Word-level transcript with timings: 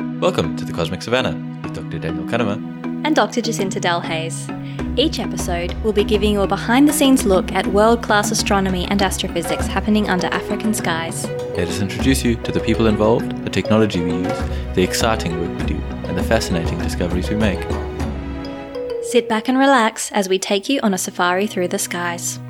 Welcome 0.00 0.56
to 0.56 0.64
the 0.64 0.72
Cosmic 0.72 1.02
Savannah 1.02 1.36
with 1.62 1.74
Dr. 1.74 1.98
Daniel 1.98 2.24
Cunnama. 2.24 2.56
and 3.04 3.14
Dr. 3.14 3.42
Jacinta 3.42 3.78
Delhaize. 3.78 4.48
Each 4.98 5.18
episode 5.18 5.74
we'll 5.82 5.92
be 5.92 6.04
giving 6.04 6.32
you 6.32 6.40
a 6.40 6.46
behind 6.46 6.88
the 6.88 6.92
scenes 6.94 7.26
look 7.26 7.52
at 7.52 7.66
world 7.66 8.02
class 8.02 8.30
astronomy 8.30 8.86
and 8.86 9.02
astrophysics 9.02 9.66
happening 9.66 10.08
under 10.08 10.26
African 10.28 10.72
skies. 10.72 11.26
Let 11.54 11.68
us 11.68 11.82
introduce 11.82 12.24
you 12.24 12.36
to 12.36 12.50
the 12.50 12.60
people 12.60 12.86
involved, 12.86 13.44
the 13.44 13.50
technology 13.50 14.00
we 14.00 14.12
use, 14.12 14.38
the 14.74 14.82
exciting 14.82 15.38
work 15.38 15.60
we 15.60 15.74
do, 15.74 15.82
and 16.08 16.16
the 16.16 16.22
fascinating 16.22 16.78
discoveries 16.78 17.28
we 17.28 17.36
make. 17.36 17.60
Sit 19.02 19.28
back 19.28 19.48
and 19.48 19.58
relax 19.58 20.10
as 20.12 20.30
we 20.30 20.38
take 20.38 20.70
you 20.70 20.80
on 20.80 20.94
a 20.94 20.98
safari 20.98 21.46
through 21.46 21.68
the 21.68 21.78
skies. 21.78 22.40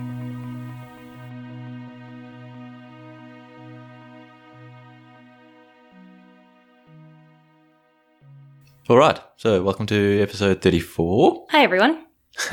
All 8.90 8.96
right, 8.96 9.20
so 9.36 9.62
welcome 9.62 9.86
to 9.86 10.20
episode 10.20 10.62
34. 10.62 11.46
Hi, 11.50 11.62
everyone. 11.62 12.06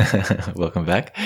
welcome 0.55 0.85
back. 0.85 1.17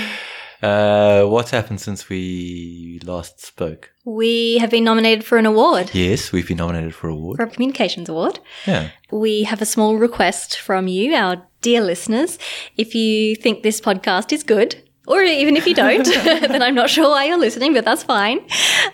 Uh, 0.63 1.25
what's 1.25 1.51
happened 1.51 1.81
since 1.81 2.07
we 2.07 3.01
last 3.03 3.45
spoke? 3.45 3.91
We 4.05 4.57
have 4.59 4.69
been 4.69 4.85
nominated 4.85 5.25
for 5.25 5.37
an 5.37 5.45
award, 5.45 5.89
Yes, 5.93 6.31
we've 6.31 6.47
been 6.47 6.59
nominated 6.59 6.95
for 6.95 7.09
an 7.09 7.15
award. 7.15 7.35
for 7.35 7.43
a 7.43 7.49
communications 7.49 8.07
award. 8.07 8.39
Yeah. 8.65 8.87
We 9.11 9.43
have 9.43 9.61
a 9.61 9.65
small 9.65 9.97
request 9.97 10.57
from 10.57 10.87
you, 10.87 11.13
our 11.13 11.45
dear 11.59 11.81
listeners. 11.81 12.39
If 12.77 12.95
you 12.95 13.35
think 13.35 13.63
this 13.63 13.81
podcast 13.81 14.31
is 14.31 14.43
good, 14.45 14.81
or 15.11 15.21
even 15.23 15.57
if 15.57 15.67
you 15.67 15.73
don't, 15.73 16.05
then 16.23 16.61
I'm 16.61 16.75
not 16.75 16.89
sure 16.89 17.09
why 17.09 17.25
you're 17.25 17.37
listening, 17.37 17.73
but 17.73 17.83
that's 17.83 18.03
fine. 18.03 18.39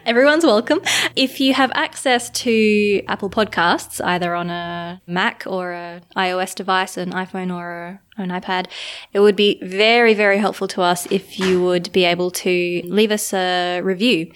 Everyone's 0.06 0.44
welcome. 0.44 0.82
If 1.16 1.40
you 1.40 1.54
have 1.54 1.72
access 1.76 2.30
to 2.42 3.04
Apple 3.08 3.30
Podcasts, 3.30 4.04
either 4.04 4.34
on 4.34 4.50
a 4.50 5.00
Mac 5.06 5.44
or 5.46 5.74
an 5.74 6.02
iOS 6.16 6.56
device, 6.56 6.98
an 6.98 7.12
iPhone 7.12 7.56
or 7.56 8.00
a, 8.18 8.22
an 8.22 8.30
iPad, 8.30 8.66
it 9.14 9.20
would 9.20 9.36
be 9.36 9.60
very, 9.62 10.16
very 10.16 10.40
helpful 10.40 10.68
to 10.70 10.82
us 10.82 11.06
if 11.12 11.40
you 11.40 11.64
would 11.64 11.92
be 11.92 12.04
able 12.04 12.32
to 12.32 12.82
leave 12.86 13.12
us 13.12 13.32
a 13.34 13.82
review. 13.82 14.32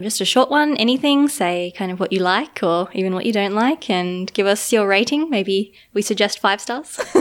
Just 0.00 0.20
a 0.20 0.24
short 0.24 0.50
one, 0.50 0.76
anything, 0.78 1.28
say 1.28 1.72
kind 1.76 1.92
of 1.92 2.00
what 2.00 2.12
you 2.12 2.20
like 2.20 2.60
or 2.62 2.88
even 2.92 3.14
what 3.14 3.24
you 3.24 3.32
don't 3.32 3.54
like, 3.54 3.88
and 3.88 4.32
give 4.32 4.46
us 4.46 4.72
your 4.72 4.86
rating. 4.88 5.30
Maybe 5.30 5.74
we 5.92 6.02
suggest 6.02 6.40
five 6.40 6.60
stars. 6.60 6.98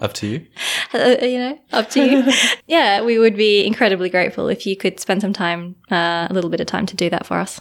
Up 0.00 0.12
to 0.14 0.26
you. 0.26 0.46
Uh, 0.94 1.16
you 1.20 1.38
know, 1.38 1.58
up 1.72 1.90
to 1.90 2.04
you. 2.04 2.32
yeah, 2.66 3.02
we 3.02 3.18
would 3.18 3.36
be 3.36 3.66
incredibly 3.66 4.08
grateful 4.08 4.48
if 4.48 4.64
you 4.64 4.76
could 4.76 5.00
spend 5.00 5.20
some 5.20 5.32
time, 5.32 5.74
uh, 5.90 6.28
a 6.30 6.32
little 6.32 6.50
bit 6.50 6.60
of 6.60 6.66
time 6.66 6.86
to 6.86 6.96
do 6.96 7.10
that 7.10 7.26
for 7.26 7.38
us. 7.38 7.60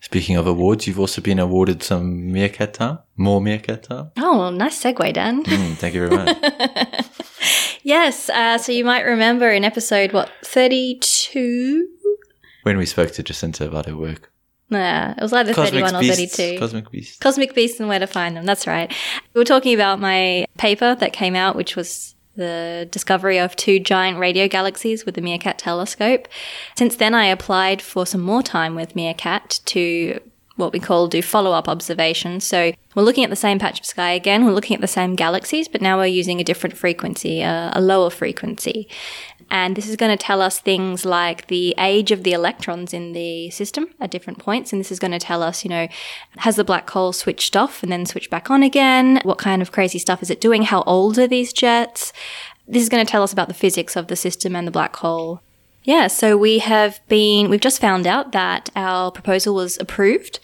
Speaking 0.00 0.36
of 0.36 0.46
awards, 0.46 0.86
you've 0.86 1.00
also 1.00 1.20
been 1.20 1.40
awarded 1.40 1.82
some 1.82 2.32
MeerKAT 2.32 2.72
time. 2.72 2.98
More 3.16 3.40
MeerKAT 3.40 3.82
time. 3.82 4.10
Oh, 4.16 4.38
well, 4.38 4.52
nice 4.52 4.80
segue, 4.80 5.12
Dan. 5.12 5.42
Mm, 5.44 5.74
thank 5.74 5.94
you 5.94 6.08
very 6.08 6.24
much. 6.24 7.06
yes, 7.82 8.30
uh, 8.30 8.58
so 8.58 8.70
you 8.70 8.84
might 8.84 9.02
remember 9.02 9.50
in 9.50 9.64
episode, 9.64 10.12
what, 10.12 10.30
32? 10.44 11.88
When 12.62 12.76
we 12.76 12.86
spoke 12.86 13.12
to 13.12 13.22
Jacinta 13.22 13.66
about 13.66 13.86
her 13.86 13.96
work. 13.96 14.30
Nah, 14.70 15.12
it 15.16 15.22
was 15.22 15.32
either 15.32 15.54
31 15.54 15.94
or 15.96 16.02
32. 16.02 16.58
Cosmic 16.58 16.90
Beasts. 16.90 17.18
Cosmic 17.18 17.54
Beasts 17.54 17.80
and 17.80 17.88
Where 17.88 17.98
to 17.98 18.06
Find 18.06 18.36
Them. 18.36 18.44
That's 18.44 18.66
right. 18.66 18.92
We 19.32 19.38
were 19.38 19.44
talking 19.44 19.74
about 19.74 19.98
my 19.98 20.46
paper 20.58 20.94
that 20.94 21.12
came 21.12 21.34
out, 21.34 21.56
which 21.56 21.74
was 21.74 22.14
the 22.36 22.86
discovery 22.90 23.38
of 23.38 23.56
two 23.56 23.80
giant 23.80 24.18
radio 24.18 24.46
galaxies 24.46 25.04
with 25.04 25.14
the 25.14 25.20
MeerKAT 25.20 25.56
telescope. 25.56 26.28
Since 26.76 26.96
then, 26.96 27.14
I 27.14 27.26
applied 27.26 27.80
for 27.80 28.06
some 28.06 28.20
more 28.20 28.42
time 28.42 28.74
with 28.74 28.94
MeerKAT 28.94 29.64
to 29.66 30.20
what 30.56 30.72
we 30.72 30.80
call 30.80 31.06
do 31.06 31.22
follow 31.22 31.52
up 31.52 31.68
observations. 31.68 32.44
So 32.44 32.72
we're 32.94 33.04
looking 33.04 33.24
at 33.24 33.30
the 33.30 33.36
same 33.36 33.58
patch 33.58 33.80
of 33.80 33.86
sky 33.86 34.10
again. 34.10 34.44
We're 34.44 34.52
looking 34.52 34.74
at 34.74 34.80
the 34.80 34.88
same 34.88 35.14
galaxies, 35.14 35.68
but 35.68 35.80
now 35.80 35.96
we're 35.96 36.06
using 36.06 36.40
a 36.40 36.44
different 36.44 36.76
frequency, 36.76 37.40
a, 37.42 37.70
a 37.74 37.80
lower 37.80 38.10
frequency. 38.10 38.88
And 39.50 39.76
this 39.76 39.88
is 39.88 39.96
going 39.96 40.16
to 40.16 40.22
tell 40.22 40.42
us 40.42 40.58
things 40.58 41.04
like 41.04 41.46
the 41.46 41.74
age 41.78 42.10
of 42.10 42.22
the 42.22 42.32
electrons 42.32 42.92
in 42.92 43.12
the 43.12 43.50
system 43.50 43.94
at 43.98 44.10
different 44.10 44.38
points. 44.38 44.72
And 44.72 44.80
this 44.80 44.92
is 44.92 44.98
going 44.98 45.12
to 45.12 45.18
tell 45.18 45.42
us, 45.42 45.64
you 45.64 45.70
know, 45.70 45.88
has 46.38 46.56
the 46.56 46.64
black 46.64 46.88
hole 46.90 47.12
switched 47.12 47.56
off 47.56 47.82
and 47.82 47.90
then 47.90 48.04
switched 48.04 48.30
back 48.30 48.50
on 48.50 48.62
again? 48.62 49.20
What 49.22 49.38
kind 49.38 49.62
of 49.62 49.72
crazy 49.72 49.98
stuff 49.98 50.22
is 50.22 50.30
it 50.30 50.40
doing? 50.40 50.62
How 50.62 50.82
old 50.82 51.18
are 51.18 51.26
these 51.26 51.52
jets? 51.52 52.12
This 52.66 52.82
is 52.82 52.90
going 52.90 53.04
to 53.04 53.10
tell 53.10 53.22
us 53.22 53.32
about 53.32 53.48
the 53.48 53.54
physics 53.54 53.96
of 53.96 54.08
the 54.08 54.16
system 54.16 54.54
and 54.54 54.66
the 54.66 54.72
black 54.72 54.96
hole. 54.96 55.40
Yeah, 55.84 56.08
so 56.08 56.36
we 56.36 56.58
have 56.58 57.00
been, 57.08 57.48
we've 57.48 57.62
just 57.62 57.80
found 57.80 58.06
out 58.06 58.32
that 58.32 58.68
our 58.76 59.10
proposal 59.10 59.54
was 59.54 59.78
approved. 59.80 60.38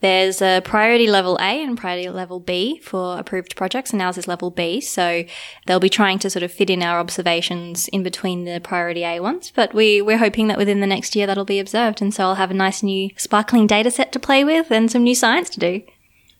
There's 0.00 0.40
a 0.40 0.60
priority 0.64 1.08
level 1.08 1.36
A 1.40 1.62
and 1.62 1.76
priority 1.76 2.08
level 2.08 2.38
B 2.38 2.78
for 2.78 3.18
approved 3.18 3.56
projects, 3.56 3.92
and 3.92 4.00
ours 4.00 4.16
is 4.16 4.28
level 4.28 4.50
B. 4.50 4.80
So 4.80 5.24
they'll 5.66 5.80
be 5.80 5.88
trying 5.88 6.20
to 6.20 6.30
sort 6.30 6.44
of 6.44 6.52
fit 6.52 6.70
in 6.70 6.82
our 6.82 7.00
observations 7.00 7.88
in 7.88 8.02
between 8.02 8.44
the 8.44 8.60
priority 8.60 9.04
A 9.04 9.20
ones. 9.20 9.52
But 9.54 9.74
we, 9.74 10.00
we're 10.00 10.18
hoping 10.18 10.46
that 10.48 10.58
within 10.58 10.80
the 10.80 10.86
next 10.86 11.16
year 11.16 11.26
that'll 11.26 11.44
be 11.44 11.58
observed. 11.58 12.00
And 12.00 12.14
so 12.14 12.24
I'll 12.24 12.36
have 12.36 12.52
a 12.52 12.54
nice 12.54 12.82
new 12.82 13.10
sparkling 13.16 13.66
data 13.66 13.90
set 13.90 14.12
to 14.12 14.20
play 14.20 14.44
with 14.44 14.70
and 14.70 14.90
some 14.90 15.02
new 15.02 15.14
science 15.14 15.50
to 15.50 15.60
do. 15.60 15.82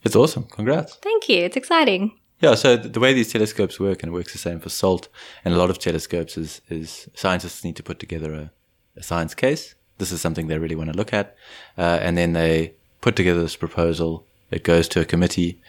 It's 0.03 0.15
awesome. 0.15 0.45
Congrats. 0.45 0.95
Thank 0.95 1.27
you. 1.27 1.39
It's 1.39 1.57
exciting. 1.57 2.15
Yeah, 2.41 2.55
so 2.55 2.77
the 2.77 3.01
way 3.01 3.13
these 3.13 3.33
telescopes 3.33 3.81
work, 3.81 4.01
and 4.01 4.11
it 4.11 4.13
works 4.13 4.31
the 4.31 4.37
same 4.39 4.61
for 4.61 4.69
SALT 4.69 5.09
and 5.43 5.53
a 5.53 5.57
lot 5.57 5.69
of 5.69 5.77
telescopes, 5.77 6.37
is, 6.37 6.61
is 6.69 7.09
scientists 7.13 7.65
need 7.65 7.75
to 7.75 7.83
put 7.83 7.99
together 7.99 8.33
a, 8.33 8.51
a 8.95 9.03
science 9.03 9.35
case. 9.35 9.75
This 9.97 10.13
is 10.13 10.21
something 10.21 10.47
they 10.47 10.57
really 10.57 10.75
want 10.75 10.89
to 10.89 10.95
look 10.95 11.11
at. 11.11 11.35
Uh, 11.77 11.99
and 12.01 12.17
then 12.17 12.31
they 12.31 12.75
put 13.01 13.15
together 13.15 13.41
this 13.41 13.55
proposal. 13.55 14.25
It 14.51 14.63
goes 14.63 14.87
to 14.89 15.01
a 15.01 15.05
committee 15.05 15.61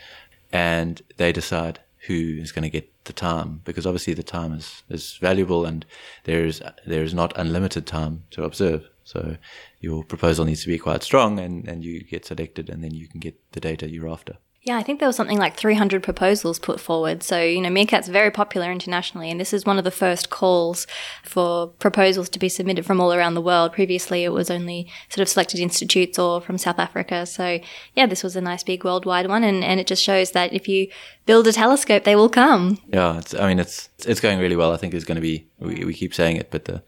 and 0.52 1.00
they 1.16 1.32
decide 1.32 1.80
who 2.06 2.38
is 2.40 2.52
going 2.52 2.62
to 2.62 2.70
get 2.70 3.04
the 3.04 3.12
time 3.12 3.60
because 3.64 3.86
obviously 3.86 4.14
the 4.14 4.22
time 4.22 4.54
is, 4.54 4.82
is 4.88 5.18
valuable 5.20 5.66
and 5.66 5.84
there 6.24 6.44
is, 6.44 6.62
there 6.86 7.02
is 7.02 7.12
not 7.12 7.36
unlimited 7.36 7.86
time 7.86 8.24
to 8.30 8.44
observe. 8.44 8.88
So 9.04 9.36
your 9.80 10.04
proposal 10.04 10.44
needs 10.44 10.62
to 10.62 10.68
be 10.68 10.78
quite 10.78 11.02
strong 11.02 11.38
and, 11.38 11.68
and 11.68 11.84
you 11.84 12.02
get 12.02 12.24
selected 12.24 12.70
and 12.70 12.82
then 12.82 12.94
you 12.94 13.06
can 13.06 13.20
get 13.20 13.38
the 13.52 13.60
data 13.60 13.90
you're 13.90 14.08
after. 14.08 14.38
Yeah, 14.62 14.76
I 14.76 14.82
think 14.82 15.00
there 15.00 15.08
was 15.08 15.16
something 15.16 15.38
like 15.38 15.56
300 15.56 16.02
proposals 16.02 16.58
put 16.58 16.78
forward. 16.78 17.22
So, 17.22 17.40
you 17.40 17.62
know, 17.62 17.70
MeerKAT's 17.70 18.08
very 18.08 18.30
popular 18.30 18.70
internationally, 18.70 19.30
and 19.30 19.40
this 19.40 19.54
is 19.54 19.64
one 19.64 19.78
of 19.78 19.84
the 19.84 19.90
first 19.90 20.28
calls 20.28 20.86
for 21.24 21.68
proposals 21.68 22.28
to 22.28 22.38
be 22.38 22.50
submitted 22.50 22.84
from 22.84 23.00
all 23.00 23.14
around 23.14 23.32
the 23.32 23.40
world. 23.40 23.72
Previously, 23.72 24.22
it 24.22 24.32
was 24.32 24.50
only 24.50 24.86
sort 25.08 25.22
of 25.22 25.30
selected 25.30 25.60
institutes 25.60 26.18
or 26.18 26.42
from 26.42 26.58
South 26.58 26.78
Africa. 26.78 27.24
So, 27.24 27.60
yeah, 27.96 28.04
this 28.04 28.22
was 28.22 28.36
a 28.36 28.42
nice 28.42 28.62
big 28.62 28.84
worldwide 28.84 29.28
one, 29.28 29.44
and, 29.44 29.64
and 29.64 29.80
it 29.80 29.86
just 29.86 30.02
shows 30.02 30.32
that 30.32 30.52
if 30.52 30.68
you 30.68 30.88
build 31.24 31.46
a 31.46 31.52
telescope, 31.54 32.04
they 32.04 32.16
will 32.16 32.28
come. 32.28 32.78
Yeah, 32.88 33.16
it's, 33.16 33.32
I 33.32 33.48
mean, 33.48 33.60
it's 33.60 33.88
it's 34.06 34.20
going 34.20 34.38
really 34.38 34.56
well. 34.56 34.72
I 34.72 34.76
think 34.76 34.92
it's 34.92 35.06
going 35.06 35.16
to 35.16 35.22
be. 35.22 35.46
We, 35.58 35.86
we 35.86 35.94
keep 35.94 36.12
saying 36.12 36.36
it, 36.36 36.50
but 36.50 36.66
the 36.66 36.82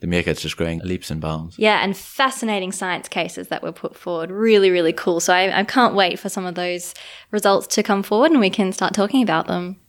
the 0.00 0.06
MeerKAT's 0.06 0.42
just 0.42 0.56
growing 0.56 0.80
leaps 0.80 1.10
and 1.10 1.20
bounds. 1.20 1.58
Yeah, 1.58 1.82
and 1.82 1.96
fascinating 1.96 2.72
science 2.72 3.08
cases 3.08 3.48
that 3.48 3.62
were 3.62 3.72
put 3.72 3.96
forward. 3.96 4.30
Really, 4.30 4.70
really 4.70 4.92
cool. 4.92 5.20
So 5.20 5.32
I, 5.32 5.60
I 5.60 5.64
can't 5.64 5.94
wait 5.94 6.18
for 6.18 6.28
some 6.28 6.46
of 6.46 6.54
those 6.54 6.94
results 7.30 7.66
to 7.74 7.82
come 7.82 8.02
forward 8.02 8.30
and 8.30 8.40
we 8.40 8.50
can 8.50 8.72
start 8.72 8.94
talking 8.94 9.22
about 9.22 9.46
them. 9.46 9.80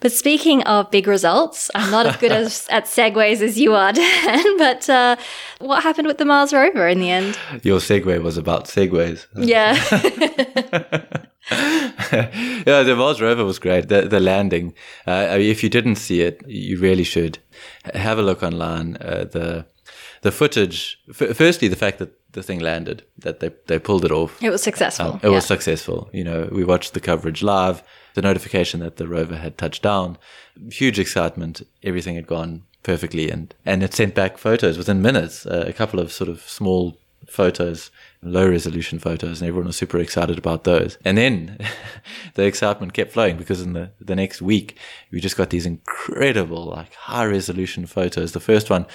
But 0.00 0.12
speaking 0.12 0.62
of 0.64 0.90
big 0.90 1.06
results, 1.06 1.70
I'm 1.74 1.90
not 1.90 2.06
as 2.06 2.16
good 2.16 2.32
as, 2.32 2.66
at 2.70 2.84
segues 2.84 3.40
as 3.40 3.58
you 3.58 3.74
are, 3.74 3.92
Dan. 3.94 4.58
But 4.58 4.88
uh, 4.88 5.16
what 5.60 5.82
happened 5.82 6.06
with 6.08 6.18
the 6.18 6.24
Mars 6.24 6.52
rover 6.52 6.88
in 6.88 7.00
the 7.00 7.10
end? 7.10 7.38
Your 7.62 7.78
segue 7.78 8.22
was 8.22 8.36
about 8.36 8.66
segues. 8.66 9.26
Yeah. 9.34 9.74
yeah, 11.50 12.82
the 12.82 12.94
Mars 12.96 13.20
rover 13.20 13.44
was 13.44 13.58
great. 13.58 13.88
The 13.88 14.02
the 14.02 14.20
landing. 14.20 14.74
Uh, 15.06 15.28
I 15.30 15.38
mean, 15.38 15.50
if 15.50 15.62
you 15.62 15.68
didn't 15.68 15.96
see 15.96 16.22
it, 16.22 16.42
you 16.46 16.78
really 16.78 17.04
should 17.04 17.38
have 17.94 18.18
a 18.18 18.22
look 18.22 18.42
online. 18.42 18.96
Uh, 18.96 19.24
the 19.30 19.66
the 20.22 20.32
footage. 20.32 20.98
F- 21.10 21.36
firstly, 21.36 21.68
the 21.68 21.76
fact 21.76 21.98
that 21.98 22.12
the 22.32 22.42
thing 22.42 22.60
landed, 22.60 23.04
that 23.18 23.40
they 23.40 23.50
they 23.66 23.78
pulled 23.78 24.04
it 24.04 24.10
off. 24.10 24.42
it 24.42 24.50
was 24.50 24.62
successful. 24.62 25.12
Um, 25.12 25.20
it 25.22 25.28
was 25.28 25.44
successful. 25.44 26.08
You 26.12 26.24
know, 26.24 26.48
we 26.50 26.64
watched 26.64 26.94
the 26.94 27.00
coverage 27.00 27.42
live. 27.42 27.82
The 28.14 28.22
notification 28.22 28.80
that 28.80 28.96
the 28.96 29.08
rover 29.08 29.36
had 29.36 29.58
touched 29.58 29.82
down, 29.82 30.18
huge 30.70 31.00
excitement. 31.00 31.62
Everything 31.82 32.14
had 32.14 32.26
gone 32.26 32.62
perfectly, 32.82 33.30
and 33.30 33.54
and 33.66 33.82
it 33.82 33.92
sent 33.92 34.14
back 34.14 34.38
photos 34.38 34.78
within 34.78 35.02
minutes. 35.02 35.44
Uh, 35.44 35.64
a 35.66 35.72
couple 35.72 36.00
of 36.00 36.12
sort 36.12 36.30
of 36.30 36.40
small 36.42 36.96
photos, 37.28 37.90
low 38.22 38.48
resolution 38.48 38.98
photos, 38.98 39.40
and 39.40 39.48
everyone 39.48 39.66
was 39.66 39.76
super 39.76 39.98
excited 39.98 40.38
about 40.38 40.64
those. 40.64 40.98
And 41.04 41.18
then 41.18 41.58
the 42.34 42.44
excitement 42.44 42.92
kept 42.92 43.12
flowing 43.12 43.36
because 43.36 43.60
in 43.60 43.72
the 43.72 43.90
the 44.00 44.16
next 44.16 44.42
week 44.42 44.78
we 45.10 45.20
just 45.20 45.36
got 45.36 45.50
these 45.50 45.66
incredible 45.66 46.64
like 46.66 46.94
high 46.94 47.26
resolution 47.26 47.86
photos. 47.86 48.32
The 48.32 48.40
first 48.40 48.70
one 48.70 48.86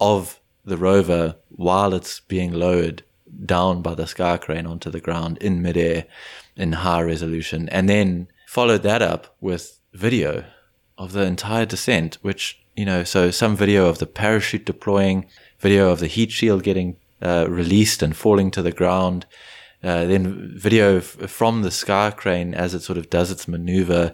of 0.00 0.40
the 0.64 0.76
rover 0.76 1.36
while 1.48 1.94
it's 1.94 2.20
being 2.20 2.52
lowered 2.52 3.04
down 3.44 3.82
by 3.82 3.94
the 3.94 4.06
sky 4.06 4.36
crane 4.36 4.66
onto 4.66 4.90
the 4.90 5.00
ground 5.00 5.38
in 5.38 5.62
midair 5.62 6.06
in 6.56 6.72
high 6.72 7.02
resolution, 7.02 7.68
and 7.70 7.88
then 7.88 8.28
followed 8.46 8.82
that 8.82 9.02
up 9.02 9.36
with 9.40 9.80
video 9.92 10.44
of 10.98 11.12
the 11.12 11.22
entire 11.22 11.66
descent, 11.66 12.18
which, 12.22 12.62
you 12.76 12.84
know, 12.84 13.04
so 13.04 13.30
some 13.30 13.56
video 13.56 13.86
of 13.86 13.98
the 13.98 14.06
parachute 14.06 14.64
deploying, 14.64 15.26
video 15.58 15.90
of 15.90 16.00
the 16.00 16.06
heat 16.06 16.30
shield 16.30 16.62
getting 16.62 16.96
uh, 17.22 17.46
released 17.48 18.02
and 18.02 18.16
falling 18.16 18.50
to 18.52 18.62
the 18.62 18.72
ground, 18.72 19.26
uh, 19.82 20.04
then 20.04 20.52
video 20.56 20.98
f- 20.98 21.30
from 21.30 21.62
the 21.62 21.70
sky 21.70 22.10
crane 22.10 22.54
as 22.54 22.74
it 22.74 22.80
sort 22.82 22.98
of 22.98 23.10
does 23.10 23.30
its 23.30 23.46
maneuver, 23.46 24.12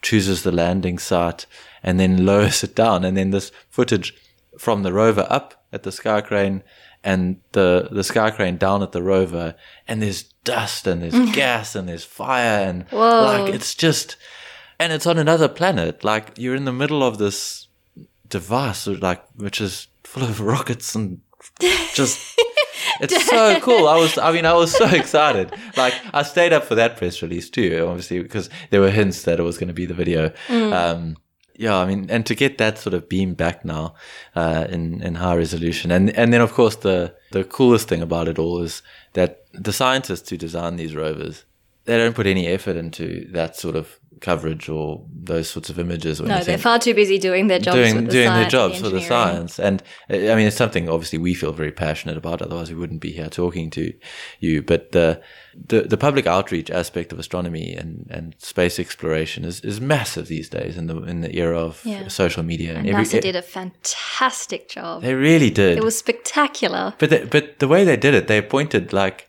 chooses 0.00 0.42
the 0.42 0.52
landing 0.52 0.98
site, 0.98 1.46
and 1.82 1.98
then 2.00 2.26
lowers 2.26 2.62
it 2.64 2.74
down. 2.74 3.04
And 3.04 3.16
then 3.16 3.30
this 3.30 3.52
footage 3.70 4.14
from 4.58 4.82
the 4.82 4.92
rover 4.92 5.26
up 5.30 5.64
at 5.72 5.82
the 5.82 5.92
sky 5.92 6.20
crane 6.20 6.62
and 7.04 7.40
the 7.52 7.88
the 7.90 8.04
sky 8.04 8.30
crane 8.30 8.56
down 8.56 8.82
at 8.82 8.92
the 8.92 9.02
rover, 9.02 9.54
and 9.88 10.00
there's 10.00 10.24
dust 10.44 10.86
and 10.86 11.02
there's 11.02 11.30
gas 11.34 11.74
and 11.74 11.88
there's 11.88 12.04
fire 12.04 12.64
and 12.68 12.84
Whoa. 12.90 13.24
like 13.24 13.54
it's 13.54 13.74
just, 13.74 14.16
and 14.78 14.92
it's 14.92 15.06
on 15.06 15.18
another 15.18 15.48
planet. 15.48 16.04
Like 16.04 16.32
you're 16.36 16.54
in 16.54 16.64
the 16.64 16.72
middle 16.72 17.02
of 17.02 17.18
this 17.18 17.66
device, 18.28 18.86
like 18.86 19.24
which 19.34 19.60
is 19.60 19.88
full 20.04 20.22
of 20.22 20.40
rockets 20.52 20.94
and 20.94 21.20
just. 21.94 22.38
It's 23.00 23.26
so 23.26 23.58
cool. 23.60 23.88
I 23.88 23.96
was, 23.96 24.18
I 24.18 24.32
mean, 24.32 24.44
I 24.44 24.52
was 24.52 24.72
so 24.76 24.86
excited. 24.94 25.52
Like, 25.76 25.94
I 26.12 26.22
stayed 26.22 26.52
up 26.52 26.64
for 26.64 26.74
that 26.74 26.96
press 26.96 27.22
release 27.22 27.48
too, 27.48 27.84
obviously, 27.88 28.22
because 28.22 28.50
there 28.70 28.80
were 28.80 28.90
hints 28.90 29.22
that 29.22 29.40
it 29.40 29.42
was 29.42 29.56
going 29.56 29.68
to 29.68 29.74
be 29.74 29.86
the 29.86 29.94
video. 29.94 30.32
Um, 30.48 31.16
yeah, 31.56 31.76
I 31.76 31.86
mean, 31.86 32.10
and 32.10 32.24
to 32.26 32.34
get 32.34 32.58
that 32.58 32.78
sort 32.78 32.94
of 32.94 33.08
beam 33.08 33.34
back 33.34 33.64
now 33.64 33.94
uh, 34.34 34.66
in 34.68 35.02
in 35.02 35.16
high 35.16 35.36
resolution, 35.36 35.90
and 35.90 36.10
and 36.16 36.32
then 36.32 36.40
of 36.40 36.52
course 36.52 36.76
the 36.76 37.14
the 37.30 37.44
coolest 37.44 37.88
thing 37.88 38.02
about 38.02 38.28
it 38.28 38.38
all 38.38 38.60
is 38.62 38.82
that 39.12 39.44
the 39.52 39.72
scientists 39.72 40.28
who 40.30 40.36
design 40.36 40.76
these 40.76 40.94
rovers, 40.94 41.44
they 41.84 41.98
don't 41.98 42.14
put 42.16 42.26
any 42.26 42.46
effort 42.46 42.76
into 42.76 43.28
that 43.32 43.56
sort 43.56 43.76
of 43.76 43.98
coverage 44.22 44.68
or 44.68 45.04
those 45.24 45.50
sorts 45.50 45.68
of 45.68 45.78
images 45.78 46.20
or 46.20 46.24
No, 46.24 46.36
anything 46.36 46.52
they're 46.52 46.58
far 46.58 46.78
too 46.78 46.94
busy 46.94 47.18
doing 47.18 47.48
their 47.48 47.58
jobs 47.58 47.76
doing 47.76 47.96
with 47.96 48.06
the 48.06 48.12
doing 48.12 48.32
their 48.32 48.48
jobs 48.48 48.80
the 48.80 48.84
for 48.84 48.90
the 48.90 49.00
science. 49.02 49.58
And 49.58 49.82
uh, 50.10 50.14
I 50.32 50.34
mean, 50.36 50.46
it's 50.46 50.56
something 50.56 50.88
obviously 50.88 51.18
we 51.18 51.34
feel 51.34 51.52
very 51.52 51.72
passionate 51.72 52.16
about. 52.16 52.40
Otherwise, 52.40 52.70
we 52.70 52.78
wouldn't 52.78 53.00
be 53.02 53.12
here 53.12 53.28
talking 53.28 53.68
to 53.70 53.92
you. 54.40 54.62
But 54.62 54.92
the 54.92 55.20
the, 55.54 55.82
the 55.82 55.98
public 55.98 56.26
outreach 56.26 56.70
aspect 56.70 57.12
of 57.12 57.18
astronomy 57.18 57.74
and, 57.74 58.06
and 58.10 58.34
space 58.38 58.78
exploration 58.78 59.44
is, 59.44 59.60
is 59.60 59.80
massive 59.82 60.26
these 60.28 60.48
days 60.48 60.78
in 60.78 60.86
the 60.86 61.02
in 61.02 61.20
the 61.20 61.36
era 61.36 61.58
of 61.58 61.82
Yeah. 61.84 62.08
social 62.08 62.42
media. 62.42 62.74
And 62.74 62.86
NASA 62.88 63.20
did 63.20 63.36
a 63.36 63.42
fantastic 63.42 64.68
job. 64.68 65.02
They 65.02 65.14
really 65.14 65.50
did. 65.50 65.76
It 65.78 65.84
was 65.84 65.98
spectacular. 65.98 66.94
But 66.98 67.10
the, 67.10 67.28
but 67.30 67.58
the 67.58 67.68
way 67.68 67.84
they 67.84 67.96
did 67.96 68.14
it, 68.14 68.28
they 68.28 68.38
appointed 68.38 68.92
like, 68.92 69.28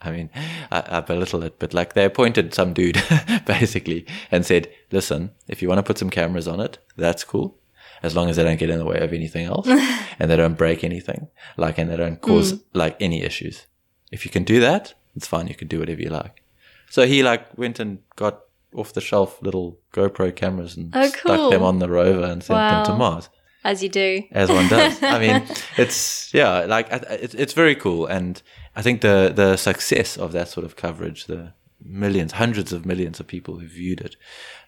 I 0.00 0.10
mean, 0.12 0.30
I, 0.70 0.98
I 0.98 1.00
belittle 1.00 1.42
it, 1.42 1.58
but 1.58 1.74
like 1.74 1.94
they 1.94 2.04
appointed 2.04 2.54
some 2.54 2.72
dude 2.72 3.02
basically 3.46 4.06
and 4.30 4.46
said, 4.46 4.70
listen, 4.92 5.30
if 5.48 5.60
you 5.60 5.68
want 5.68 5.78
to 5.78 5.82
put 5.82 5.98
some 5.98 6.10
cameras 6.10 6.46
on 6.46 6.60
it, 6.60 6.78
that's 6.96 7.24
cool. 7.24 7.56
As 8.00 8.14
long 8.14 8.30
as 8.30 8.36
they 8.36 8.44
don't 8.44 8.60
get 8.60 8.70
in 8.70 8.78
the 8.78 8.84
way 8.84 8.98
of 9.00 9.12
anything 9.12 9.46
else 9.46 9.66
and 10.18 10.30
they 10.30 10.36
don't 10.36 10.56
break 10.56 10.84
anything, 10.84 11.28
like, 11.56 11.78
and 11.78 11.90
they 11.90 11.96
don't 11.96 12.20
cause 12.20 12.52
mm. 12.52 12.62
like 12.72 12.96
any 13.00 13.22
issues. 13.22 13.66
If 14.12 14.24
you 14.24 14.30
can 14.30 14.44
do 14.44 14.60
that, 14.60 14.94
it's 15.16 15.26
fine. 15.26 15.48
You 15.48 15.56
can 15.56 15.66
do 15.68 15.80
whatever 15.80 16.00
you 16.00 16.10
like. 16.10 16.42
So 16.90 17.06
he 17.06 17.22
like 17.22 17.58
went 17.58 17.80
and 17.80 17.98
got 18.14 18.40
off 18.74 18.92
the 18.92 19.00
shelf 19.00 19.40
little 19.42 19.78
GoPro 19.92 20.34
cameras 20.34 20.76
and 20.76 20.92
Oh, 20.94 21.08
stuck 21.08 21.50
them 21.50 21.62
on 21.62 21.78
the 21.78 21.88
rover 21.88 22.24
and 22.24 22.42
sent 22.42 22.58
them 22.58 22.86
to 22.86 22.94
Mars 22.94 23.28
As 23.64 23.82
you 23.82 23.88
do. 23.88 24.22
as 24.32 24.48
one 24.48 24.68
does. 24.68 25.02
I 25.02 25.18
mean, 25.18 25.42
it's 25.76 26.32
yeah, 26.32 26.60
like 26.60 26.86
it's 26.90 27.34
it's 27.34 27.52
very 27.52 27.74
cool, 27.74 28.06
and 28.06 28.40
I 28.78 28.82
think 28.82 29.00
the 29.00 29.32
the 29.34 29.56
success 29.56 30.16
of 30.16 30.30
that 30.32 30.48
sort 30.48 30.64
of 30.66 30.74
coverage, 30.76 31.26
the 31.26 31.52
millions, 31.84 32.32
hundreds 32.32 32.72
of 32.72 32.84
millions 32.86 33.20
of 33.20 33.26
people 33.26 33.58
who 33.58 33.66
viewed 33.66 34.00
it, 34.00 34.16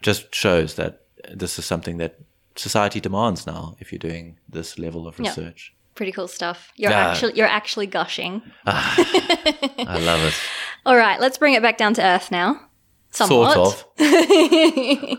just 0.03 0.35
shows 0.35 0.75
that 0.75 0.93
this 1.39 1.59
is 1.59 1.65
something 1.65 1.99
that 1.99 2.13
society 2.57 3.01
demands 3.01 3.47
now. 3.47 3.77
If 3.79 3.93
you're 3.93 3.99
doing 4.11 4.39
this 4.53 4.79
level 4.79 5.07
of 5.07 5.15
Yeah. 5.19 5.29
research, 5.29 5.73
Pretty 5.95 6.13
cool 6.13 6.29
stuff. 6.29 6.73
You're 6.77 6.91
Yeah. 6.93 7.09
actually 7.11 7.33
you're 7.37 7.47
actually 7.59 7.87
gushing. 7.87 8.43
Ah, 8.67 8.95
I 9.97 9.99
love 9.99 10.23
it. 10.29 10.35
All 10.87 10.97
right, 10.97 11.21
let's 11.21 11.39
bring 11.39 11.55
it 11.55 11.63
back 11.63 11.77
down 11.79 11.95
to 11.95 12.03
earth 12.03 12.31
now. 12.31 12.61
Somewhat. 13.13 13.53
Sort 13.55 13.75
of. 13.75 13.85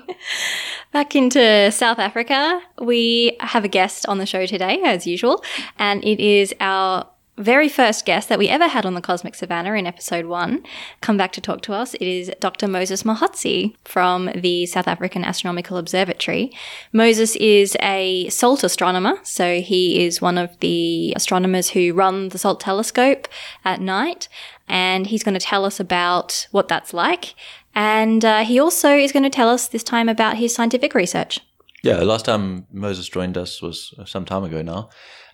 Back 0.94 1.16
into 1.16 1.72
South 1.72 2.00
Africa, 2.00 2.62
we 2.82 3.38
have 3.40 3.64
a 3.64 3.68
guest 3.70 4.06
on 4.08 4.18
the 4.18 4.26
show 4.26 4.46
today, 4.46 4.82
as 4.84 5.06
usual, 5.08 5.44
and 5.80 6.04
it 6.04 6.20
is 6.20 6.54
our 6.60 7.06
very 7.38 7.70
first 7.70 8.06
guest 8.06 8.30
that 8.30 8.40
we 8.40 8.50
ever 8.50 8.68
had 8.68 8.86
on 8.86 8.94
the 8.94 9.02
Cosmic 9.02 9.36
Savannah 9.36 9.74
in 9.74 9.88
episode 9.88 10.26
one. 10.26 10.64
Come 11.02 11.18
back 11.18 11.32
to 11.34 11.42
talk 11.42 11.62
to 11.64 11.74
us. 11.74 11.94
It 11.96 12.02
is 12.04 12.32
Dr. 12.40 12.68
Moses 12.68 13.04
Mogotsi 13.04 13.76
from 13.86 14.30
the 14.36 14.66
South 14.66 14.88
African 14.88 15.24
Astronomical 15.24 15.78
Observatory. 15.78 16.52
Moses 16.92 17.36
is 17.38 17.76
a 17.82 18.30
SALT 18.30 18.64
astronomer, 18.64 19.18
so 19.24 19.62
he 19.62 20.06
is 20.06 20.22
one 20.22 20.38
of 20.38 20.60
the 20.60 21.14
astronomers 21.16 21.70
who 21.70 21.94
run 21.94 22.30
the 22.30 22.38
SALT 22.38 22.60
telescope 22.60 23.28
at 23.66 23.82
night, 23.82 24.28
and 24.68 25.08
he's 25.08 25.24
going 25.24 25.34
to 25.34 25.40
tell 25.40 25.66
us 25.66 25.80
about 25.80 26.48
what 26.52 26.68
that's 26.68 26.94
like. 26.94 27.34
And 27.74 28.24
uh, 28.26 28.44
he 28.44 28.60
also 28.60 28.96
is 28.96 29.12
going 29.12 29.24
to 29.24 29.30
tell 29.30 29.50
us 29.50 29.68
this 29.68 29.84
time 29.84 30.10
about 30.10 30.38
his 30.38 30.54
scientific 30.54 30.94
research. 30.94 31.40
Yeah, 31.84 31.98
last 31.98 32.26
time 32.26 32.68
Moses 32.72 33.10
joined 33.10 33.38
us 33.38 33.62
was 33.62 33.94
some 34.06 34.26
time 34.26 34.44
ago 34.44 34.62
now. 34.62 34.90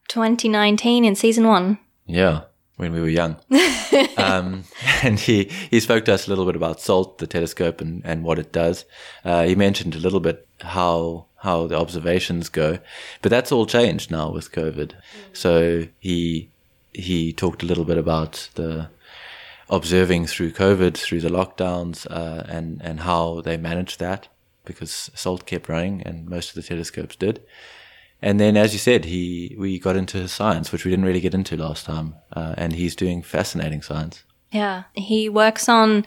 2019 0.08 1.04
in 1.04 1.16
season 1.16 1.48
one. 1.48 1.80
Yeah, 2.08 2.44
when 2.78 2.94
we 2.94 3.02
were 3.02 3.10
young. 3.10 3.38
um, 4.18 4.64
and 5.04 5.20
he, 5.20 5.46
he 5.70 5.80
spoke 5.80 6.06
to 6.06 6.14
us 6.14 6.26
a 6.26 6.30
little 6.30 6.46
bit 6.46 6.56
about 6.56 6.80
SALT, 6.80 7.18
the 7.18 7.28
telescope, 7.28 7.82
and, 7.82 8.02
and 8.06 8.24
what 8.24 8.40
it 8.40 8.52
does. 8.52 8.86
Uh, 9.26 9.44
he 9.44 9.56
mentioned 9.56 9.96
a 9.96 10.00
little 10.00 10.20
bit 10.20 10.48
how 10.62 11.26
how 11.42 11.68
the 11.68 11.78
observations 11.78 12.50
go, 12.50 12.80
but 13.22 13.30
that's 13.30 13.52
all 13.52 13.68
changed 13.68 14.10
now 14.10 14.32
with 14.32 14.52
COVID. 14.52 14.94
So 15.34 15.88
he 16.00 16.50
he 16.94 17.32
talked 17.32 17.62
a 17.62 17.66
little 17.66 17.86
bit 17.86 17.98
about 17.98 18.50
the 18.56 18.90
observing 19.70 20.26
through 20.26 20.52
COVID, 20.52 20.98
through 20.98 21.22
the 21.22 21.30
lockdowns, 21.30 22.08
uh, 22.10 22.44
and 22.48 22.82
and 22.82 23.02
how 23.02 23.42
they 23.42 23.58
managed 23.58 24.00
that 24.00 24.30
because 24.66 25.10
SALT 25.16 25.46
kept 25.46 25.70
running 25.70 26.02
and 26.04 26.28
most 26.28 26.50
of 26.50 26.56
the 26.56 26.62
telescopes 26.62 27.16
did. 27.16 27.42
And 28.22 28.40
then, 28.40 28.58
as 28.58 28.74
you 28.74 28.80
said, 28.80 29.06
he 29.06 29.56
we 29.58 29.80
got 29.80 29.96
into 29.96 30.18
his 30.18 30.32
science, 30.32 30.72
which 30.72 30.86
we 30.86 30.92
didn't 30.92 31.06
really 31.06 31.20
get 31.20 31.34
into 31.34 31.56
last 31.56 31.86
time, 31.86 32.16
uh, 32.34 32.56
and 32.58 32.74
he's 32.74 32.96
doing 32.96 33.22
fascinating 33.22 33.82
science. 33.82 34.24
Yeah. 34.52 34.84
He 34.94 35.30
works 35.30 35.68
on, 35.68 36.06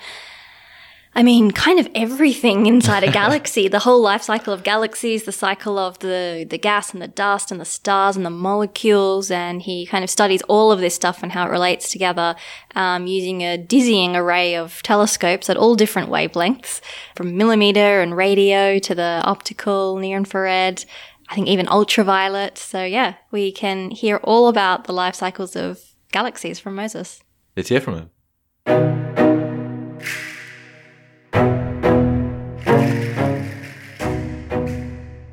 I 1.15 1.23
mean, 1.23 1.51
kind 1.51 1.79
of 1.79 1.89
everything 1.95 2.67
inside 2.67 3.05
a 3.05 3.13
galaxy, 3.13 3.69
the 3.69 3.81
whole 3.81 4.01
life 4.01 4.23
cycle 4.23 4.55
of 4.55 4.63
galaxies, 4.63 5.25
the 5.25 5.33
cycle 5.33 5.79
of 5.79 5.99
the, 5.99 6.47
the 6.49 6.59
gas 6.59 6.93
and 6.93 7.03
the 7.03 7.09
dust 7.09 7.51
and 7.51 7.61
the 7.61 7.65
stars 7.65 8.17
and 8.17 8.25
the 8.25 8.31
molecules. 8.31 9.31
And 9.31 9.61
he 9.63 9.87
kind 9.87 10.05
of 10.05 10.11
studies 10.11 10.43
all 10.43 10.73
of 10.73 10.81
this 10.81 10.95
stuff 10.95 11.23
and 11.23 11.33
how 11.33 11.47
it 11.47 11.51
relates 11.51 11.91
together 11.91 12.35
um, 12.75 13.07
using 13.07 13.43
a 13.43 13.59
dizzying 13.59 14.17
array 14.17 14.55
of 14.57 14.83
telescopes 14.83 15.51
at 15.51 15.57
all 15.57 15.75
different 15.75 16.09
wavelengths, 16.09 16.81
from 17.15 17.37
millimeter 17.37 18.01
and 18.01 18.17
radio 18.17 18.79
to 18.79 18.95
the 18.95 19.21
optical, 19.25 19.97
near 19.99 20.17
infrared. 20.17 20.85
I 21.31 21.35
think 21.37 21.47
even 21.47 21.69
ultraviolet. 21.69 22.59
So 22.59 22.85
yeah, 22.85 23.15
we 23.31 23.53
can 23.53 23.93
hear 23.93 24.17
all 24.25 24.49
about 24.49 24.85
the 24.85 24.93
life 24.93 25.15
cycles 25.15 25.55
of 25.55 25.81
galaxies 26.11 26.59
from 26.59 26.75
Moses. 26.75 27.23
Let's 27.57 27.69
hear 27.69 27.81
from 27.81 27.95
him. 27.95 28.11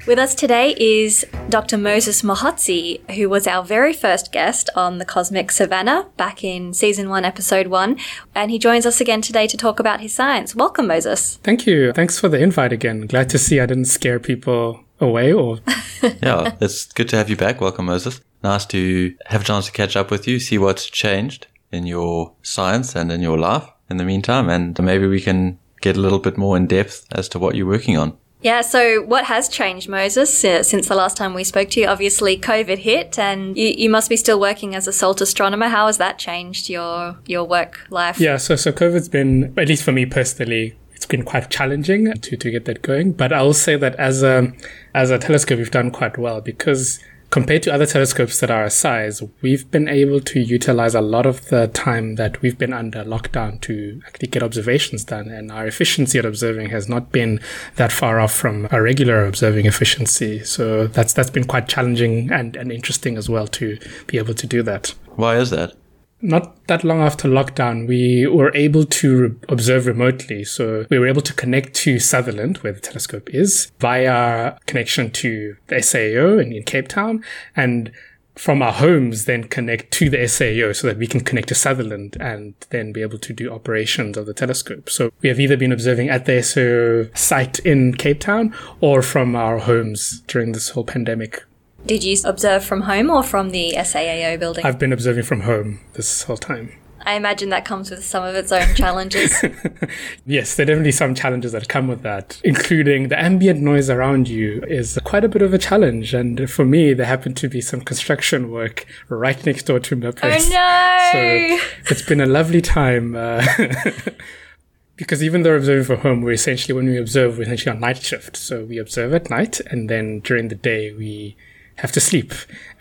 With 0.05 0.19
us 0.19 0.35
today 0.35 0.73
is 0.77 1.25
Dr. 1.49 1.77
Moses 1.77 2.21
Mogotsi, 2.21 3.01
who 3.11 3.27
was 3.27 3.45
our 3.45 3.61
very 3.61 3.91
first 3.91 4.31
guest 4.31 4.69
on 4.73 4.99
the 4.99 5.05
Cosmic 5.05 5.51
Savannah 5.51 6.07
back 6.15 6.45
in 6.45 6.73
season 6.73 7.09
one, 7.09 7.25
episode 7.25 7.67
one. 7.67 7.97
And 8.33 8.49
he 8.49 8.57
joins 8.57 8.85
us 8.85 9.01
again 9.01 9.21
today 9.21 9.47
to 9.47 9.57
talk 9.57 9.81
about 9.81 9.99
his 9.99 10.13
science. 10.13 10.55
Welcome, 10.55 10.87
Moses. 10.87 11.39
Thank 11.43 11.65
you. 11.65 11.91
Thanks 11.91 12.17
for 12.17 12.29
the 12.29 12.39
invite 12.39 12.71
again. 12.71 13.01
Glad 13.01 13.29
to 13.31 13.37
see 13.37 13.59
I 13.59 13.65
didn't 13.65 13.85
scare 13.85 14.17
people 14.17 14.85
away 14.99 15.33
or 15.33 15.59
Yeah, 16.21 16.55
it's 16.61 16.85
good 16.85 17.09
to 17.09 17.17
have 17.17 17.29
you 17.29 17.35
back. 17.35 17.61
Welcome, 17.61 17.85
Moses. 17.85 18.21
Nice 18.43 18.65
to 18.67 19.15
have 19.25 19.41
a 19.41 19.43
chance 19.43 19.65
to 19.65 19.71
catch 19.71 19.95
up 19.95 20.11
with 20.11 20.27
you, 20.27 20.39
see 20.39 20.57
what's 20.57 20.89
changed 20.89 21.47
in 21.71 21.85
your 21.85 22.33
science 22.43 22.95
and 22.95 23.11
in 23.11 23.21
your 23.21 23.37
life 23.37 23.67
in 23.89 23.97
the 23.97 24.05
meantime, 24.05 24.49
and 24.49 24.81
maybe 24.83 25.07
we 25.07 25.21
can 25.21 25.59
get 25.81 25.97
a 25.97 25.99
little 25.99 26.19
bit 26.19 26.37
more 26.37 26.57
in 26.57 26.67
depth 26.67 27.05
as 27.11 27.29
to 27.29 27.39
what 27.39 27.55
you're 27.55 27.67
working 27.67 27.97
on. 27.97 28.17
Yeah, 28.41 28.61
so 28.61 29.01
what 29.01 29.25
has 29.25 29.49
changed, 29.49 29.89
Moses, 29.89 30.45
uh, 30.45 30.61
since 30.61 30.87
the 30.87 30.95
last 30.95 31.17
time 31.17 31.33
we 31.33 31.43
spoke 31.43 31.71
to 31.71 31.79
you? 31.79 31.87
Obviously, 31.87 32.37
COVID 32.37 32.77
hit, 32.77 33.17
and 33.17 33.57
you, 33.57 33.69
you 33.69 33.89
must 33.89 34.09
be 34.09 34.15
still 34.15 34.39
working 34.39 34.75
as 34.75 34.87
a 34.87 34.93
SALT 34.93 35.21
astronomer. 35.21 35.69
How 35.69 35.87
has 35.87 35.97
that 35.97 36.19
changed 36.19 36.69
your 36.69 37.17
your 37.25 37.43
work 37.45 37.87
life? 37.89 38.19
Yeah, 38.19 38.37
so 38.37 38.55
so 38.55 38.71
COVID's 38.71 39.09
been 39.09 39.53
at 39.57 39.67
least 39.67 39.83
for 39.83 39.91
me 39.91 40.05
personally, 40.05 40.77
it's 40.97 41.05
been 41.05 41.23
quite 41.23 41.51
challenging 41.51 42.11
to, 42.11 42.35
to 42.35 42.51
get 42.51 42.65
that 42.65 42.81
going. 42.81 43.11
But 43.11 43.31
I 43.31 43.43
will 43.43 43.53
say 43.53 43.75
that 43.77 43.95
as 43.95 44.23
a 44.23 44.51
as 44.95 45.11
a 45.11 45.19
telescope 45.19 45.59
we've 45.59 45.71
done 45.71 45.91
quite 45.91 46.17
well 46.17 46.41
because 46.41 46.99
compared 47.29 47.61
to 47.61 47.73
other 47.73 47.85
telescopes 47.85 48.39
that 48.39 48.49
are 48.49 48.63
our 48.63 48.69
size, 48.69 49.21
we've 49.41 49.69
been 49.69 49.87
able 49.87 50.19
to 50.21 50.39
utilize 50.39 50.95
a 50.95 51.01
lot 51.01 51.27
of 51.27 51.49
the 51.49 51.67
time 51.67 52.15
that 52.15 52.41
we've 52.41 52.57
been 52.57 52.73
under 52.73 53.03
lockdown 53.03 53.61
to 53.61 54.01
actually 54.07 54.29
get 54.29 54.41
observations 54.41 55.03
done. 55.03 55.27
And 55.29 55.51
our 55.51 55.67
efficiency 55.67 56.17
at 56.17 56.25
observing 56.25 56.71
has 56.71 56.89
not 56.89 57.11
been 57.11 57.41
that 57.75 57.91
far 57.91 58.19
off 58.19 58.33
from 58.33 58.67
our 58.71 58.81
regular 58.81 59.23
observing 59.25 59.67
efficiency. 59.67 60.43
So 60.43 60.87
that's 60.87 61.13
that's 61.13 61.29
been 61.29 61.45
quite 61.45 61.67
challenging 61.67 62.31
and, 62.31 62.55
and 62.55 62.71
interesting 62.71 63.17
as 63.17 63.29
well 63.29 63.45
to 63.59 63.77
be 64.07 64.17
able 64.17 64.33
to 64.33 64.47
do 64.47 64.63
that. 64.63 64.95
Why 65.15 65.37
is 65.37 65.51
that? 65.51 65.75
Not 66.21 66.65
that 66.67 66.83
long 66.83 66.99
after 66.99 67.27
lockdown, 67.27 67.87
we 67.87 68.25
were 68.27 68.51
able 68.55 68.85
to 68.85 69.21
re- 69.21 69.35
observe 69.49 69.85
remotely. 69.85 70.43
So 70.43 70.85
we 70.89 70.97
were 70.97 71.07
able 71.07 71.21
to 71.21 71.33
connect 71.33 71.73
to 71.75 71.99
Sutherland, 71.99 72.57
where 72.57 72.73
the 72.73 72.79
telescope 72.79 73.29
is, 73.31 73.71
via 73.79 74.57
connection 74.65 75.11
to 75.11 75.55
the 75.67 75.81
SAO 75.81 76.39
in, 76.39 76.51
in 76.51 76.63
Cape 76.63 76.87
Town. 76.87 77.23
And 77.55 77.91
from 78.37 78.61
our 78.61 78.73
homes, 78.73 79.25
then 79.25 79.43
connect 79.45 79.91
to 79.91 80.09
the 80.09 80.27
SAO 80.27 80.71
so 80.71 80.87
that 80.87 80.97
we 80.97 81.07
can 81.07 81.21
connect 81.21 81.47
to 81.49 81.55
Sutherland 81.55 82.17
and 82.19 82.53
then 82.69 82.91
be 82.91 83.01
able 83.01 83.17
to 83.17 83.33
do 83.33 83.51
operations 83.51 84.17
of 84.17 84.25
the 84.25 84.33
telescope. 84.33 84.89
So 84.89 85.11
we 85.21 85.29
have 85.29 85.39
either 85.39 85.57
been 85.57 85.71
observing 85.71 86.09
at 86.09 86.25
the 86.25 86.41
SAO 86.41 87.11
site 87.15 87.59
in 87.59 87.95
Cape 87.95 88.19
Town 88.19 88.55
or 88.79 89.01
from 89.01 89.35
our 89.35 89.59
homes 89.59 90.21
during 90.27 90.51
this 90.51 90.69
whole 90.69 90.83
pandemic. 90.83 91.43
Did 91.85 92.03
you 92.03 92.17
observe 92.25 92.65
from 92.65 92.81
home 92.81 93.09
or 93.09 93.23
from 93.23 93.51
the 93.51 93.73
SAAO 93.77 94.39
building? 94.39 94.65
I've 94.65 94.79
been 94.79 94.93
observing 94.93 95.23
from 95.23 95.41
home 95.41 95.79
this 95.93 96.23
whole 96.23 96.37
time. 96.37 96.71
I 97.07 97.13
imagine 97.13 97.49
that 97.49 97.63
comes 97.63 97.89
with 97.89 98.03
some 98.03 98.25
of 98.25 98.35
its 98.35 98.51
own 98.51 98.75
challenges. 98.75 99.41
yes, 100.25 100.55
there 100.55 100.65
are 100.65 100.67
definitely 100.67 100.91
some 100.91 101.15
challenges 101.15 101.53
that 101.53 101.69
come 101.69 101.87
with 101.87 102.01
that, 102.01 102.41
including 102.43 103.07
the 103.07 103.17
ambient 103.17 103.61
noise 103.61 103.89
around 103.89 104.27
you 104.27 104.61
is 104.67 104.99
quite 105.05 105.23
a 105.23 105.29
bit 105.29 105.41
of 105.41 105.53
a 105.53 105.57
challenge. 105.57 106.13
And 106.13 106.49
for 106.49 106.65
me, 106.65 106.93
there 106.93 107.05
happened 107.05 107.37
to 107.37 107.47
be 107.47 107.61
some 107.61 107.79
construction 107.79 108.51
work 108.51 108.85
right 109.07 109.45
next 109.45 109.63
door 109.63 109.79
to 109.79 109.95
my 109.95 110.11
place. 110.11 110.49
Oh 110.51 110.53
no! 110.53 111.57
So 111.57 111.91
it's 111.91 112.01
been 112.01 112.19
a 112.19 112.25
lovely 112.25 112.61
time. 112.61 113.15
Uh, 113.15 113.45
because 114.97 115.23
even 115.23 115.43
though 115.43 115.51
we're 115.51 115.57
observing 115.57 115.85
from 115.85 115.97
home, 115.99 116.21
we're 116.23 116.31
essentially, 116.31 116.75
when 116.75 116.87
we 116.87 116.97
observe, 116.97 117.37
we're 117.37 117.43
essentially 117.43 117.73
on 117.73 117.79
night 117.79 118.03
shift. 118.03 118.35
So 118.35 118.65
we 118.65 118.79
observe 118.79 119.13
at 119.13 119.29
night, 119.29 119.61
and 119.67 119.89
then 119.89 120.19
during 120.19 120.49
the 120.49 120.55
day, 120.55 120.91
we 120.91 121.37
have 121.77 121.91
to 121.91 121.99
sleep 121.99 122.33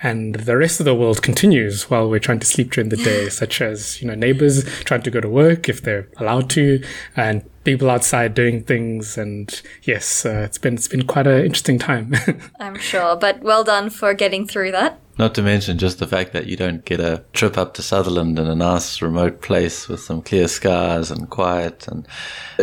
and 0.07 0.37
the 0.37 0.57
rest 0.57 0.79
of 0.79 0.85
the 0.85 0.95
world 0.95 1.21
continues 1.21 1.91
while 1.91 2.09
we're 2.09 2.21
trying 2.21 2.39
to 2.39 2.47
sleep 2.47 2.71
during 2.71 2.91
the 2.91 2.97
day 2.97 3.29
such 3.41 3.61
as 3.61 4.01
you 4.01 4.07
know 4.07 4.15
neighbors 4.15 4.65
trying 4.85 5.03
to 5.03 5.11
go 5.11 5.21
to 5.21 5.29
work 5.29 5.69
if 5.69 5.83
they're 5.83 6.09
allowed 6.19 6.49
to 6.49 6.83
and 7.17 7.43
people 7.65 7.91
outside 7.91 8.33
doing 8.33 8.63
things 8.63 9.19
and 9.19 9.63
yes 9.83 10.25
uh, 10.25 10.43
it's 10.47 10.59
been 10.59 10.75
it's 10.75 10.89
been 10.89 11.07
quite 11.07 11.27
an 11.27 11.45
interesting 11.45 11.79
time 11.79 12.15
i'm 12.61 12.79
sure 12.79 13.17
but 13.17 13.41
well 13.43 13.65
done 13.65 13.91
for 13.91 14.15
getting 14.15 14.47
through 14.47 14.71
that 14.71 15.01
not 15.19 15.35
to 15.35 15.43
mention 15.43 15.79
just 15.79 15.99
the 15.99 16.07
fact 16.07 16.33
that 16.33 16.47
you 16.47 16.57
don't 16.57 16.85
get 16.85 17.01
a 17.01 17.25
trip 17.33 17.57
up 17.57 17.73
to 17.75 17.83
Sutherland 17.83 18.39
in 18.39 18.47
a 18.47 18.55
nice 18.55 19.01
remote 19.01 19.41
place 19.41 19.89
with 19.89 20.01
some 20.01 20.21
clear 20.21 20.47
skies 20.47 21.11
and 21.11 21.31
quiet 21.31 21.89
and 21.89 22.07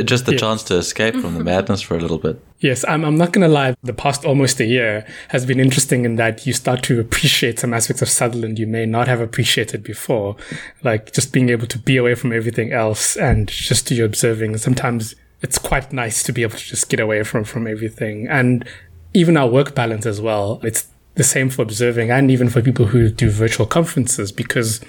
just 0.05 0.27
the 0.27 0.33
yes. 0.33 0.41
chance 0.41 0.63
to 0.65 0.75
escape 0.75 1.15
from 1.15 1.33
the 1.33 1.43
madness 1.51 1.81
for 1.81 1.97
a 1.97 1.99
little 1.99 2.19
bit. 2.19 2.39
Yes, 2.59 2.85
I'm, 2.87 3.03
I'm 3.03 3.17
not 3.17 3.33
going 3.33 3.45
to 3.45 3.53
lie. 3.53 3.75
The 3.83 3.93
past 3.93 4.23
almost 4.23 4.59
a 4.59 4.65
year 4.65 5.05
has 5.29 5.45
been 5.45 5.59
interesting 5.59 6.05
in 6.05 6.15
that 6.15 6.45
you 6.45 6.53
start 6.53 6.83
to 6.83 6.99
appreciate 6.99 7.32
some 7.59 7.73
aspects 7.73 8.01
of 8.01 8.09
Sutherland 8.09 8.59
you 8.59 8.67
may 8.67 8.85
not 8.85 9.07
have 9.07 9.19
appreciated 9.19 9.83
before. 9.83 10.35
Like 10.83 11.11
just 11.13 11.33
being 11.33 11.49
able 11.49 11.67
to 11.67 11.79
be 11.79 11.97
away 11.97 12.15
from 12.15 12.31
everything 12.31 12.71
else 12.71 13.15
and 13.15 13.47
just 13.47 13.87
do 13.87 13.95
your 13.95 14.05
observing. 14.05 14.57
Sometimes 14.57 15.15
it's 15.41 15.57
quite 15.57 15.91
nice 15.91 16.23
to 16.23 16.31
be 16.31 16.43
able 16.43 16.57
to 16.57 16.65
just 16.65 16.89
get 16.89 16.99
away 16.99 17.23
from, 17.23 17.43
from 17.43 17.67
everything. 17.67 18.27
And 18.27 18.67
even 19.13 19.37
our 19.37 19.47
work 19.47 19.75
balance 19.75 20.05
as 20.05 20.21
well. 20.21 20.59
It's 20.63 20.87
the 21.15 21.23
same 21.23 21.49
for 21.49 21.61
observing 21.61 22.09
and 22.09 22.31
even 22.31 22.49
for 22.49 22.61
people 22.61 22.87
who 22.87 23.09
do 23.09 23.29
virtual 23.29 23.65
conferences 23.65 24.31
because 24.31 24.81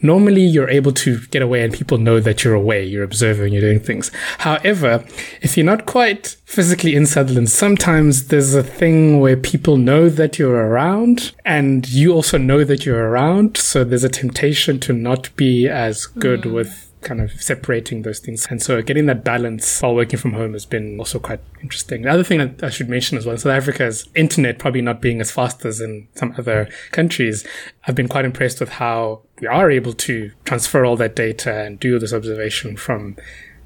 normally 0.00 0.42
you're 0.42 0.70
able 0.70 0.92
to 0.92 1.20
get 1.26 1.42
away 1.42 1.62
and 1.62 1.72
people 1.72 1.98
know 1.98 2.20
that 2.20 2.44
you're 2.44 2.54
away, 2.54 2.84
you're 2.84 3.02
observing, 3.02 3.52
you're 3.52 3.62
doing 3.62 3.80
things. 3.80 4.10
However, 4.38 5.04
if 5.42 5.56
you're 5.56 5.66
not 5.66 5.86
quite 5.86 6.36
physically 6.44 6.94
in 6.94 7.06
Sutherland, 7.06 7.50
sometimes 7.50 8.28
there's 8.28 8.54
a 8.54 8.62
thing 8.62 9.18
where 9.18 9.36
people 9.36 9.76
know 9.76 10.08
that 10.08 10.38
you're 10.38 10.54
around 10.54 11.32
and 11.44 11.88
you 11.88 12.12
also 12.12 12.38
know 12.38 12.62
that 12.64 12.86
you're 12.86 13.10
around. 13.10 13.56
So 13.56 13.82
there's 13.82 14.04
a 14.04 14.08
temptation 14.08 14.78
to 14.80 14.92
not 14.92 15.34
be 15.36 15.68
as 15.68 16.06
good 16.06 16.42
mm. 16.42 16.54
with 16.54 16.93
kind 17.04 17.20
of 17.20 17.30
separating 17.40 18.02
those 18.02 18.18
things. 18.18 18.46
And 18.50 18.60
so 18.60 18.82
getting 18.82 19.06
that 19.06 19.22
balance 19.22 19.80
while 19.80 19.94
working 19.94 20.18
from 20.18 20.32
home 20.32 20.54
has 20.54 20.66
been 20.66 20.98
also 20.98 21.18
quite 21.18 21.40
interesting. 21.62 22.02
The 22.02 22.10
other 22.10 22.24
thing 22.24 22.38
that 22.38 22.64
I 22.64 22.70
should 22.70 22.88
mention 22.88 23.16
as 23.18 23.26
well, 23.26 23.36
South 23.36 23.52
Africa's 23.52 24.08
internet 24.14 24.58
probably 24.58 24.82
not 24.82 25.00
being 25.00 25.20
as 25.20 25.30
fast 25.30 25.64
as 25.64 25.80
in 25.80 26.08
some 26.14 26.34
other 26.36 26.68
countries. 26.90 27.46
I've 27.86 27.94
been 27.94 28.08
quite 28.08 28.24
impressed 28.24 28.60
with 28.60 28.70
how 28.70 29.22
we 29.40 29.46
are 29.46 29.70
able 29.70 29.92
to 29.92 30.32
transfer 30.44 30.84
all 30.84 30.96
that 30.96 31.14
data 31.14 31.64
and 31.64 31.78
do 31.78 31.98
this 31.98 32.12
observation 32.12 32.76
from 32.76 33.16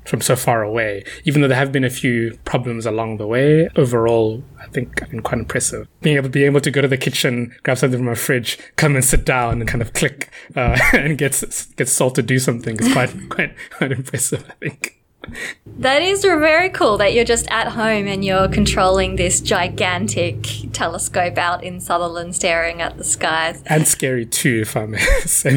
from 0.08 0.20
so 0.20 0.34
far 0.34 0.62
away. 0.62 1.04
Even 1.24 1.42
though 1.42 1.48
there 1.48 1.56
have 1.56 1.70
been 1.70 1.84
a 1.84 1.90
few 1.90 2.38
problems 2.44 2.86
along 2.86 3.18
the 3.18 3.26
way, 3.26 3.68
overall, 3.76 4.42
I 4.58 4.66
think 4.68 5.02
I've 5.02 5.10
been 5.10 5.22
quite 5.22 5.38
impressive. 5.38 5.86
Being 6.00 6.16
able, 6.16 6.30
being 6.30 6.46
able 6.46 6.60
to 6.60 6.70
go 6.70 6.80
to 6.80 6.88
the 6.88 6.96
kitchen, 6.96 7.54
grab 7.62 7.78
something 7.78 7.98
from 7.98 8.06
my 8.06 8.14
fridge, 8.14 8.58
come 8.76 8.94
and 8.94 9.04
sit 9.04 9.24
down 9.24 9.60
and 9.60 9.68
kind 9.68 9.82
of 9.82 9.92
click, 9.92 10.30
uh, 10.56 10.78
and 10.92 11.18
get, 11.18 11.32
get 11.76 11.88
SALT 11.88 12.14
to 12.16 12.22
do 12.22 12.38
something 12.38 12.78
is 12.78 12.92
quite, 12.92 13.14
quite, 13.28 13.54
quite 13.70 13.92
impressive, 13.92 14.44
I 14.48 14.54
think. 14.68 14.97
That 15.78 16.02
is 16.02 16.24
very 16.24 16.70
cool 16.70 16.98
that 16.98 17.14
you're 17.14 17.24
just 17.24 17.46
at 17.48 17.68
home 17.68 18.06
and 18.06 18.24
you're 18.24 18.48
controlling 18.48 19.16
this 19.16 19.40
gigantic 19.40 20.72
telescope 20.72 21.38
out 21.38 21.62
in 21.62 21.80
Sutherland 21.80 22.34
staring 22.34 22.82
at 22.82 22.96
the 22.96 23.04
skies. 23.04 23.62
And 23.66 23.86
scary 23.86 24.26
too, 24.26 24.60
if 24.62 24.76
I 24.76 24.86
may 24.86 24.98
in 25.44 25.56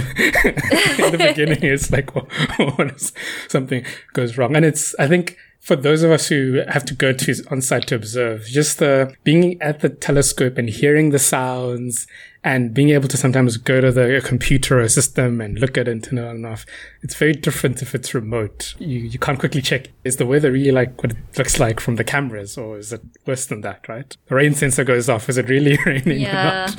the 1.11 1.17
beginning, 1.17 1.63
it's 1.63 1.91
like, 1.91 2.13
what 2.15 2.87
if 2.87 3.11
something 3.47 3.83
goes 4.13 4.37
wrong? 4.37 4.55
And 4.55 4.63
it's, 4.63 4.93
I 4.99 5.07
think, 5.07 5.37
for 5.61 5.75
those 5.75 6.01
of 6.01 6.11
us 6.11 6.27
who 6.27 6.63
have 6.67 6.83
to 6.85 6.95
go 6.95 7.13
to 7.13 7.43
on 7.51 7.61
site 7.61 7.87
to 7.87 7.95
observe, 7.95 8.45
just 8.45 8.79
the 8.79 9.13
being 9.23 9.61
at 9.61 9.79
the 9.81 9.89
telescope 9.89 10.57
and 10.57 10.69
hearing 10.69 11.11
the 11.11 11.19
sounds 11.19 12.07
and 12.43 12.73
being 12.73 12.89
able 12.89 13.07
to 13.07 13.17
sometimes 13.17 13.57
go 13.57 13.81
to 13.81 13.91
the 13.91 14.21
computer 14.25 14.79
or 14.79 14.87
system 14.87 15.41
and 15.41 15.59
look 15.59 15.77
at 15.77 15.87
it 15.87 15.91
and 15.91 16.03
turn 16.03 16.17
it 16.17 16.25
on 16.25 16.37
and 16.37 16.45
off. 16.45 16.65
It's 17.03 17.15
very 17.15 17.33
different 17.33 17.81
if 17.81 17.93
it's 17.93 18.13
remote. 18.13 18.73
You 18.79 18.99
you 18.99 19.19
can't 19.19 19.39
quickly 19.39 19.61
check 19.61 19.89
is 20.03 20.17
the 20.17 20.25
weather 20.25 20.51
really 20.51 20.71
like 20.71 21.01
what 21.03 21.11
it 21.11 21.17
looks 21.37 21.59
like 21.59 21.79
from 21.79 21.97
the 21.97 22.03
cameras 22.03 22.57
or 22.57 22.77
is 22.77 22.91
it 22.91 23.01
worse 23.27 23.45
than 23.45 23.61
that, 23.61 23.87
right? 23.87 24.15
The 24.27 24.35
rain 24.35 24.55
sensor 24.55 24.83
goes 24.83 25.07
off. 25.07 25.29
Is 25.29 25.37
it 25.37 25.49
really 25.49 25.77
raining 25.85 26.21
yeah. 26.21 26.69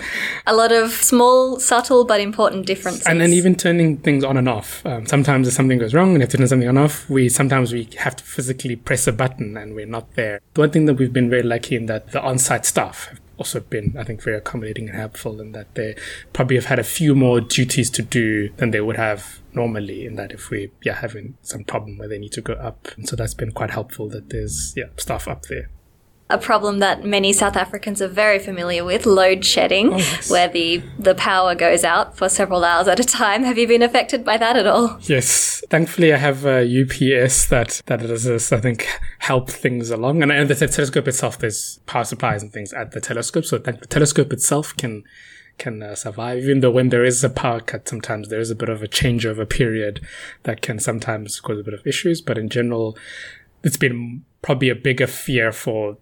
A 0.46 0.54
lot 0.54 0.72
of 0.72 0.90
small, 0.90 1.60
subtle 1.60 2.04
but 2.04 2.20
important 2.20 2.66
differences. 2.66 3.06
And 3.06 3.20
then 3.20 3.32
even 3.32 3.54
turning 3.54 3.98
things 3.98 4.24
on 4.24 4.36
and 4.36 4.48
off. 4.48 4.84
Um, 4.84 5.06
sometimes 5.06 5.46
if 5.46 5.54
something 5.54 5.78
goes 5.78 5.94
wrong 5.94 6.14
and 6.14 6.22
if 6.22 6.30
to 6.30 6.38
turn 6.38 6.48
something 6.48 6.68
on 6.68 6.78
off, 6.78 7.08
we 7.08 7.28
sometimes 7.28 7.72
we 7.72 7.88
have 7.98 8.16
to 8.16 8.24
physically 8.24 8.74
press 8.74 9.06
a 9.06 9.12
button 9.12 9.56
and 9.56 9.74
we're 9.74 9.86
not 9.86 10.14
there. 10.14 10.40
The 10.54 10.60
one 10.62 10.70
thing 10.70 10.86
that 10.86 10.94
we've 10.94 11.12
been 11.12 11.30
very 11.30 11.42
lucky 11.42 11.76
in 11.76 11.86
that 11.86 12.10
the 12.10 12.20
on-site 12.20 12.66
staff 12.66 13.06
have 13.06 13.21
also 13.38 13.60
been, 13.60 13.94
I 13.98 14.04
think, 14.04 14.22
very 14.22 14.36
accommodating 14.36 14.88
and 14.88 14.96
helpful 14.96 15.40
in 15.40 15.52
that 15.52 15.74
they 15.74 15.96
probably 16.32 16.56
have 16.56 16.66
had 16.66 16.78
a 16.78 16.84
few 16.84 17.14
more 17.14 17.40
duties 17.40 17.90
to 17.90 18.02
do 18.02 18.50
than 18.56 18.70
they 18.70 18.80
would 18.80 18.96
have 18.96 19.40
normally 19.54 20.06
in 20.06 20.14
that 20.16 20.32
if 20.32 20.48
we 20.48 20.70
yeah 20.82 20.94
having 20.94 21.36
some 21.42 21.62
problem 21.64 21.98
where 21.98 22.08
they 22.08 22.18
need 22.18 22.32
to 22.32 22.40
go 22.40 22.54
up. 22.54 22.88
And 22.96 23.08
so 23.08 23.16
that's 23.16 23.34
been 23.34 23.52
quite 23.52 23.70
helpful 23.70 24.08
that 24.10 24.30
there's 24.30 24.74
yeah 24.76 24.86
staff 24.96 25.28
up 25.28 25.42
there 25.42 25.70
a 26.32 26.38
problem 26.38 26.78
that 26.78 27.04
many 27.04 27.32
South 27.32 27.56
Africans 27.56 28.00
are 28.00 28.08
very 28.08 28.38
familiar 28.38 28.84
with, 28.84 29.06
load 29.06 29.44
shedding, 29.44 29.92
oh, 29.92 29.98
yes. 29.98 30.30
where 30.30 30.48
the, 30.48 30.82
the 30.98 31.14
power 31.14 31.54
goes 31.54 31.84
out 31.84 32.16
for 32.16 32.28
several 32.28 32.64
hours 32.64 32.88
at 32.88 32.98
a 32.98 33.04
time. 33.04 33.44
Have 33.44 33.58
you 33.58 33.68
been 33.68 33.82
affected 33.82 34.24
by 34.24 34.36
that 34.38 34.56
at 34.56 34.66
all? 34.66 34.98
Yes. 35.02 35.62
Thankfully, 35.68 36.12
I 36.12 36.16
have 36.16 36.44
a 36.44 36.62
UPS 36.62 37.46
that, 37.46 37.82
that 37.86 38.00
does, 38.00 38.52
I 38.52 38.60
think, 38.60 38.86
help 39.18 39.50
things 39.50 39.90
along. 39.90 40.22
And, 40.22 40.32
and 40.32 40.48
the 40.48 40.54
telescope 40.54 41.06
itself, 41.06 41.38
there's 41.38 41.80
power 41.86 42.04
supplies 42.04 42.42
and 42.42 42.52
things 42.52 42.72
at 42.72 42.92
the 42.92 43.00
telescope. 43.00 43.44
So 43.44 43.58
the 43.58 43.72
telescope 43.72 44.32
itself 44.32 44.76
can 44.76 45.04
can 45.58 45.82
uh, 45.82 45.94
survive, 45.94 46.38
even 46.38 46.60
though 46.60 46.70
when 46.70 46.88
there 46.88 47.04
is 47.04 47.22
a 47.22 47.28
power 47.28 47.60
cut, 47.60 47.86
sometimes 47.86 48.28
there 48.28 48.40
is 48.40 48.50
a 48.50 48.54
bit 48.54 48.70
of 48.70 48.82
a 48.82 48.88
changeover 48.88 49.48
period 49.48 50.00
that 50.44 50.62
can 50.62 50.78
sometimes 50.78 51.38
cause 51.40 51.58
a 51.58 51.62
bit 51.62 51.74
of 51.74 51.86
issues. 51.86 52.20
But 52.20 52.38
in 52.38 52.48
general, 52.48 52.96
it's 53.62 53.76
been 53.76 54.24
probably 54.40 54.70
a 54.70 54.74
bigger 54.74 55.06
fear 55.06 55.52
for 55.52 55.98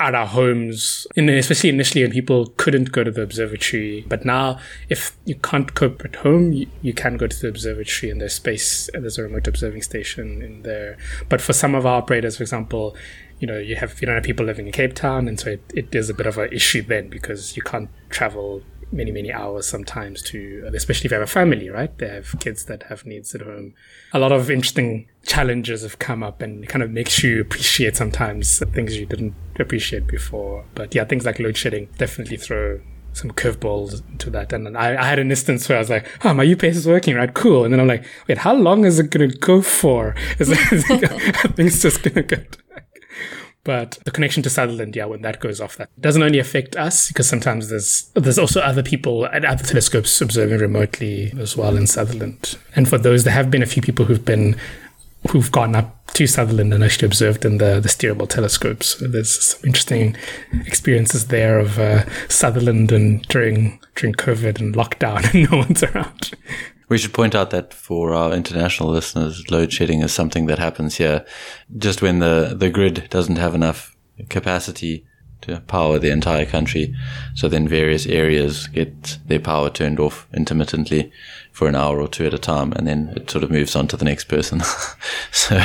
at 0.00 0.14
our 0.14 0.26
homes, 0.26 1.06
and 1.16 1.30
especially 1.30 1.70
initially 1.70 2.02
when 2.02 2.10
people 2.10 2.46
couldn't 2.56 2.92
go 2.92 3.04
to 3.04 3.10
the 3.10 3.22
observatory. 3.22 4.04
But 4.08 4.24
now, 4.24 4.58
if 4.88 5.16
you 5.24 5.36
can't 5.36 5.74
cope 5.74 6.04
at 6.04 6.16
home, 6.16 6.52
you, 6.52 6.66
you 6.80 6.92
can 6.92 7.16
go 7.16 7.26
to 7.26 7.40
the 7.40 7.48
observatory 7.48 8.10
and 8.10 8.20
there's 8.20 8.34
space, 8.34 8.88
and 8.94 9.04
there's 9.04 9.18
a 9.18 9.22
remote 9.22 9.46
observing 9.46 9.82
station 9.82 10.42
in 10.42 10.62
there. 10.62 10.96
But 11.28 11.40
for 11.40 11.52
some 11.52 11.74
of 11.74 11.86
our 11.86 11.98
operators, 11.98 12.36
for 12.36 12.42
example, 12.42 12.96
you 13.38 13.46
know, 13.46 13.58
you 13.58 13.76
have 13.76 14.00
you 14.00 14.06
don't 14.06 14.14
have 14.14 14.24
people 14.24 14.46
living 14.46 14.66
in 14.66 14.72
Cape 14.72 14.94
Town, 14.94 15.28
and 15.28 15.38
so 15.38 15.50
it, 15.50 15.62
it 15.74 15.94
is 15.94 16.08
a 16.08 16.14
bit 16.14 16.26
of 16.26 16.38
an 16.38 16.52
issue 16.52 16.82
then 16.82 17.08
because 17.08 17.56
you 17.56 17.62
can't 17.62 17.90
travel 18.08 18.62
many 18.92 19.10
many 19.10 19.32
hours 19.32 19.66
sometimes 19.66 20.22
to 20.22 20.70
especially 20.74 21.06
if 21.06 21.12
you 21.12 21.18
have 21.18 21.26
a 21.26 21.30
family 21.30 21.68
right 21.68 21.98
they 21.98 22.08
have 22.08 22.38
kids 22.38 22.66
that 22.66 22.84
have 22.84 23.06
needs 23.06 23.34
at 23.34 23.40
home 23.40 23.74
a 24.12 24.18
lot 24.18 24.32
of 24.32 24.50
interesting 24.50 25.08
challenges 25.24 25.82
have 25.82 25.98
come 25.98 26.22
up 26.22 26.42
and 26.42 26.68
kind 26.68 26.82
of 26.82 26.90
makes 26.90 27.22
you 27.22 27.40
appreciate 27.40 27.96
sometimes 27.96 28.58
things 28.72 28.96
you 28.96 29.06
didn't 29.06 29.34
appreciate 29.58 30.06
before 30.06 30.64
but 30.74 30.94
yeah 30.94 31.04
things 31.04 31.24
like 31.24 31.38
load 31.38 31.56
shedding 31.56 31.88
definitely 31.98 32.36
throw 32.36 32.80
some 33.14 33.30
curveballs 33.30 34.02
into 34.10 34.30
that. 34.30 34.52
And 34.52 34.76
I, 34.76 35.00
I, 35.00 35.04
had 35.04 35.18
an 35.18 35.30
instance 35.30 35.68
where 35.68 35.76
I 35.76 35.80
was 35.80 35.90
like, 35.90 36.08
oh, 36.24 36.32
my 36.32 36.50
UPS 36.50 36.76
is 36.76 36.86
working, 36.86 37.14
right? 37.14 37.32
Cool. 37.32 37.64
And 37.64 37.72
then 37.72 37.80
I'm 37.80 37.86
like, 37.86 38.04
wait, 38.26 38.38
how 38.38 38.54
long 38.54 38.84
is 38.84 38.98
it 38.98 39.10
going 39.10 39.30
to 39.30 39.36
go 39.36 39.60
for? 39.60 40.14
Is, 40.38 40.50
it, 40.50 40.72
is 40.72 40.84
it, 40.88 41.56
things 41.56 41.82
just 41.82 42.02
to 42.04 42.22
go? 42.22 42.36
But 43.64 43.98
the 44.04 44.10
connection 44.10 44.42
to 44.42 44.50
Sutherland, 44.50 44.96
yeah, 44.96 45.04
when 45.04 45.22
that 45.22 45.38
goes 45.38 45.60
off, 45.60 45.76
that 45.76 45.88
doesn't 46.00 46.22
only 46.22 46.40
affect 46.40 46.74
us 46.76 47.08
because 47.08 47.28
sometimes 47.28 47.68
there's 47.68 48.10
there's 48.14 48.38
also 48.38 48.60
other 48.60 48.82
people 48.82 49.26
at 49.26 49.44
other 49.44 49.62
telescopes 49.62 50.20
observing 50.20 50.58
remotely 50.58 51.32
as 51.38 51.56
well 51.56 51.76
in 51.76 51.86
Sutherland. 51.86 52.58
And 52.74 52.88
for 52.88 52.98
those, 52.98 53.22
there 53.22 53.34
have 53.34 53.50
been 53.50 53.62
a 53.62 53.66
few 53.66 53.82
people 53.82 54.06
who've 54.06 54.24
been 54.24 54.56
who've 55.30 55.52
gone 55.52 55.76
up 55.76 56.12
to 56.14 56.26
Sutherland 56.26 56.74
and 56.74 56.82
actually 56.82 57.06
observed 57.06 57.44
in 57.44 57.58
the, 57.58 57.80
the 57.80 57.88
steerable 57.88 58.28
telescopes. 58.28 58.98
So 58.98 59.06
there's 59.06 59.40
some 59.40 59.60
interesting 59.64 60.16
experiences 60.66 61.28
there 61.28 61.58
of 61.58 61.78
uh, 61.78 62.04
Sutherland 62.28 62.90
and 62.92 63.22
during 63.28 63.78
during 63.94 64.14
COVID 64.14 64.60
and 64.60 64.74
lockdown 64.74 65.22
and 65.32 65.50
no 65.50 65.58
one's 65.58 65.82
around. 65.82 66.32
We 66.92 66.98
should 66.98 67.14
point 67.14 67.34
out 67.34 67.48
that 67.52 67.72
for 67.72 68.12
our 68.12 68.34
international 68.34 68.90
listeners, 68.90 69.50
load 69.50 69.72
shedding 69.72 70.02
is 70.02 70.12
something 70.12 70.44
that 70.44 70.58
happens 70.58 70.98
here 70.98 71.24
just 71.78 72.02
when 72.02 72.18
the, 72.18 72.54
the 72.54 72.68
grid 72.68 73.08
doesn't 73.08 73.36
have 73.36 73.54
enough 73.54 73.96
capacity 74.28 75.06
to 75.40 75.60
power 75.60 75.98
the 75.98 76.10
entire 76.10 76.44
country. 76.44 76.94
So 77.34 77.48
then 77.48 77.66
various 77.66 78.04
areas 78.04 78.66
get 78.66 79.16
their 79.26 79.40
power 79.40 79.70
turned 79.70 80.00
off 80.00 80.28
intermittently 80.34 81.10
for 81.50 81.66
an 81.66 81.76
hour 81.76 81.98
or 81.98 82.08
two 82.08 82.26
at 82.26 82.34
a 82.34 82.38
time, 82.38 82.74
and 82.74 82.86
then 82.86 83.14
it 83.16 83.30
sort 83.30 83.42
of 83.42 83.50
moves 83.50 83.74
on 83.74 83.88
to 83.88 83.96
the 83.96 84.04
next 84.04 84.24
person. 84.24 84.60
so 85.32 85.62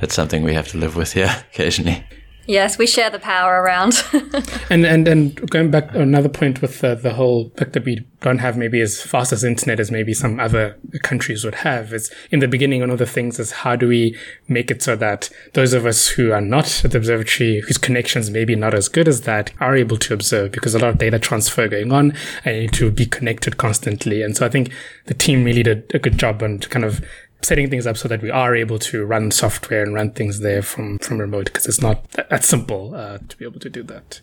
that's 0.00 0.14
something 0.14 0.42
we 0.42 0.54
have 0.54 0.68
to 0.68 0.78
live 0.78 0.96
with 0.96 1.12
here 1.12 1.44
occasionally. 1.52 2.06
Yes, 2.50 2.78
we 2.78 2.88
share 2.88 3.10
the 3.10 3.20
power 3.20 3.62
around. 3.62 4.02
and 4.70 4.84
and 4.84 5.06
and 5.06 5.50
going 5.50 5.70
back 5.70 5.94
another 5.94 6.28
point 6.28 6.60
with 6.60 6.80
the, 6.80 6.96
the 6.96 7.14
whole 7.14 7.50
fact 7.50 7.74
that 7.74 7.84
we 7.84 8.04
don't 8.22 8.38
have 8.38 8.56
maybe 8.56 8.80
as 8.80 9.00
fast 9.00 9.32
as 9.32 9.44
internet 9.44 9.78
as 9.78 9.92
maybe 9.92 10.12
some 10.12 10.40
other 10.40 10.76
countries 11.04 11.44
would 11.44 11.54
have 11.54 11.92
is 11.92 12.12
in 12.32 12.40
the 12.40 12.48
beginning 12.48 12.80
one 12.80 12.90
of 12.90 12.98
the 12.98 13.06
things 13.06 13.38
is 13.38 13.52
how 13.52 13.76
do 13.76 13.86
we 13.86 14.18
make 14.48 14.68
it 14.68 14.82
so 14.82 14.96
that 14.96 15.30
those 15.54 15.72
of 15.72 15.86
us 15.86 16.08
who 16.08 16.32
are 16.32 16.40
not 16.40 16.84
at 16.84 16.90
the 16.90 16.98
observatory 16.98 17.60
whose 17.60 17.78
connections 17.78 18.30
maybe 18.30 18.56
not 18.56 18.74
as 18.74 18.88
good 18.88 19.06
as 19.06 19.20
that 19.20 19.52
are 19.60 19.76
able 19.76 19.96
to 19.96 20.12
observe 20.12 20.50
because 20.50 20.74
a 20.74 20.78
lot 20.80 20.90
of 20.90 20.98
data 20.98 21.20
transfer 21.20 21.68
going 21.68 21.92
on 21.92 22.12
and 22.44 22.58
need 22.58 22.72
to 22.72 22.90
be 22.90 23.06
connected 23.06 23.58
constantly 23.58 24.22
and 24.22 24.36
so 24.36 24.44
i 24.44 24.48
think 24.48 24.72
the 25.06 25.14
team 25.14 25.44
really 25.44 25.62
did 25.62 25.88
a 25.94 26.00
good 26.00 26.18
job 26.18 26.42
on 26.42 26.58
kind 26.58 26.84
of 26.84 27.00
setting 27.42 27.70
things 27.70 27.86
up 27.86 27.96
so 27.96 28.08
that 28.08 28.22
we 28.22 28.30
are 28.30 28.54
able 28.54 28.78
to 28.78 29.04
run 29.04 29.30
software 29.30 29.82
and 29.82 29.94
run 29.94 30.10
things 30.10 30.40
there 30.40 30.62
from 30.62 30.98
from 30.98 31.18
remote 31.18 31.46
because 31.46 31.66
it's 31.66 31.80
not 31.80 32.08
that, 32.12 32.28
that 32.30 32.44
simple 32.44 32.94
uh, 32.94 33.18
to 33.28 33.36
be 33.36 33.44
able 33.44 33.60
to 33.60 33.70
do 33.70 33.82
that. 33.84 34.20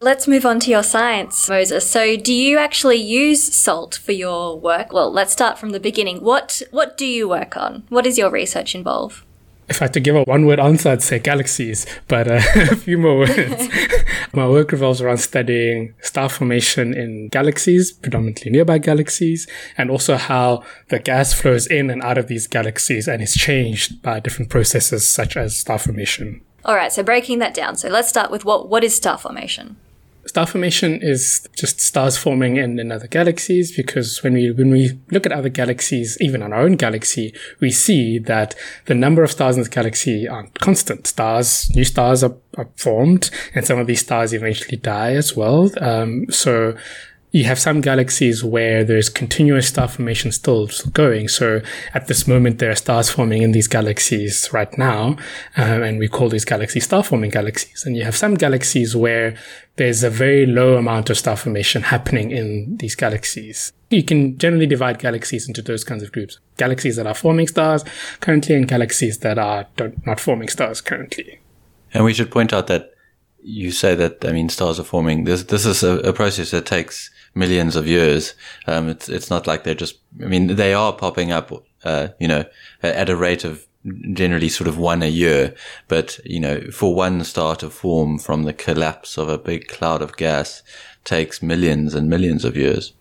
Let's 0.00 0.28
move 0.28 0.44
on 0.44 0.60
to 0.60 0.70
your 0.70 0.82
science, 0.82 1.48
Moses. 1.48 1.88
So, 1.88 2.16
do 2.16 2.32
you 2.32 2.58
actually 2.58 2.96
use 2.96 3.42
SALT 3.42 3.94
for 3.96 4.12
your 4.12 4.58
work? 4.58 4.92
Well, 4.92 5.10
let's 5.10 5.32
start 5.32 5.58
from 5.58 5.70
the 5.70 5.80
beginning. 5.80 6.22
What 6.22 6.62
what 6.70 6.96
do 6.96 7.06
you 7.06 7.28
work 7.28 7.56
on? 7.56 7.84
What 7.88 8.04
does 8.04 8.18
your 8.18 8.30
research 8.30 8.74
involve? 8.74 9.25
If 9.68 9.82
I 9.82 9.86
had 9.86 9.94
to 9.94 10.00
give 10.00 10.14
a 10.14 10.22
one 10.22 10.46
word 10.46 10.60
answer, 10.60 10.90
I'd 10.90 11.02
say 11.02 11.18
galaxies, 11.18 11.86
but 12.08 12.28
uh, 12.28 12.40
a 12.54 12.76
few 12.76 12.98
more 12.98 13.18
words. 13.18 13.68
My 14.32 14.48
work 14.48 14.72
revolves 14.72 15.00
around 15.00 15.18
studying 15.18 15.94
star 16.00 16.28
formation 16.28 16.94
in 16.94 17.28
galaxies, 17.28 17.92
predominantly 17.92 18.50
nearby 18.50 18.78
galaxies, 18.78 19.48
and 19.76 19.90
also 19.90 20.16
how 20.16 20.62
the 20.88 20.98
gas 20.98 21.32
flows 21.32 21.66
in 21.66 21.90
and 21.90 22.02
out 22.02 22.18
of 22.18 22.28
these 22.28 22.46
galaxies 22.46 23.08
and 23.08 23.22
is 23.22 23.34
changed 23.34 24.02
by 24.02 24.20
different 24.20 24.50
processes 24.50 25.10
such 25.10 25.36
as 25.36 25.56
star 25.56 25.78
formation. 25.78 26.42
All 26.64 26.74
right, 26.74 26.92
so 26.92 27.02
breaking 27.02 27.38
that 27.38 27.54
down. 27.54 27.76
So 27.76 27.88
let's 27.88 28.08
start 28.08 28.30
with 28.30 28.44
what 28.44 28.68
what 28.68 28.84
is 28.84 28.94
star 28.94 29.18
formation? 29.18 29.76
Star 30.26 30.46
formation 30.46 31.00
is 31.02 31.48
just 31.56 31.80
stars 31.80 32.16
forming 32.16 32.56
in, 32.56 32.78
in 32.78 32.90
other 32.90 33.06
galaxies 33.06 33.74
because 33.76 34.22
when 34.22 34.34
we 34.34 34.50
when 34.50 34.70
we 34.70 34.98
look 35.10 35.26
at 35.26 35.32
other 35.32 35.48
galaxies, 35.48 36.16
even 36.20 36.42
on 36.42 36.52
our 36.52 36.60
own 36.60 36.76
galaxy, 36.76 37.34
we 37.60 37.70
see 37.70 38.18
that 38.18 38.54
the 38.86 38.94
number 38.94 39.22
of 39.22 39.30
stars 39.30 39.56
in 39.56 39.62
the 39.62 39.68
galaxy 39.68 40.28
aren't 40.28 40.58
constant. 40.58 41.06
Stars, 41.06 41.70
new 41.74 41.84
stars 41.84 42.24
are, 42.24 42.36
are 42.56 42.68
formed, 42.76 43.30
and 43.54 43.64
some 43.64 43.78
of 43.78 43.86
these 43.86 44.00
stars 44.00 44.32
eventually 44.32 44.76
die 44.76 45.12
as 45.12 45.36
well. 45.36 45.70
Um, 45.80 46.26
so 46.30 46.76
you 47.32 47.44
have 47.44 47.58
some 47.58 47.80
galaxies 47.80 48.42
where 48.42 48.84
there's 48.84 49.08
continuous 49.08 49.68
star 49.68 49.88
formation 49.88 50.32
still 50.32 50.68
going. 50.92 51.28
So 51.28 51.60
at 51.92 52.06
this 52.06 52.26
moment, 52.26 52.58
there 52.58 52.70
are 52.70 52.76
stars 52.76 53.10
forming 53.10 53.42
in 53.42 53.52
these 53.52 53.68
galaxies 53.68 54.52
right 54.52 54.76
now, 54.78 55.16
um, 55.56 55.82
and 55.82 55.98
we 55.98 56.08
call 56.08 56.28
these 56.28 56.44
galaxies 56.44 56.84
star 56.84 57.02
forming 57.02 57.30
galaxies. 57.30 57.84
And 57.84 57.96
you 57.96 58.04
have 58.04 58.16
some 58.16 58.34
galaxies 58.34 58.96
where 58.96 59.36
there's 59.76 60.02
a 60.02 60.10
very 60.10 60.46
low 60.46 60.76
amount 60.76 61.10
of 61.10 61.18
star 61.18 61.36
formation 61.36 61.82
happening 61.82 62.30
in 62.30 62.76
these 62.78 62.94
galaxies. 62.94 63.72
You 63.90 64.02
can 64.02 64.38
generally 64.38 64.66
divide 64.66 64.98
galaxies 64.98 65.46
into 65.46 65.62
those 65.62 65.84
kinds 65.84 66.02
of 66.02 66.12
groups. 66.12 66.38
Galaxies 66.56 66.96
that 66.96 67.06
are 67.06 67.14
forming 67.14 67.48
stars 67.48 67.84
currently 68.20 68.54
and 68.54 68.66
galaxies 68.66 69.18
that 69.18 69.38
are 69.38 69.66
not 70.06 70.20
forming 70.20 70.48
stars 70.48 70.80
currently. 70.80 71.40
And 71.92 72.04
we 72.04 72.14
should 72.14 72.30
point 72.30 72.52
out 72.52 72.66
that 72.68 72.92
you 73.42 73.70
say 73.70 73.94
that, 73.94 74.24
I 74.24 74.32
mean, 74.32 74.48
stars 74.48 74.80
are 74.80 74.84
forming. 74.84 75.24
This, 75.24 75.44
this 75.44 75.66
is 75.66 75.82
a, 75.82 75.98
a 75.98 76.12
process 76.12 76.50
that 76.50 76.66
takes 76.66 77.10
millions 77.36 77.76
of 77.76 77.86
years. 77.86 78.34
Um, 78.66 78.88
it's, 78.88 79.08
it's 79.08 79.30
not 79.30 79.46
like 79.46 79.62
they're 79.62 79.74
just, 79.74 79.98
I 80.22 80.26
mean, 80.26 80.56
they 80.56 80.74
are 80.74 80.92
popping 80.92 81.30
up, 81.30 81.52
uh, 81.84 82.08
you 82.18 82.26
know, 82.26 82.44
at 82.82 83.10
a 83.10 83.16
rate 83.16 83.44
of 83.44 83.66
generally 84.12 84.48
sort 84.48 84.66
of 84.66 84.78
one 84.78 85.02
a 85.02 85.06
year. 85.06 85.54
But, 85.86 86.18
you 86.24 86.40
know, 86.40 86.60
for 86.72 86.94
one 86.94 87.22
star 87.24 87.54
to 87.56 87.70
form 87.70 88.18
from 88.18 88.44
the 88.44 88.52
collapse 88.52 89.16
of 89.16 89.28
a 89.28 89.38
big 89.38 89.68
cloud 89.68 90.02
of 90.02 90.16
gas 90.16 90.62
takes 91.04 91.42
millions 91.42 91.94
and 91.94 92.08
millions 92.08 92.44
of 92.44 92.56
years. 92.56 92.94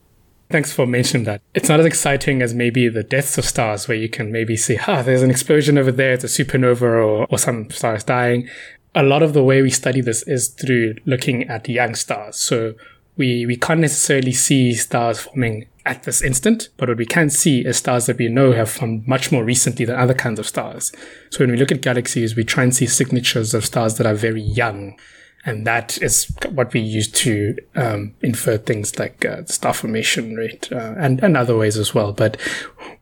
Thanks 0.51 0.71
for 0.71 0.85
mentioning 0.85 1.25
that. 1.25 1.41
It's 1.55 1.69
not 1.69 1.79
as 1.79 1.87
exciting 1.87 2.43
as 2.43 2.53
maybe 2.53 2.87
the 2.87 3.01
deaths 3.01 3.39
of 3.39 3.45
stars, 3.45 3.87
where 3.87 3.97
you 3.97 4.07
can 4.07 4.31
maybe 4.31 4.55
see, 4.55 4.77
ah, 4.87 5.01
there's 5.01 5.23
an 5.23 5.31
explosion 5.31 5.75
over 5.75 5.91
there, 5.91 6.13
it's 6.13 6.23
a 6.23 6.27
supernova, 6.27 6.83
or, 6.83 7.25
or 7.25 7.39
some 7.39 7.71
stars 7.71 8.03
dying. 8.03 8.47
A 8.93 9.01
lot 9.01 9.23
of 9.23 9.33
the 9.33 9.43
way 9.43 9.63
we 9.63 9.71
study 9.71 10.01
this 10.01 10.21
is 10.27 10.49
through 10.49 10.95
looking 11.05 11.49
at 11.49 11.67
young 11.67 11.95
stars. 11.95 12.35
So 12.35 12.75
we, 13.17 13.45
we 13.45 13.55
can't 13.55 13.79
necessarily 13.79 14.31
see 14.31 14.73
stars 14.73 15.21
forming 15.21 15.67
at 15.85 16.03
this 16.03 16.21
instant, 16.21 16.69
but 16.77 16.89
what 16.89 16.97
we 16.97 17.05
can 17.05 17.29
see 17.29 17.65
is 17.65 17.77
stars 17.77 18.07
that 18.07 18.17
we 18.17 18.27
know 18.27 18.51
have 18.53 18.69
formed 18.69 19.07
much 19.07 19.31
more 19.31 19.43
recently 19.43 19.85
than 19.85 19.95
other 19.95 20.15
kinds 20.15 20.39
of 20.39 20.47
stars. 20.47 20.91
So 21.29 21.39
when 21.39 21.51
we 21.51 21.57
look 21.57 21.71
at 21.71 21.81
galaxies, 21.81 22.35
we 22.35 22.43
try 22.43 22.63
and 22.63 22.75
see 22.75 22.87
signatures 22.87 23.53
of 23.53 23.65
stars 23.65 23.95
that 23.95 24.07
are 24.07 24.15
very 24.15 24.41
young. 24.41 24.97
And 25.45 25.67
that 25.67 26.01
is 26.01 26.25
what 26.49 26.73
we 26.73 26.79
use 26.79 27.11
to 27.11 27.55
um, 27.75 28.15
infer 28.21 28.57
things 28.57 28.97
like 28.97 29.23
uh, 29.23 29.45
star 29.45 29.75
formation 29.75 30.33
rate 30.33 30.71
uh, 30.71 30.95
and, 30.97 31.23
and 31.23 31.37
other 31.37 31.55
ways 31.55 31.77
as 31.77 31.93
well. 31.93 32.13
But 32.13 32.41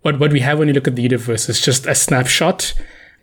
what, 0.02 0.19
what 0.19 0.34
we 0.34 0.41
have 0.41 0.60
when 0.60 0.67
you 0.67 0.73
look 0.73 0.88
at 0.88 0.97
the 0.97 1.04
universe 1.04 1.47
is 1.47 1.62
just 1.62 1.88
a 1.88 1.95
snapshot 1.95 2.73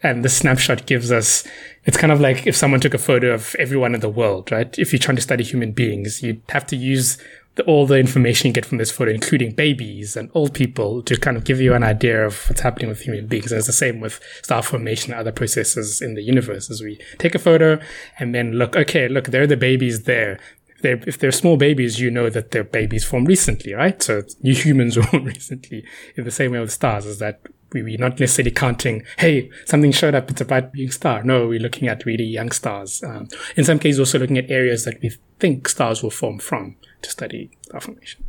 and 0.03 0.25
the 0.25 0.29
snapshot 0.29 0.87
gives 0.87 1.13
us 1.13 1.47
it's 1.85 1.97
kind 1.97 2.13
of 2.13 2.21
like 2.21 2.47
if 2.47 2.57
someone 2.57 2.81
took 2.81 2.95
a 2.95 2.99
photo 2.99 3.33
of 3.33 3.55
everyone 3.59 3.95
in 3.95 4.01
the 4.01 4.09
world 4.09 4.51
right 4.51 4.79
if 4.79 4.93
you're 4.93 5.01
trying 5.01 5.17
to 5.17 5.23
study 5.23 5.45
human 5.45 5.73
beings 5.73 6.23
you'd 6.23 6.43
have 6.51 6.67
to 6.67 6.77
use 6.77 7.19
the, 7.57 7.65
all 7.65 7.87
the 7.87 7.99
information 7.99 8.47
you 8.47 8.53
get 8.53 8.65
from 8.65 8.79
this 8.79 8.91
photo 8.91 9.11
including 9.11 9.53
babies 9.53 10.17
and 10.17 10.31
old 10.35 10.55
people 10.55 11.03
to 11.03 11.17
kind 11.17 11.37
of 11.37 11.45
give 11.45 11.61
you 11.61 11.75
an 11.75 11.83
idea 11.83 12.25
of 12.25 12.49
what's 12.49 12.61
happening 12.61 12.89
with 12.89 13.03
human 13.03 13.27
beings 13.27 13.51
and 13.51 13.59
it's 13.59 13.67
the 13.67 13.73
same 13.73 14.01
with 14.01 14.21
star 14.43 14.63
formation 14.63 15.13
and 15.13 15.21
other 15.21 15.33
processes 15.33 16.01
in 16.01 16.15
the 16.15 16.23
universe 16.23 16.71
as 16.71 16.81
we 16.81 16.99
take 17.19 17.35
a 17.35 17.39
photo 17.39 17.79
and 18.19 18.35
then 18.35 18.53
look 18.53 18.77
okay 18.77 19.09
look 19.09 19.27
there 19.27 19.43
are 19.43 19.47
the 19.47 19.57
babies 19.57 20.05
there 20.05 20.39
they're, 20.83 21.03
if 21.07 21.19
they're 21.19 21.31
small 21.31 21.59
babies, 21.59 22.01
you 22.01 22.11
know 22.11 22.31
that 22.31 22.53
they're 22.53 22.65
babies 22.65 23.05
formed 23.05 23.29
recently, 23.29 23.75
right? 23.75 24.03
So 24.03 24.23
new 24.43 24.55
humans 24.55 24.97
were 24.97 25.07
born 25.11 25.25
recently. 25.27 25.85
In 26.17 26.25
the 26.25 26.31
same 26.31 26.53
way 26.53 26.61
with 26.61 26.73
stars, 26.73 27.05
is 27.07 27.19
that 27.19 27.43
we, 27.73 27.83
we're 27.83 27.99
not 27.99 28.19
necessarily 28.19 28.51
counting, 28.51 29.05
hey, 29.19 29.51
something 29.65 29.93
showed 29.93 30.15
up, 30.15 30.31
it's 30.31 30.41
a 30.41 30.45
bright 30.45 30.73
being 30.73 30.91
star. 30.91 31.23
No, 31.23 31.49
we're 31.49 31.61
looking 31.61 31.89
at 31.89 32.05
really 32.05 32.25
young 32.25 32.51
stars. 32.51 33.03
Um, 33.03 33.29
in 33.57 33.65
some 33.65 33.79
cases, 33.79 33.99
also 33.99 34.19
looking 34.19 34.39
at 34.39 34.51
areas 34.51 34.85
that 34.85 35.01
we 35.03 35.13
think 35.39 35.69
stars 35.69 36.03
will 36.03 36.11
form 36.11 36.39
from 36.39 36.77
to 37.03 37.11
study 37.11 37.51
star 37.63 37.81
formation. 37.81 38.25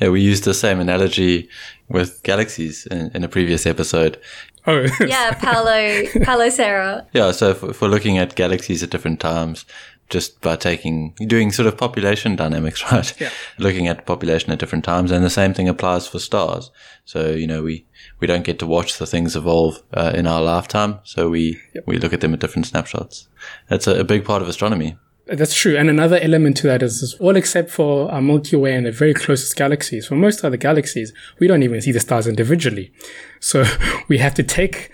Yeah, 0.00 0.10
we 0.10 0.20
used 0.20 0.44
the 0.44 0.54
same 0.54 0.78
analogy 0.78 1.48
with 1.88 2.22
galaxies 2.22 2.86
in, 2.86 3.10
in 3.14 3.24
a 3.24 3.28
previous 3.28 3.66
episode. 3.66 4.20
Oh, 4.66 4.86
yeah, 5.00 5.32
Paolo, 5.34 6.04
Paolo 6.22 6.48
Serra. 6.50 7.06
Yeah, 7.12 7.32
so 7.32 7.50
if, 7.50 7.62
if 7.62 7.80
we're 7.80 7.88
looking 7.88 8.18
at 8.18 8.36
galaxies 8.36 8.82
at 8.82 8.90
different 8.90 9.18
times, 9.18 9.64
just 10.08 10.40
by 10.40 10.56
taking 10.56 11.14
doing 11.26 11.52
sort 11.52 11.66
of 11.66 11.76
population 11.76 12.36
dynamics, 12.36 12.82
right? 12.92 13.12
Yeah. 13.20 13.30
Looking 13.58 13.88
at 13.88 14.06
population 14.06 14.52
at 14.52 14.58
different 14.58 14.84
times, 14.84 15.10
and 15.10 15.24
the 15.24 15.30
same 15.30 15.54
thing 15.54 15.68
applies 15.68 16.06
for 16.06 16.18
stars. 16.18 16.70
So 17.04 17.30
you 17.30 17.46
know 17.46 17.62
we 17.62 17.86
we 18.20 18.26
don't 18.26 18.44
get 18.44 18.58
to 18.60 18.66
watch 18.66 18.98
the 18.98 19.06
things 19.06 19.36
evolve 19.36 19.82
uh, 19.94 20.12
in 20.14 20.26
our 20.26 20.42
lifetime, 20.42 21.00
so 21.04 21.28
we 21.28 21.60
yep. 21.74 21.84
we 21.86 21.98
look 21.98 22.12
at 22.12 22.20
them 22.20 22.34
at 22.34 22.40
different 22.40 22.66
snapshots. 22.66 23.28
That's 23.68 23.86
a, 23.86 24.00
a, 24.00 24.04
big 24.04 24.24
part 24.24 24.42
of 24.42 24.48
astronomy. 24.48 24.96
That's 25.26 25.54
true, 25.54 25.76
and 25.76 25.90
another 25.90 26.18
element 26.22 26.56
to 26.58 26.66
that 26.68 26.82
is, 26.82 27.02
is 27.02 27.14
all 27.14 27.36
except 27.36 27.70
for 27.70 28.10
our 28.10 28.22
Milky 28.22 28.56
Way 28.56 28.74
and 28.74 28.86
the 28.86 28.92
very 28.92 29.12
closest 29.12 29.56
galaxies. 29.56 30.06
For 30.06 30.14
most 30.14 30.42
other 30.42 30.56
galaxies, 30.56 31.12
we 31.38 31.46
don't 31.46 31.62
even 31.62 31.82
see 31.82 31.92
the 31.92 32.00
stars 32.00 32.26
individually, 32.26 32.92
so 33.40 33.64
we 34.08 34.18
have 34.18 34.34
to 34.34 34.42
take 34.42 34.90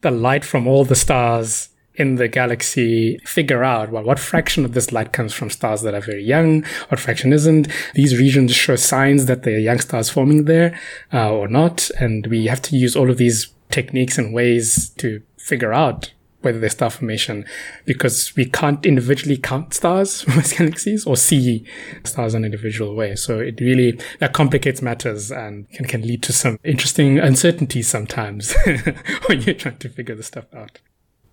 the 0.00 0.10
light 0.10 0.44
from 0.44 0.66
all 0.66 0.84
the 0.84 0.96
stars 0.96 1.70
in 1.96 2.16
the 2.16 2.28
galaxy 2.28 3.18
figure 3.24 3.64
out 3.64 3.90
well 3.90 4.02
what 4.02 4.18
fraction 4.18 4.64
of 4.64 4.72
this 4.72 4.92
light 4.92 5.12
comes 5.12 5.32
from 5.32 5.50
stars 5.50 5.82
that 5.82 5.94
are 5.94 6.00
very 6.00 6.24
young 6.24 6.62
what 6.88 7.00
fraction 7.00 7.32
isn't 7.32 7.68
these 7.94 8.18
regions 8.18 8.54
show 8.54 8.76
signs 8.76 9.26
that 9.26 9.42
there 9.42 9.56
are 9.56 9.58
young 9.58 9.80
stars 9.80 10.10
forming 10.10 10.44
there 10.44 10.78
uh, 11.12 11.30
or 11.30 11.48
not 11.48 11.90
and 11.98 12.26
we 12.28 12.46
have 12.46 12.62
to 12.62 12.76
use 12.76 12.94
all 12.96 13.10
of 13.10 13.16
these 13.16 13.52
techniques 13.70 14.18
and 14.18 14.32
ways 14.32 14.90
to 14.90 15.22
figure 15.38 15.72
out 15.72 16.12
whether 16.46 16.60
there's 16.60 16.72
star 16.72 16.90
formation 16.90 17.44
because 17.84 18.34
we 18.36 18.44
can't 18.44 18.86
individually 18.86 19.36
count 19.36 19.74
stars 19.74 20.22
from 20.22 20.42
galaxies 20.56 21.04
or 21.04 21.16
see 21.16 21.66
stars 22.04 22.34
in 22.34 22.42
an 22.42 22.44
individual 22.44 22.94
way. 22.94 23.16
So 23.16 23.40
it 23.40 23.60
really 23.60 23.98
that 24.20 24.32
complicates 24.32 24.80
matters 24.80 25.32
and 25.32 25.68
can, 25.70 25.86
can 25.86 26.02
lead 26.02 26.22
to 26.22 26.32
some 26.32 26.58
interesting 26.62 27.18
uncertainties 27.18 27.88
sometimes 27.88 28.54
when 29.26 29.42
you're 29.42 29.54
trying 29.54 29.78
to 29.78 29.88
figure 29.88 30.14
this 30.14 30.28
stuff 30.28 30.46
out. 30.54 30.80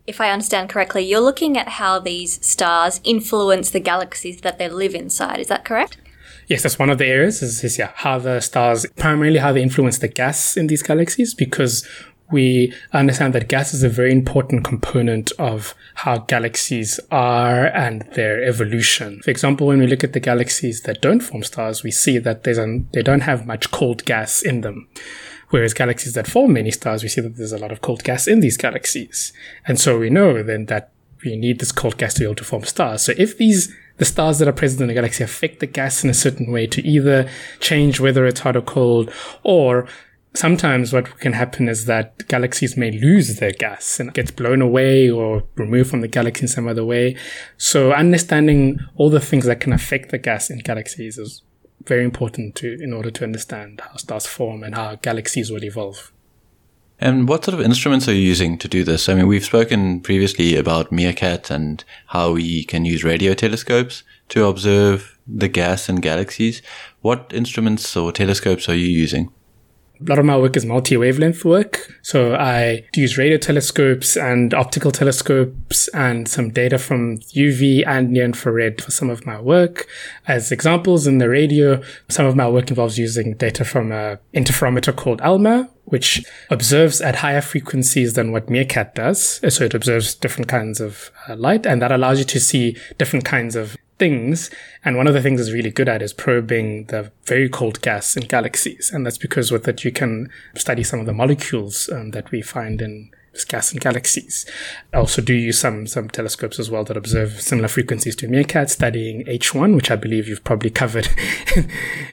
If 0.05 0.19
I 0.19 0.31
understand 0.31 0.69
correctly, 0.69 1.03
you're 1.03 1.21
looking 1.21 1.57
at 1.57 1.69
how 1.69 1.99
these 1.99 2.45
stars 2.45 2.99
influence 3.03 3.69
the 3.69 3.79
galaxies 3.79 4.41
that 4.41 4.57
they 4.59 4.67
live 4.67 4.95
inside. 4.95 5.39
Is 5.39 5.47
that 5.47 5.63
correct? 5.63 5.97
Yes, 6.47 6.63
that's 6.63 6.77
one 6.77 6.89
of 6.89 6.97
the 6.97 7.05
areas. 7.05 7.41
Is, 7.41 7.63
is 7.63 7.79
yeah, 7.79 7.91
how 7.95 8.19
the 8.19 8.41
stars 8.41 8.85
primarily 8.97 9.39
how 9.39 9.53
they 9.53 9.61
influence 9.61 9.99
the 9.99 10.09
gas 10.09 10.57
in 10.57 10.67
these 10.67 10.83
galaxies 10.83 11.33
because 11.33 11.87
we 12.31 12.73
understand 12.91 13.33
that 13.33 13.47
gas 13.47 13.73
is 13.73 13.83
a 13.83 13.89
very 13.89 14.11
important 14.11 14.65
component 14.65 15.31
of 15.33 15.75
how 15.95 16.17
galaxies 16.17 16.99
are 17.11 17.67
and 17.67 18.01
their 18.13 18.43
evolution. 18.43 19.21
For 19.21 19.31
example, 19.31 19.67
when 19.67 19.79
we 19.79 19.87
look 19.87 20.03
at 20.03 20.13
the 20.13 20.19
galaxies 20.19 20.81
that 20.81 21.01
don't 21.01 21.21
form 21.21 21.43
stars, 21.43 21.83
we 21.83 21.91
see 21.91 22.17
that 22.17 22.43
there's 22.43 22.57
an, 22.57 22.89
they 22.91 23.03
don't 23.03 23.21
have 23.21 23.45
much 23.45 23.71
cold 23.71 24.03
gas 24.03 24.41
in 24.41 24.61
them. 24.61 24.87
Whereas 25.53 25.75
galaxies 25.75 26.13
that 26.13 26.25
form 26.25 26.53
many 26.53 26.71
stars, 26.71 27.03
we 27.03 27.09
see 27.09 27.21
that 27.21 27.37
there's 27.37 27.51
a 27.51 27.59
lot 27.59 27.71
of 27.71 27.79
cold 27.79 28.03
gas 28.03 28.27
in 28.27 28.39
these 28.39 28.57
galaxies. 28.57 29.31
And 29.67 29.79
so 29.79 29.99
we 29.99 30.09
know 30.09 30.41
then 30.41 30.65
that 30.65 30.89
we 31.23 31.35
need 31.35 31.59
this 31.59 31.71
cold 31.71 31.99
gas 31.99 32.15
to 32.15 32.21
be 32.21 32.25
able 32.25 32.33
to 32.33 32.43
form 32.43 32.63
stars. 32.63 33.03
So 33.03 33.13
if 33.19 33.37
these 33.37 33.71
the 33.97 34.05
stars 34.05 34.39
that 34.39 34.47
are 34.47 34.51
present 34.51 34.81
in 34.81 34.87
the 34.87 34.95
galaxy 34.95 35.23
affect 35.23 35.59
the 35.59 35.67
gas 35.67 36.03
in 36.03 36.09
a 36.09 36.13
certain 36.15 36.51
way 36.51 36.65
to 36.65 36.81
either 36.81 37.29
change 37.59 37.99
whether 37.99 38.25
it's 38.25 38.39
hot 38.39 38.55
or 38.55 38.63
cold, 38.63 39.13
or 39.43 39.87
sometimes 40.33 40.91
what 40.91 41.19
can 41.19 41.33
happen 41.33 41.69
is 41.69 41.85
that 41.85 42.27
galaxies 42.27 42.75
may 42.75 42.89
lose 42.89 43.37
their 43.37 43.51
gas 43.51 43.99
and 43.99 44.11
gets 44.15 44.31
blown 44.31 44.59
away 44.59 45.07
or 45.07 45.43
removed 45.53 45.91
from 45.91 46.01
the 46.01 46.07
galaxy 46.07 46.45
in 46.45 46.47
some 46.47 46.67
other 46.67 46.83
way. 46.83 47.15
So 47.57 47.93
understanding 47.93 48.79
all 48.95 49.11
the 49.11 49.19
things 49.19 49.45
that 49.45 49.59
can 49.59 49.71
affect 49.71 50.09
the 50.09 50.17
gas 50.17 50.49
in 50.49 50.57
galaxies 50.57 51.19
is 51.19 51.43
very 51.85 52.03
important 52.03 52.55
to 52.55 52.77
in 52.81 52.93
order 52.93 53.11
to 53.11 53.23
understand 53.23 53.81
how 53.81 53.95
stars 53.97 54.25
form 54.25 54.63
and 54.63 54.75
how 54.75 54.95
galaxies 54.95 55.51
will 55.51 55.63
evolve. 55.63 56.11
And 56.99 57.27
what 57.27 57.43
sort 57.43 57.55
of 57.55 57.65
instruments 57.65 58.07
are 58.07 58.13
you 58.13 58.21
using 58.21 58.57
to 58.59 58.67
do 58.67 58.83
this? 58.83 59.09
I 59.09 59.13
mean, 59.13 59.27
we've 59.27 59.43
spoken 59.43 59.99
previously 59.99 60.55
about 60.55 60.91
MeerKAT 60.91 61.51
and 61.51 61.83
how 62.07 62.33
we 62.33 62.63
can 62.63 62.85
use 62.85 63.03
radio 63.03 63.33
telescopes 63.33 64.03
to 64.29 64.45
observe 64.45 65.19
the 65.27 65.49
gas 65.49 65.89
in 65.89 65.97
galaxies. 65.97 66.61
What 67.01 67.31
instruments 67.33 67.97
or 67.97 68.11
telescopes 68.11 68.69
are 68.69 68.75
you 68.75 68.87
using? 68.87 69.33
A 70.05 70.09
lot 70.09 70.19
of 70.19 70.25
my 70.25 70.37
work 70.37 70.57
is 70.57 70.65
multi-wavelength 70.65 71.45
work. 71.45 71.87
So 72.01 72.35
I 72.35 72.85
use 72.95 73.17
radio 73.17 73.37
telescopes 73.37 74.17
and 74.17 74.53
optical 74.53 74.91
telescopes 74.91 75.87
and 75.89 76.27
some 76.27 76.49
data 76.49 76.77
from 76.77 77.19
UV 77.19 77.87
and 77.87 78.11
near 78.11 78.25
infrared 78.25 78.81
for 78.81 78.91
some 78.91 79.09
of 79.09 79.25
my 79.25 79.39
work. 79.39 79.87
As 80.27 80.51
examples 80.51 81.07
in 81.07 81.19
the 81.19 81.29
radio, 81.29 81.81
some 82.09 82.25
of 82.25 82.35
my 82.35 82.49
work 82.49 82.69
involves 82.69 82.97
using 82.97 83.35
data 83.35 83.63
from 83.63 83.91
an 83.91 84.19
interferometer 84.33 84.93
called 84.93 85.21
ALMA, 85.21 85.69
which 85.85 86.25
observes 86.49 86.99
at 86.99 87.17
higher 87.17 87.41
frequencies 87.41 88.13
than 88.13 88.31
what 88.31 88.47
MeerKAT 88.47 88.95
does. 88.95 89.39
So 89.53 89.63
it 89.63 89.73
observes 89.73 90.15
different 90.15 90.49
kinds 90.49 90.81
of 90.81 91.11
uh, 91.29 91.35
light 91.35 91.65
and 91.65 91.81
that 91.81 91.91
allows 91.91 92.19
you 92.19 92.25
to 92.25 92.39
see 92.39 92.77
different 92.97 93.23
kinds 93.23 93.55
of 93.55 93.77
things. 94.03 94.49
And 94.83 94.97
one 94.97 95.07
of 95.07 95.13
the 95.13 95.21
things 95.21 95.39
it's 95.39 95.51
really 95.51 95.71
good 95.71 95.87
at 95.87 96.01
is 96.01 96.13
probing 96.13 96.85
the 96.85 97.11
very 97.23 97.47
cold 97.47 97.81
gas 97.81 98.17
in 98.17 98.23
galaxies. 98.27 98.91
And 98.91 99.05
that's 99.05 99.17
because 99.17 99.51
with 99.51 99.67
it, 99.67 99.85
you 99.85 99.91
can 99.91 100.29
study 100.55 100.83
some 100.83 100.99
of 100.99 101.05
the 101.05 101.13
molecules 101.13 101.89
um, 101.89 102.11
that 102.11 102.29
we 102.31 102.41
find 102.41 102.81
in 102.81 103.11
gas 103.47 103.71
in 103.71 103.79
galaxies. 103.79 104.45
I 104.93 104.97
also 104.97 105.21
do 105.21 105.33
use 105.33 105.57
some 105.57 105.87
some 105.87 106.07
telescopes 106.09 106.59
as 106.59 106.69
well 106.69 106.83
that 106.83 106.97
observe 106.97 107.41
similar 107.41 107.67
frequencies 107.67 108.15
to 108.17 108.27
MeerKAT, 108.27 108.69
studying 108.69 109.25
H1, 109.25 109.75
which 109.75 109.89
I 109.89 109.95
believe 109.95 110.27
you've 110.27 110.43
probably 110.43 110.69
covered 110.83 111.07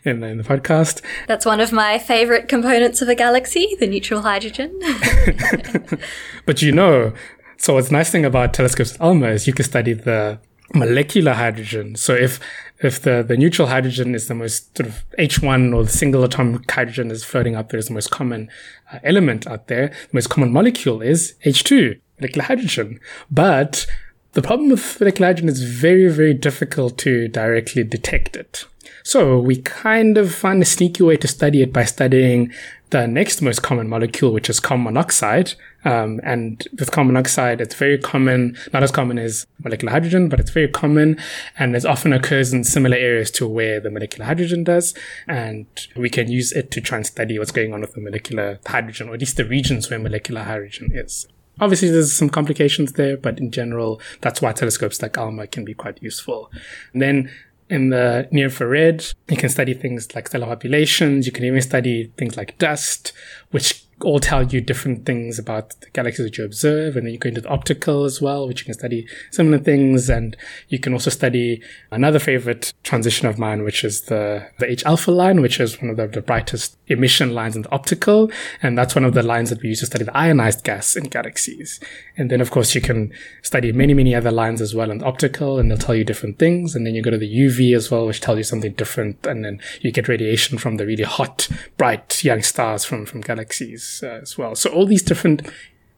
in, 0.04 0.20
the, 0.20 0.28
in 0.28 0.38
the 0.38 0.44
podcast. 0.44 1.02
That's 1.26 1.44
one 1.44 1.60
of 1.60 1.72
my 1.72 1.98
favorite 1.98 2.48
components 2.48 3.02
of 3.02 3.08
a 3.08 3.14
galaxy, 3.14 3.76
the 3.80 3.88
neutral 3.88 4.22
hydrogen. 4.22 4.70
but 6.46 6.62
you 6.62 6.72
know, 6.72 7.12
so 7.58 7.74
what's 7.74 7.90
nice 7.90 8.10
thing 8.10 8.24
about 8.24 8.54
telescopes 8.54 8.92
with 8.92 9.02
ALMA 9.02 9.28
is 9.28 9.46
you 9.46 9.52
can 9.52 9.66
study 9.66 9.92
the 9.92 10.38
molecular 10.74 11.34
hydrogen. 11.34 11.96
So 11.96 12.14
if 12.14 12.40
if 12.78 13.02
the, 13.02 13.22
the 13.22 13.36
neutral 13.36 13.68
hydrogen 13.68 14.14
is 14.14 14.28
the 14.28 14.34
most 14.34 14.76
sort 14.76 14.88
of 14.88 15.04
H1 15.18 15.74
or 15.74 15.84
the 15.84 15.90
single 15.90 16.24
atomic 16.24 16.70
hydrogen 16.70 17.10
is 17.10 17.22
floating 17.22 17.54
up 17.54 17.68
there 17.68 17.78
is 17.78 17.88
the 17.88 17.94
most 17.94 18.10
common 18.10 18.48
uh, 18.90 18.98
element 19.04 19.46
out 19.46 19.66
there, 19.66 19.88
the 19.88 20.14
most 20.14 20.30
common 20.30 20.50
molecule 20.50 21.02
is 21.02 21.34
H2, 21.44 22.00
molecular 22.18 22.44
hydrogen. 22.46 22.98
But 23.30 23.86
the 24.32 24.40
problem 24.40 24.70
with 24.70 24.98
molecular 24.98 25.28
hydrogen 25.28 25.50
is 25.50 25.62
very, 25.62 26.08
very 26.08 26.32
difficult 26.32 26.96
to 26.98 27.28
directly 27.28 27.84
detect 27.84 28.34
it. 28.34 28.64
So 29.02 29.38
we 29.38 29.56
kind 29.60 30.16
of 30.16 30.34
find 30.34 30.62
a 30.62 30.66
sneaky 30.66 31.02
way 31.02 31.16
to 31.18 31.28
study 31.28 31.62
it 31.62 31.72
by 31.72 31.84
studying 31.84 32.52
the 32.90 33.06
next 33.06 33.40
most 33.40 33.62
common 33.62 33.88
molecule, 33.88 34.32
which 34.32 34.50
is 34.50 34.60
carbon 34.60 34.84
monoxide. 34.84 35.54
Um, 35.84 36.20
and 36.22 36.66
with 36.78 36.90
carbon 36.90 37.12
monoxide, 37.12 37.60
it's 37.60 37.74
very 37.74 37.98
common, 37.98 38.56
not 38.72 38.82
as 38.82 38.90
common 38.90 39.18
as 39.18 39.46
molecular 39.62 39.92
hydrogen, 39.92 40.28
but 40.28 40.40
it's 40.40 40.50
very 40.50 40.68
common 40.68 41.18
and 41.58 41.74
it 41.74 41.86
often 41.86 42.12
occurs 42.12 42.52
in 42.52 42.64
similar 42.64 42.96
areas 42.96 43.30
to 43.32 43.48
where 43.48 43.80
the 43.80 43.90
molecular 43.90 44.26
hydrogen 44.26 44.64
does. 44.64 44.94
And 45.26 45.66
we 45.96 46.10
can 46.10 46.30
use 46.30 46.52
it 46.52 46.70
to 46.72 46.80
try 46.80 46.98
and 46.98 47.06
study 47.06 47.38
what's 47.38 47.52
going 47.52 47.72
on 47.72 47.80
with 47.80 47.94
the 47.94 48.00
molecular 48.00 48.58
hydrogen, 48.66 49.08
or 49.08 49.14
at 49.14 49.20
least 49.20 49.36
the 49.36 49.44
regions 49.44 49.88
where 49.88 49.98
molecular 49.98 50.42
hydrogen 50.42 50.90
is. 50.92 51.26
Obviously, 51.60 51.90
there's 51.90 52.16
some 52.16 52.30
complications 52.30 52.94
there, 52.94 53.18
but 53.18 53.38
in 53.38 53.50
general, 53.50 54.00
that's 54.22 54.40
why 54.40 54.52
telescopes 54.52 55.02
like 55.02 55.18
ALMA 55.18 55.46
can 55.46 55.64
be 55.64 55.74
quite 55.74 56.02
useful. 56.02 56.50
And 56.94 57.02
then 57.02 57.30
in 57.70 57.90
the 57.90 58.28
near 58.30 58.46
infrared. 58.46 59.04
You 59.28 59.36
can 59.36 59.48
study 59.48 59.74
things 59.74 60.14
like 60.14 60.28
stellar 60.28 60.46
populations. 60.46 61.24
You 61.24 61.32
can 61.32 61.44
even 61.44 61.62
study 61.62 62.12
things 62.18 62.36
like 62.36 62.58
dust, 62.58 63.12
which 63.52 63.84
all 64.04 64.20
tell 64.20 64.42
you 64.42 64.60
different 64.60 65.04
things 65.04 65.38
about 65.38 65.78
the 65.80 65.90
galaxies 65.90 66.26
that 66.26 66.38
you 66.38 66.44
observe. 66.44 66.96
And 66.96 67.06
then 67.06 67.12
you 67.12 67.18
go 67.18 67.28
into 67.28 67.40
the 67.40 67.48
optical 67.48 68.04
as 68.04 68.20
well, 68.20 68.46
which 68.46 68.60
you 68.60 68.64
can 68.64 68.74
study 68.74 69.06
similar 69.30 69.58
things. 69.58 70.08
And 70.08 70.36
you 70.68 70.78
can 70.78 70.92
also 70.92 71.10
study 71.10 71.62
another 71.90 72.18
favorite 72.18 72.72
transition 72.82 73.28
of 73.28 73.38
mine, 73.38 73.62
which 73.62 73.84
is 73.84 74.02
the, 74.02 74.48
the 74.58 74.70
H 74.70 74.84
alpha 74.84 75.10
line, 75.10 75.40
which 75.40 75.60
is 75.60 75.80
one 75.80 75.90
of 75.90 75.96
the, 75.96 76.06
the 76.06 76.22
brightest 76.22 76.76
emission 76.86 77.34
lines 77.34 77.56
in 77.56 77.62
the 77.62 77.70
optical. 77.70 78.30
And 78.62 78.76
that's 78.76 78.94
one 78.94 79.04
of 79.04 79.14
the 79.14 79.22
lines 79.22 79.50
that 79.50 79.62
we 79.62 79.70
use 79.70 79.80
to 79.80 79.86
study 79.86 80.04
the 80.04 80.16
ionized 80.16 80.64
gas 80.64 80.96
in 80.96 81.04
galaxies. 81.04 81.80
And 82.16 82.30
then, 82.30 82.40
of 82.40 82.50
course, 82.50 82.74
you 82.74 82.80
can 82.80 83.12
study 83.42 83.72
many, 83.72 83.94
many 83.94 84.14
other 84.14 84.30
lines 84.30 84.60
as 84.60 84.74
well 84.74 84.90
in 84.90 84.98
the 84.98 85.06
optical, 85.06 85.58
and 85.58 85.70
they'll 85.70 85.78
tell 85.78 85.94
you 85.94 86.04
different 86.04 86.38
things. 86.38 86.74
And 86.74 86.86
then 86.86 86.94
you 86.94 87.02
go 87.02 87.10
to 87.10 87.18
the 87.18 87.32
UV 87.32 87.76
as 87.76 87.90
well, 87.90 88.06
which 88.06 88.20
tells 88.20 88.38
you 88.38 88.44
something 88.44 88.72
different. 88.72 89.26
And 89.26 89.44
then 89.44 89.60
you 89.80 89.92
get 89.92 90.08
radiation 90.08 90.58
from 90.58 90.76
the 90.76 90.86
really 90.86 91.04
hot, 91.04 91.48
bright 91.76 92.24
young 92.24 92.42
stars 92.42 92.84
from, 92.84 93.06
from 93.06 93.20
galaxies 93.20 93.89
uh, 94.02 94.20
as 94.22 94.38
well. 94.38 94.54
So 94.54 94.70
all 94.70 94.86
these 94.86 95.02
different 95.02 95.42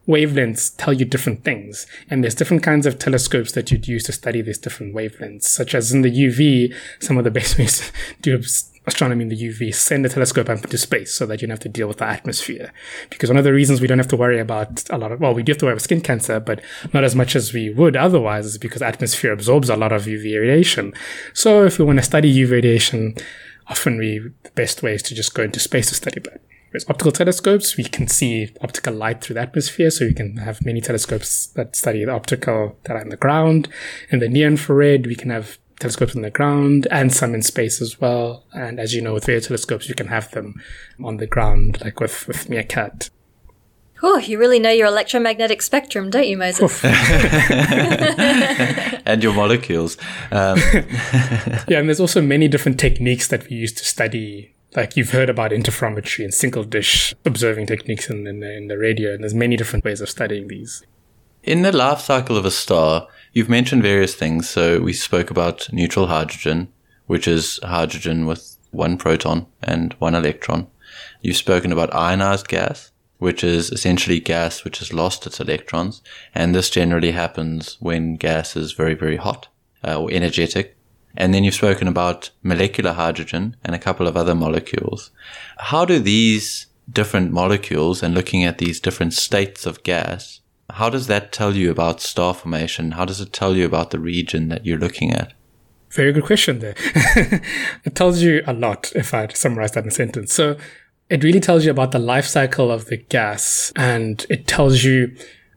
wavelengths 0.09 0.75
tell 0.77 0.93
you 0.93 1.05
different 1.05 1.45
things. 1.45 1.87
And 2.11 2.23
there's 2.23 2.35
different 2.35 2.63
kinds 2.63 2.87
of 2.87 2.99
telescopes 2.99 3.53
that 3.53 3.71
you'd 3.71 3.87
use 3.87 4.05
to 4.05 4.13
study 4.13 4.43
these 4.43 4.59
different 4.59 4.95
wavelengths, 4.95 5.45
such 5.45 5.75
as 5.75 5.93
in 5.93 6.03
the 6.03 6.11
UV, 6.11 6.75
some 7.01 7.19
of 7.19 7.25
the 7.25 7.31
best 7.39 7.59
ways 7.59 7.93
to 8.23 8.39
do 8.39 8.43
astronomy 8.85 9.23
in 9.23 9.29
the 9.29 9.41
UV, 9.41 9.73
send 9.75 10.05
a 10.05 10.09
telescope 10.09 10.49
up 10.49 10.65
into 10.65 10.77
space 10.77 11.15
so 11.15 11.25
that 11.27 11.41
you 11.41 11.47
don't 11.47 11.53
have 11.53 11.61
to 11.61 11.69
deal 11.69 11.87
with 11.87 11.99
the 11.99 12.05
atmosphere. 12.05 12.73
Because 13.11 13.31
one 13.31 13.37
of 13.37 13.45
the 13.45 13.53
reasons 13.53 13.81
we 13.81 13.87
don't 13.87 13.99
have 13.99 14.09
to 14.09 14.17
worry 14.17 14.41
about 14.41 14.89
a 14.91 14.99
lot 14.99 15.13
of, 15.13 15.21
well, 15.21 15.35
we 15.35 15.43
do 15.43 15.53
have 15.53 15.59
to 15.59 15.67
worry 15.67 15.75
about 15.75 15.83
skin 15.83 16.01
cancer, 16.01 16.41
but 16.41 16.61
not 16.93 17.05
as 17.05 17.15
much 17.15 17.37
as 17.37 17.53
we 17.53 17.71
would 17.71 17.97
otherwise 17.97 18.47
is 18.47 18.59
because 18.59 18.83
atmosphere 18.83 19.33
absorbs 19.33 19.69
a 19.69 19.77
lot 19.77 19.93
of 19.93 20.07
UV 20.07 20.41
radiation. 20.41 20.93
So 21.33 21.65
if 21.65 21.79
we 21.79 21.85
want 21.85 22.01
to 22.01 22.05
study 22.05 22.35
UV 22.35 22.51
radiation, 22.51 23.15
often 23.69 23.99
we, 23.99 24.19
the 24.43 24.51
best 24.51 24.83
way 24.83 24.95
is 24.95 25.03
to 25.05 25.15
just 25.15 25.35
go 25.35 25.45
into 25.45 25.61
space 25.61 25.89
to 25.91 25.95
study 25.95 26.21
that. 26.21 26.41
With 26.73 26.89
optical 26.89 27.13
telescopes, 27.13 27.77
we 27.77 27.85
can 27.85 28.09
see 28.09 28.51
optical 28.63 28.95
light 28.95 29.21
through 29.23 29.35
the 29.35 29.43
atmosphere, 29.43 29.91
so 29.91 30.07
we 30.07 30.15
can 30.15 30.39
have 30.39 30.65
many 30.65 30.81
telescopes 30.81 31.49
that 31.49 31.77
study 31.77 32.03
the 32.05 32.13
optical 32.13 32.79
that 32.85 32.97
are 32.97 33.03
in 33.03 33.11
the 33.11 33.17
ground. 33.17 33.69
In 34.11 34.21
the 34.21 34.29
near 34.29 34.47
infrared, 34.49 35.07
we 35.07 35.15
can 35.15 35.29
have 35.29 35.59
telescopes 35.79 36.15
in 36.15 36.23
the 36.23 36.31
ground 36.31 36.87
and 36.91 37.13
some 37.13 37.35
in 37.35 37.43
space 37.43 37.83
as 37.83 38.01
well. 38.01 38.45
And 38.55 38.81
as 38.81 38.95
you 38.95 39.03
know, 39.03 39.13
with 39.13 39.29
radio 39.29 39.41
telescopes, 39.41 39.87
you 39.89 39.95
can 39.95 40.07
have 40.07 40.31
them 40.31 40.55
on 41.03 41.19
the 41.19 41.27
ground, 41.27 41.83
like 41.83 42.01
with, 42.01 42.27
with 42.27 42.49
MeerKAT. 42.49 43.11
Oh, 44.05 44.17
you 44.19 44.39
really 44.39 44.59
know 44.59 44.71
your 44.71 44.89
electromagnetic 44.89 45.61
spectrum, 45.63 46.11
don't 46.11 46.27
you, 46.27 46.37
Moses? 46.37 46.83
and 49.07 49.23
your 49.23 49.33
molecules. 49.35 49.97
Um. 50.33 50.59
yeah, 51.69 51.79
and 51.79 51.89
there's 51.89 52.01
also 52.01 52.21
many 52.21 52.49
different 52.49 52.81
techniques 52.81 53.29
that 53.29 53.49
we 53.49 53.57
use 53.57 53.73
to 53.75 53.85
study 53.85 54.55
like 54.75 54.97
you've 54.97 55.11
heard 55.11 55.29
about 55.29 55.51
interferometry 55.51 56.25
and 56.25 56.33
single 56.33 56.65
dish 56.65 57.15
observing 57.25 57.67
techniques 57.67 58.09
in, 58.09 58.27
in, 58.27 58.41
the, 58.41 58.57
in 58.57 58.69
the 58.69 58.79
radio, 58.79 59.13
and 59.13 59.23
there's 59.23 59.35
many 59.35 59.57
different 59.57 59.85
ways 59.85 60.01
of 60.01 60.09
studying 60.09 60.49
these. 60.49 60.85
In 61.43 61.63
the 61.63 61.73
life 61.73 62.01
cycle 62.01 62.37
of 62.37 62.45
a 62.45 62.51
star, 62.51 63.09
you've 63.33 63.49
mentioned 63.49 63.83
various 63.83 64.15
things. 64.15 64.49
So 64.49 64.81
we 64.81 64.93
spoke 64.93 65.31
about 65.31 65.73
neutral 65.73 66.07
hydrogen, 66.07 66.69
which 67.07 67.27
is 67.27 67.59
hydrogen 67.63 68.27
with 68.27 68.57
one 68.71 68.97
proton 68.97 69.47
and 69.63 69.93
one 69.95 70.15
electron. 70.15 70.69
You've 71.21 71.37
spoken 71.37 71.73
about 71.73 71.95
ionized 71.95 72.49
gas, 72.49 72.93
which 73.19 73.43
is 73.45 73.71
essentially 73.71 74.21
gas 74.21 74.65
which 74.65 74.79
has 74.79 74.93
lost 74.93 75.27
its 75.27 75.41
electrons. 75.41 76.03
And 76.35 76.55
this 76.55 76.71
generally 76.71 77.13
happens 77.13 77.77
when 77.81 78.17
gas 78.17 78.57
is 78.57 78.73
very, 78.73 78.95
very 78.95 79.17
hot 79.17 79.49
uh, 79.85 80.01
or 80.01 80.11
energetic. 80.11 80.77
And 81.17 81.35
then 81.35 81.45
you've 81.45 81.55
spoken 81.55 81.89
about 81.89 82.31
molecular 82.43 82.93
hydrogen 82.93 83.57
and 83.65 83.75
a 83.75 83.79
couple 83.79 84.07
of 84.07 84.17
other 84.17 84.35
molecules. 84.35 85.11
How 85.59 85.85
do 85.85 85.99
these 85.99 86.67
different 86.91 87.33
molecules 87.33 88.03
and 88.03 88.15
looking 88.15 88.45
at 88.45 88.59
these 88.59 88.81
different 88.81 89.15
states 89.15 89.67
of 89.67 89.83
gas, 89.83 90.41
how 90.71 90.89
does 90.89 91.07
that 91.07 91.33
tell 91.33 91.55
you 91.55 91.71
about 91.71 92.01
star 92.01 92.35
formation? 92.35 92.93
How 92.93 93.05
does 93.05 93.21
it 93.21 93.33
tell 93.33 93.57
you 93.57 93.67
about 93.67 93.91
the 93.91 93.99
region 93.99 94.49
that 94.49 94.65
you're 94.65 94.79
looking 94.79 95.13
at? 95.13 95.33
Very 95.91 96.13
good 96.13 96.25
question 96.25 96.61
there. 96.61 96.75
it 97.85 97.95
tells 97.95 98.23
you 98.23 98.43
a 98.47 98.55
lot 98.55 98.91
if 98.95 99.13
I 99.13 99.29
summarize 99.29 99.73
that 99.73 99.85
in 99.85 99.89
a 99.89 99.93
sentence. 99.93 100.33
So 100.33 100.57
it 101.11 101.23
really 101.23 101.41
tells 101.41 101.67
you 101.67 101.71
about 101.71 101.93
the 101.93 101.99
life 101.99 102.27
cycle 102.27 102.71
of 102.71 102.87
the 102.87 102.97
gas 102.97 103.73
and 103.77 104.25
it 104.31 104.47
tells 104.47 104.83
you 104.83 105.15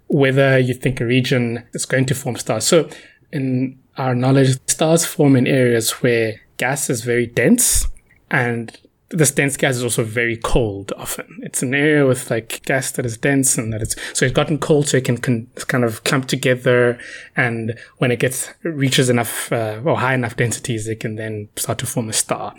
whether 0.07 0.59
you 0.59 0.73
think 0.73 0.99
a 0.99 1.05
region 1.05 1.65
is 1.73 1.85
going 1.85 2.05
to 2.07 2.15
form 2.15 2.35
stars. 2.35 2.65
So 2.65 2.89
in 3.31 3.79
our 3.97 4.15
knowledge, 4.15 4.57
stars 4.67 5.05
form 5.05 5.35
in 5.35 5.47
areas 5.47 5.91
where 6.03 6.41
gas 6.57 6.89
is 6.89 7.03
very 7.03 7.25
dense 7.25 7.87
and 8.31 8.77
this 9.09 9.31
dense 9.31 9.55
gas 9.55 9.75
is 9.75 9.83
also 9.83 10.03
very 10.03 10.35
cold 10.35 10.91
often. 10.97 11.39
It's 11.43 11.61
an 11.61 11.73
area 11.73 12.05
with 12.05 12.29
like 12.29 12.61
gas 12.65 12.91
that 12.91 13.05
is 13.05 13.17
dense 13.17 13.57
and 13.57 13.71
that 13.71 13.81
it's, 13.81 13.95
so 14.13 14.25
it's 14.25 14.33
gotten 14.33 14.57
cold 14.57 14.87
so 14.87 14.97
it 14.97 15.05
can, 15.05 15.17
kind 15.17 15.83
of 15.83 16.03
clump 16.03 16.27
together. 16.27 16.99
And 17.35 17.77
when 17.97 18.11
it 18.11 18.19
gets, 18.19 18.51
reaches 18.63 19.09
enough, 19.09 19.51
uh, 19.51 19.79
or 19.85 19.99
high 19.99 20.15
enough 20.15 20.35
densities, 20.35 20.87
it 20.87 20.99
can 20.99 21.15
then 21.15 21.49
start 21.55 21.77
to 21.79 21.85
form 21.85 22.09
a 22.09 22.13
star. 22.13 22.55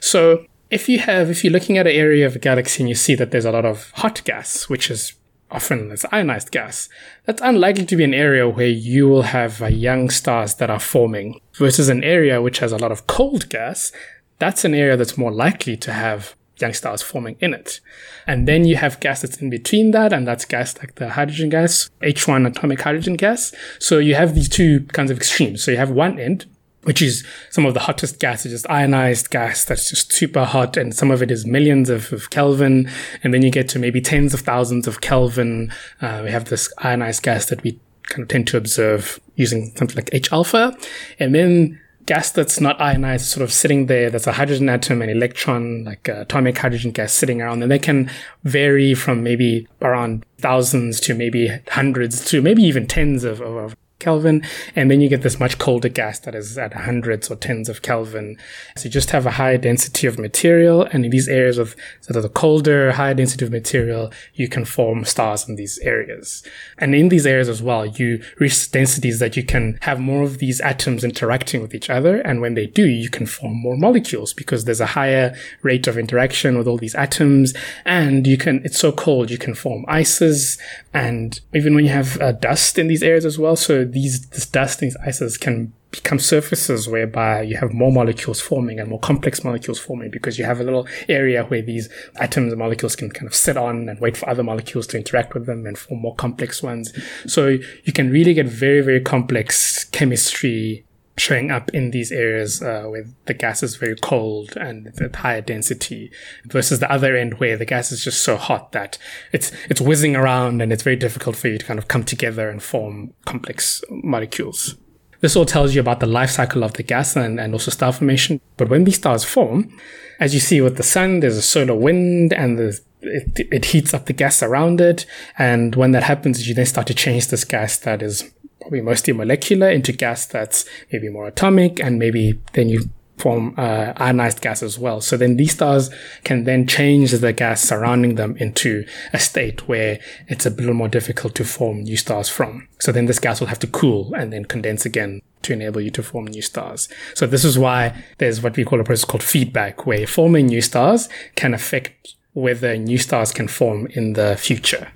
So 0.00 0.46
if 0.70 0.88
you 0.88 1.00
have, 1.00 1.30
if 1.30 1.42
you're 1.42 1.52
looking 1.52 1.78
at 1.78 1.86
an 1.86 1.94
area 1.94 2.26
of 2.26 2.36
a 2.36 2.38
galaxy 2.38 2.82
and 2.82 2.88
you 2.88 2.94
see 2.94 3.14
that 3.16 3.30
there's 3.30 3.44
a 3.44 3.52
lot 3.52 3.64
of 3.64 3.90
hot 3.96 4.22
gas, 4.24 4.68
which 4.68 4.90
is 4.90 5.14
often 5.50 5.90
it's 5.90 6.04
ionized 6.12 6.50
gas, 6.50 6.88
that's 7.24 7.42
unlikely 7.42 7.86
to 7.86 7.96
be 7.96 8.04
an 8.04 8.14
area 8.14 8.48
where 8.48 8.66
you 8.66 9.08
will 9.08 9.22
have 9.22 9.62
uh, 9.62 9.66
young 9.66 10.10
stars 10.10 10.56
that 10.56 10.70
are 10.70 10.80
forming 10.80 11.40
versus 11.54 11.88
an 11.88 12.04
area 12.04 12.42
which 12.42 12.58
has 12.58 12.72
a 12.72 12.78
lot 12.78 12.92
of 12.92 13.06
cold 13.06 13.48
gas. 13.48 13.92
That's 14.38 14.64
an 14.64 14.74
area 14.74 14.96
that's 14.96 15.18
more 15.18 15.32
likely 15.32 15.76
to 15.78 15.92
have 15.92 16.36
young 16.60 16.72
stars 16.72 17.02
forming 17.02 17.36
in 17.40 17.54
it. 17.54 17.80
And 18.26 18.46
then 18.46 18.64
you 18.64 18.76
have 18.76 19.00
gas 19.00 19.22
that's 19.22 19.38
in 19.38 19.50
between 19.50 19.92
that, 19.92 20.12
and 20.12 20.26
that's 20.26 20.44
gas 20.44 20.76
like 20.78 20.96
the 20.96 21.10
hydrogen 21.10 21.48
gas, 21.48 21.90
H1 22.02 22.46
atomic 22.46 22.80
hydrogen 22.80 23.14
gas. 23.14 23.54
So 23.78 23.98
you 23.98 24.14
have 24.14 24.34
these 24.34 24.48
two 24.48 24.80
kinds 24.92 25.10
of 25.10 25.16
extremes. 25.16 25.64
So 25.64 25.70
you 25.70 25.76
have 25.76 25.90
one 25.90 26.18
end, 26.18 26.46
which 26.88 27.02
is 27.02 27.22
some 27.50 27.66
of 27.66 27.74
the 27.74 27.80
hottest 27.80 28.18
gas, 28.18 28.46
it's 28.46 28.54
just 28.54 28.70
ionized 28.70 29.28
gas 29.28 29.62
that's 29.62 29.90
just 29.90 30.10
super 30.10 30.46
hot, 30.46 30.74
and 30.78 30.94
some 30.94 31.10
of 31.10 31.20
it 31.20 31.30
is 31.30 31.44
millions 31.44 31.90
of, 31.90 32.10
of 32.14 32.30
Kelvin, 32.30 32.90
and 33.22 33.34
then 33.34 33.42
you 33.42 33.50
get 33.50 33.68
to 33.68 33.78
maybe 33.78 34.00
tens 34.00 34.32
of 34.32 34.40
thousands 34.40 34.88
of 34.88 35.02
Kelvin. 35.02 35.70
Uh, 36.00 36.22
we 36.24 36.30
have 36.30 36.46
this 36.46 36.72
ionized 36.78 37.22
gas 37.22 37.44
that 37.50 37.62
we 37.62 37.78
kind 38.04 38.22
of 38.22 38.28
tend 38.28 38.46
to 38.46 38.56
observe 38.56 39.20
using 39.36 39.70
something 39.76 39.96
like 39.96 40.08
H 40.14 40.32
alpha, 40.32 40.74
and 41.18 41.34
then 41.34 41.78
gas 42.06 42.30
that's 42.30 42.58
not 42.58 42.80
ionized, 42.80 43.26
sort 43.26 43.44
of 43.44 43.52
sitting 43.52 43.84
there, 43.84 44.08
that's 44.08 44.26
a 44.26 44.32
hydrogen 44.32 44.70
atom 44.70 45.02
and 45.02 45.10
electron, 45.10 45.84
like 45.84 46.08
atomic 46.08 46.56
hydrogen 46.56 46.90
gas 46.90 47.12
sitting 47.12 47.42
around, 47.42 47.62
and 47.62 47.70
they 47.70 47.78
can 47.78 48.10
vary 48.44 48.94
from 48.94 49.22
maybe 49.22 49.68
around 49.82 50.24
thousands 50.38 51.00
to 51.00 51.14
maybe 51.14 51.50
hundreds 51.70 52.24
to 52.30 52.40
maybe 52.40 52.62
even 52.62 52.86
tens 52.86 53.24
of, 53.24 53.42
of, 53.42 53.56
of 53.56 53.76
Kelvin, 53.98 54.44
and 54.76 54.90
then 54.90 55.00
you 55.00 55.08
get 55.08 55.22
this 55.22 55.40
much 55.40 55.58
colder 55.58 55.88
gas 55.88 56.20
that 56.20 56.34
is 56.34 56.56
at 56.56 56.72
hundreds 56.72 57.30
or 57.30 57.36
tens 57.36 57.68
of 57.68 57.82
Kelvin. 57.82 58.36
So 58.76 58.84
you 58.84 58.90
just 58.90 59.10
have 59.10 59.26
a 59.26 59.32
high 59.32 59.56
density 59.56 60.06
of 60.06 60.18
material, 60.18 60.82
and 60.84 61.04
in 61.04 61.10
these 61.10 61.28
areas 61.28 61.58
of 61.58 61.74
sort 62.00 62.16
of 62.16 62.22
the 62.22 62.28
colder, 62.28 62.92
higher 62.92 63.14
density 63.14 63.44
of 63.44 63.50
material, 63.50 64.12
you 64.34 64.48
can 64.48 64.64
form 64.64 65.04
stars 65.04 65.48
in 65.48 65.56
these 65.56 65.78
areas. 65.78 66.44
And 66.78 66.94
in 66.94 67.08
these 67.08 67.26
areas 67.26 67.48
as 67.48 67.60
well, 67.60 67.86
you 67.86 68.22
reach 68.38 68.70
densities 68.70 69.18
that 69.18 69.36
you 69.36 69.42
can 69.42 69.78
have 69.82 69.98
more 69.98 70.22
of 70.22 70.38
these 70.38 70.60
atoms 70.60 71.02
interacting 71.02 71.60
with 71.60 71.74
each 71.74 71.90
other, 71.90 72.20
and 72.20 72.40
when 72.40 72.54
they 72.54 72.66
do, 72.66 72.86
you 72.86 73.10
can 73.10 73.26
form 73.26 73.54
more 73.54 73.76
molecules 73.76 74.32
because 74.32 74.64
there's 74.64 74.80
a 74.80 74.86
higher 74.86 75.36
rate 75.62 75.88
of 75.88 75.98
interaction 75.98 76.56
with 76.56 76.68
all 76.68 76.78
these 76.78 76.94
atoms, 76.94 77.52
and 77.84 78.26
you 78.28 78.38
can, 78.38 78.62
it's 78.64 78.78
so 78.78 78.92
cold, 78.92 79.30
you 79.30 79.38
can 79.38 79.54
form 79.54 79.84
ices, 79.88 80.56
and 80.94 81.40
even 81.52 81.74
when 81.74 81.84
you 81.84 81.90
have 81.90 82.20
uh, 82.20 82.32
dust 82.32 82.78
in 82.78 82.86
these 82.86 83.02
areas 83.02 83.24
as 83.24 83.38
well, 83.38 83.56
so 83.56 83.87
these 83.92 84.28
this 84.28 84.46
dust, 84.46 84.80
these 84.80 84.96
ices 85.04 85.36
can 85.36 85.72
become 85.90 86.18
surfaces 86.18 86.86
whereby 86.86 87.40
you 87.40 87.56
have 87.56 87.72
more 87.72 87.90
molecules 87.90 88.40
forming 88.40 88.78
and 88.78 88.90
more 88.90 89.00
complex 89.00 89.42
molecules 89.42 89.78
forming 89.78 90.10
because 90.10 90.38
you 90.38 90.44
have 90.44 90.60
a 90.60 90.62
little 90.62 90.86
area 91.08 91.44
where 91.44 91.62
these 91.62 91.88
atoms 92.16 92.52
and 92.52 92.58
molecules 92.58 92.94
can 92.94 93.10
kind 93.10 93.26
of 93.26 93.34
sit 93.34 93.56
on 93.56 93.88
and 93.88 93.98
wait 93.98 94.16
for 94.16 94.28
other 94.28 94.42
molecules 94.42 94.86
to 94.86 94.98
interact 94.98 95.32
with 95.32 95.46
them 95.46 95.66
and 95.66 95.78
form 95.78 96.00
more 96.00 96.14
complex 96.14 96.62
ones. 96.62 96.92
So 97.26 97.58
you 97.84 97.92
can 97.92 98.10
really 98.10 98.34
get 98.34 98.46
very, 98.46 98.82
very 98.82 99.00
complex 99.00 99.84
chemistry 99.84 100.84
showing 101.18 101.50
up 101.50 101.70
in 101.70 101.90
these 101.90 102.10
areas 102.12 102.62
uh, 102.62 102.84
where 102.84 103.04
the 103.26 103.34
gas 103.34 103.62
is 103.62 103.76
very 103.76 103.96
cold 103.96 104.56
and 104.56 104.88
at 105.00 105.16
higher 105.16 105.40
density 105.40 106.10
versus 106.46 106.78
the 106.78 106.90
other 106.90 107.16
end 107.16 107.40
where 107.40 107.56
the 107.56 107.64
gas 107.64 107.92
is 107.92 108.02
just 108.02 108.22
so 108.22 108.36
hot 108.36 108.72
that 108.72 108.98
it's 109.32 109.52
it's 109.68 109.80
whizzing 109.80 110.16
around 110.16 110.62
and 110.62 110.72
it's 110.72 110.82
very 110.82 110.96
difficult 110.96 111.36
for 111.36 111.48
you 111.48 111.58
to 111.58 111.64
kind 111.64 111.78
of 111.78 111.88
come 111.88 112.04
together 112.04 112.48
and 112.48 112.62
form 112.62 113.12
complex 113.24 113.82
molecules. 113.90 114.76
This 115.20 115.34
all 115.34 115.44
tells 115.44 115.74
you 115.74 115.80
about 115.80 116.00
the 116.00 116.06
life 116.06 116.30
cycle 116.30 116.62
of 116.62 116.74
the 116.74 116.84
gas 116.84 117.16
and, 117.16 117.40
and 117.40 117.52
also 117.52 117.72
star 117.72 117.92
formation. 117.92 118.40
But 118.56 118.68
when 118.68 118.84
these 118.84 118.96
stars 118.96 119.24
form, 119.24 119.76
as 120.20 120.32
you 120.32 120.38
see 120.38 120.60
with 120.60 120.76
the 120.76 120.84
sun, 120.84 121.20
there's 121.20 121.36
a 121.36 121.42
solar 121.42 121.74
wind 121.74 122.32
and 122.32 122.58
the 122.58 122.80
it, 123.00 123.46
it 123.52 123.64
heats 123.66 123.94
up 123.94 124.06
the 124.06 124.12
gas 124.12 124.42
around 124.42 124.80
it. 124.80 125.06
And 125.38 125.74
when 125.74 125.92
that 125.92 126.02
happens, 126.02 126.48
you 126.48 126.54
then 126.54 126.66
start 126.66 126.86
to 126.88 126.94
change 126.94 127.28
this 127.28 127.44
gas 127.44 127.78
that 127.78 128.02
is 128.02 128.32
probably 128.60 128.80
mostly 128.80 129.12
molecular 129.12 129.68
into 129.68 129.92
gas 129.92 130.26
that's 130.26 130.64
maybe 130.92 131.08
more 131.08 131.26
atomic 131.26 131.80
and 131.80 131.98
maybe 131.98 132.40
then 132.54 132.68
you 132.68 132.90
form 133.18 133.54
uh, 133.56 133.92
ionized 133.96 134.40
gas 134.40 134.62
as 134.62 134.78
well. 134.78 135.00
So 135.00 135.16
then 135.16 135.36
these 135.36 135.52
stars 135.52 135.90
can 136.24 136.44
then 136.44 136.66
change 136.66 137.12
the 137.12 137.32
gas 137.32 137.62
surrounding 137.62 138.14
them 138.14 138.36
into 138.36 138.84
a 139.12 139.18
state 139.18 139.68
where 139.68 139.98
it's 140.28 140.46
a 140.46 140.50
little 140.50 140.74
more 140.74 140.88
difficult 140.88 141.34
to 141.36 141.44
form 141.44 141.82
new 141.82 141.96
stars 141.96 142.28
from. 142.28 142.68
So 142.78 142.92
then 142.92 143.06
this 143.06 143.18
gas 143.18 143.40
will 143.40 143.48
have 143.48 143.58
to 143.60 143.66
cool 143.66 144.14
and 144.14 144.32
then 144.32 144.44
condense 144.44 144.86
again 144.86 145.20
to 145.42 145.52
enable 145.52 145.80
you 145.80 145.90
to 145.90 146.02
form 146.02 146.26
new 146.26 146.42
stars. 146.42 146.88
So 147.14 147.26
this 147.26 147.44
is 147.44 147.58
why 147.58 148.04
there's 148.18 148.42
what 148.42 148.56
we 148.56 148.64
call 148.64 148.80
a 148.80 148.84
process 148.84 149.04
called 149.04 149.22
feedback, 149.22 149.86
where 149.86 150.06
forming 150.06 150.46
new 150.46 150.60
stars 150.60 151.08
can 151.36 151.54
affect 151.54 152.14
whether 152.32 152.76
new 152.76 152.98
stars 152.98 153.32
can 153.32 153.48
form 153.48 153.86
in 153.88 154.12
the 154.12 154.36
future. 154.36 154.92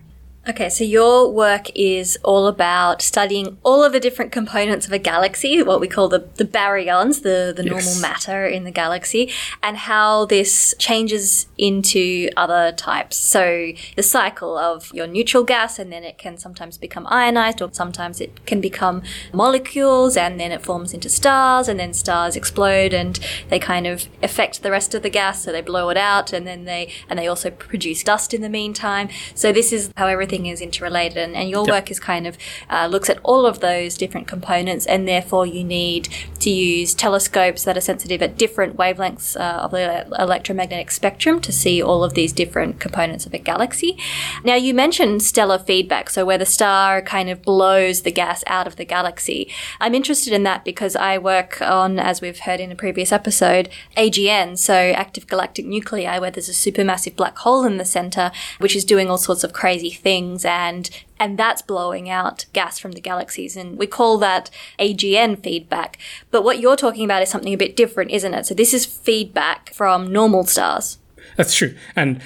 Okay, 0.49 0.69
so 0.71 0.83
your 0.83 1.31
work 1.31 1.71
is 1.77 2.19
all 2.25 2.49
about 2.49 3.01
studying 3.01 3.59
all 3.63 3.85
of 3.85 3.93
the 3.93 4.01
different 4.01 4.33
components 4.33 4.89
of 4.89 4.93
a 4.93 4.99
galaxy, 4.99 5.63
what 5.63 5.81
we 5.81 5.87
call 5.87 6.09
the, 6.09 6.29
the 6.35 6.45
baryons, 6.45 7.23
the, 7.23 7.53
the 7.57 7.63
yes. 7.65 7.71
normal 7.71 8.01
matter 8.01 8.45
in 8.45 8.65
the 8.65 8.73
galaxy, 8.73 9.31
and 9.63 9.77
how 9.77 10.25
this 10.25 10.75
changes 10.81 11.47
into 11.59 12.29
other 12.37 12.73
types. 12.73 13.17
So 13.17 13.71
the 13.95 14.03
cycle 14.03 14.59
of 14.59 14.93
your 14.93 15.07
neutral 15.07 15.45
gas, 15.45 15.79
and 15.79 15.93
then 15.93 16.03
it 16.03 16.19
can 16.19 16.37
sometimes 16.37 16.77
become 16.77 17.07
ionized, 17.09 17.63
or 17.63 17.73
sometimes 17.73 18.21
it 18.21 18.45
can 18.45 18.61
become 18.61 19.05
molecules, 19.33 20.17
and 20.17 20.41
then 20.41 20.51
it 20.51 20.63
forms 20.63 20.93
into 20.93 21.09
stars, 21.09 21.69
and 21.69 21.79
then 21.79 21.95
stars 21.95 22.35
explode, 22.35 22.93
and 22.93 23.21
they 23.49 23.61
kind 23.61 23.87
of 23.87 24.09
affect 24.25 24.65
the 24.65 24.73
rest 24.73 24.93
of 24.93 25.03
the 25.05 25.11
gas, 25.11 25.45
so 25.45 25.53
they 25.53 25.63
blow 25.63 25.89
it 25.89 25.97
out, 25.97 26.33
and 26.33 26.49
then 26.49 26.65
they, 26.65 26.91
and 27.09 27.17
they 27.17 27.29
also 27.29 27.49
produce 27.49 28.03
dust 28.03 28.35
in 28.35 28.41
the 28.41 28.49
meantime. 28.49 29.09
So 29.37 29.53
this 29.53 29.73
is 29.73 29.93
how 29.97 30.09
everything 30.09 30.32
everything 30.33 30.51
is 30.51 30.61
interrelated, 30.61 31.19
and, 31.19 31.35
and 31.35 31.51
your 31.51 31.67
yep. 31.67 31.75
work 31.75 31.91
is 31.91 32.01
kind 32.01 32.27
of 32.27 32.39
uh, 32.71 32.87
looks 32.87 33.11
at 33.11 33.19
all 33.23 33.45
of 33.45 33.61
those 33.61 33.97
different 33.97 34.27
components, 34.27 34.87
and 34.87 35.07
therefore 35.07 35.47
you 35.47 35.63
need 35.63 36.09
to 36.41 36.51
use 36.51 36.95
telescopes 36.95 37.65
that 37.65 37.77
are 37.77 37.83
sensitive 37.83 38.23
at 38.23 38.39
different 38.39 38.77
wavelengths 38.77 39.39
uh, 39.39 39.65
of 39.65 39.71
the 39.71 40.07
electromagnetic 40.19 40.91
spectrum 40.91 41.41
to 41.41 41.53
see 41.53 41.83
all 41.83 42.03
of 42.03 42.15
these 42.15 42.33
different 42.33 42.81
components 42.81 43.27
of 43.27 43.35
a 43.35 43.39
galaxy. 43.39 43.99
Now, 44.45 44.55
you 44.55 44.73
mentioned 44.75 45.23
stellar 45.23 45.59
feedback, 45.59 46.09
so 46.09 46.25
where 46.25 46.39
the 46.39 46.47
star 46.47 47.03
kind 47.03 47.29
of 47.29 47.43
blows 47.43 48.03
the 48.03 48.13
gas 48.13 48.43
out 48.47 48.67
of 48.67 48.77
the 48.77 48.85
galaxy. 48.85 49.49
I'm 49.81 49.95
interested 49.95 50.33
in 50.33 50.45
that 50.45 50.65
because 50.65 50.97
I 50.97 51.19
work 51.19 51.61
on, 51.61 51.99
as 51.99 52.21
we've 52.21 52.41
heard 52.41 52.61
in 52.61 52.73
a 52.73 52.77
previous 52.77 53.13
episode, 53.13 53.69
AGN, 53.97 54.59
so 54.59 54.75
active 54.75 55.27
galactic 55.27 55.67
nuclei, 55.67 56.19
where 56.19 56.31
there's 56.31 56.49
a 56.49 56.53
supermassive 56.53 57.17
black 57.17 57.37
hole 57.39 57.65
in 57.65 57.77
the 57.77 57.85
center, 57.85 58.33
which 58.59 58.75
is 58.75 58.85
doing 58.85 59.11
all 59.11 59.19
sorts 59.19 59.45
of 59.45 59.53
crazy 59.53 59.91
things 59.91 60.22
things 60.23 60.45
and 60.45 60.91
and 61.19 61.39
that's 61.39 61.63
blowing 61.63 62.11
out 62.11 62.47
gas 62.53 62.79
from 62.79 62.93
the 62.93 63.01
galaxies 63.01 63.57
and 63.57 63.79
we 63.79 63.87
call 63.87 64.19
that 64.19 64.51
AGN 64.79 65.43
feedback. 65.43 65.99
But 66.31 66.43
what 66.43 66.59
you're 66.59 66.77
talking 66.77 67.05
about 67.05 67.23
is 67.23 67.31
something 67.31 67.53
a 67.53 67.57
bit 67.57 67.77
different, 67.77 68.11
isn't 68.11 68.35
it? 68.35 68.47
So 68.47 68.55
this 68.55 68.75
is 68.75 68.85
feedback 68.85 69.73
from 69.73 70.13
normal 70.13 70.45
stars. 70.45 70.99
That's 71.37 71.55
true. 71.55 71.75
And 71.95 72.21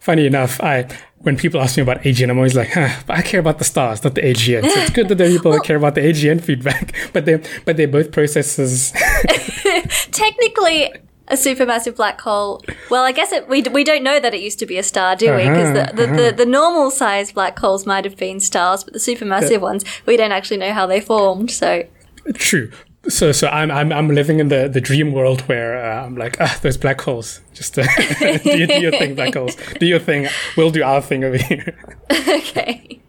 funny 0.00 0.26
enough, 0.26 0.60
I 0.60 0.88
when 1.18 1.36
people 1.36 1.60
ask 1.60 1.76
me 1.76 1.84
about 1.84 2.02
AGN, 2.02 2.30
I'm 2.30 2.36
always 2.36 2.56
like, 2.56 2.70
huh, 2.72 3.00
but 3.06 3.16
I 3.16 3.22
care 3.22 3.38
about 3.38 3.58
the 3.58 3.64
stars, 3.64 4.02
not 4.02 4.16
the 4.16 4.22
AGN. 4.22 4.62
So 4.62 4.80
it's 4.80 4.90
good 4.90 5.08
that 5.08 5.18
there 5.18 5.28
are 5.28 5.30
people 5.30 5.50
well, 5.52 5.60
that 5.60 5.66
care 5.66 5.76
about 5.76 5.94
the 5.94 6.00
AGN 6.00 6.40
feedback, 6.42 6.94
but 7.12 7.24
they 7.24 7.40
but 7.64 7.76
they're 7.76 7.88
both 7.88 8.12
processes. 8.12 8.92
technically, 10.10 10.92
A 11.28 11.34
supermassive 11.34 11.96
black 11.96 12.20
hole. 12.20 12.62
Well, 12.90 13.04
I 13.04 13.12
guess 13.12 13.32
it, 13.32 13.48
we, 13.48 13.62
we 13.62 13.84
don't 13.84 14.02
know 14.02 14.18
that 14.18 14.34
it 14.34 14.40
used 14.40 14.58
to 14.58 14.66
be 14.66 14.76
a 14.76 14.82
star, 14.82 15.16
do 15.16 15.34
we? 15.34 15.48
Because 15.48 15.72
the, 15.72 15.96
the, 15.96 16.06
the, 16.12 16.34
the 16.38 16.46
normal 16.46 16.90
size 16.90 17.32
black 17.32 17.58
holes 17.58 17.86
might 17.86 18.04
have 18.04 18.16
been 18.16 18.40
stars, 18.40 18.84
but 18.84 18.92
the 18.92 18.98
supermassive 18.98 19.60
ones, 19.60 19.84
we 20.04 20.16
don't 20.16 20.32
actually 20.32 20.56
know 20.58 20.72
how 20.72 20.86
they 20.86 21.00
formed. 21.00 21.50
So 21.50 21.84
True. 22.34 22.70
So, 23.08 23.32
so 23.32 23.48
I'm 23.48 23.70
I'm 23.70 23.92
I'm 23.92 24.08
living 24.08 24.38
in 24.38 24.46
the, 24.48 24.68
the 24.68 24.80
dream 24.80 25.12
world 25.12 25.40
where 25.42 25.84
uh, 25.84 26.06
I'm 26.06 26.16
like, 26.16 26.40
ah, 26.40 26.56
those 26.62 26.76
black 26.76 27.00
holes. 27.00 27.40
Just 27.52 27.76
uh, 27.76 27.82
do, 28.20 28.66
do 28.66 28.80
your 28.80 28.92
thing, 28.92 29.16
black 29.16 29.34
holes. 29.34 29.56
Do 29.80 29.86
your 29.86 29.98
thing. 29.98 30.28
We'll 30.56 30.70
do 30.70 30.84
our 30.84 31.02
thing 31.02 31.24
over 31.24 31.36
here. 31.36 31.76
okay. 32.12 33.01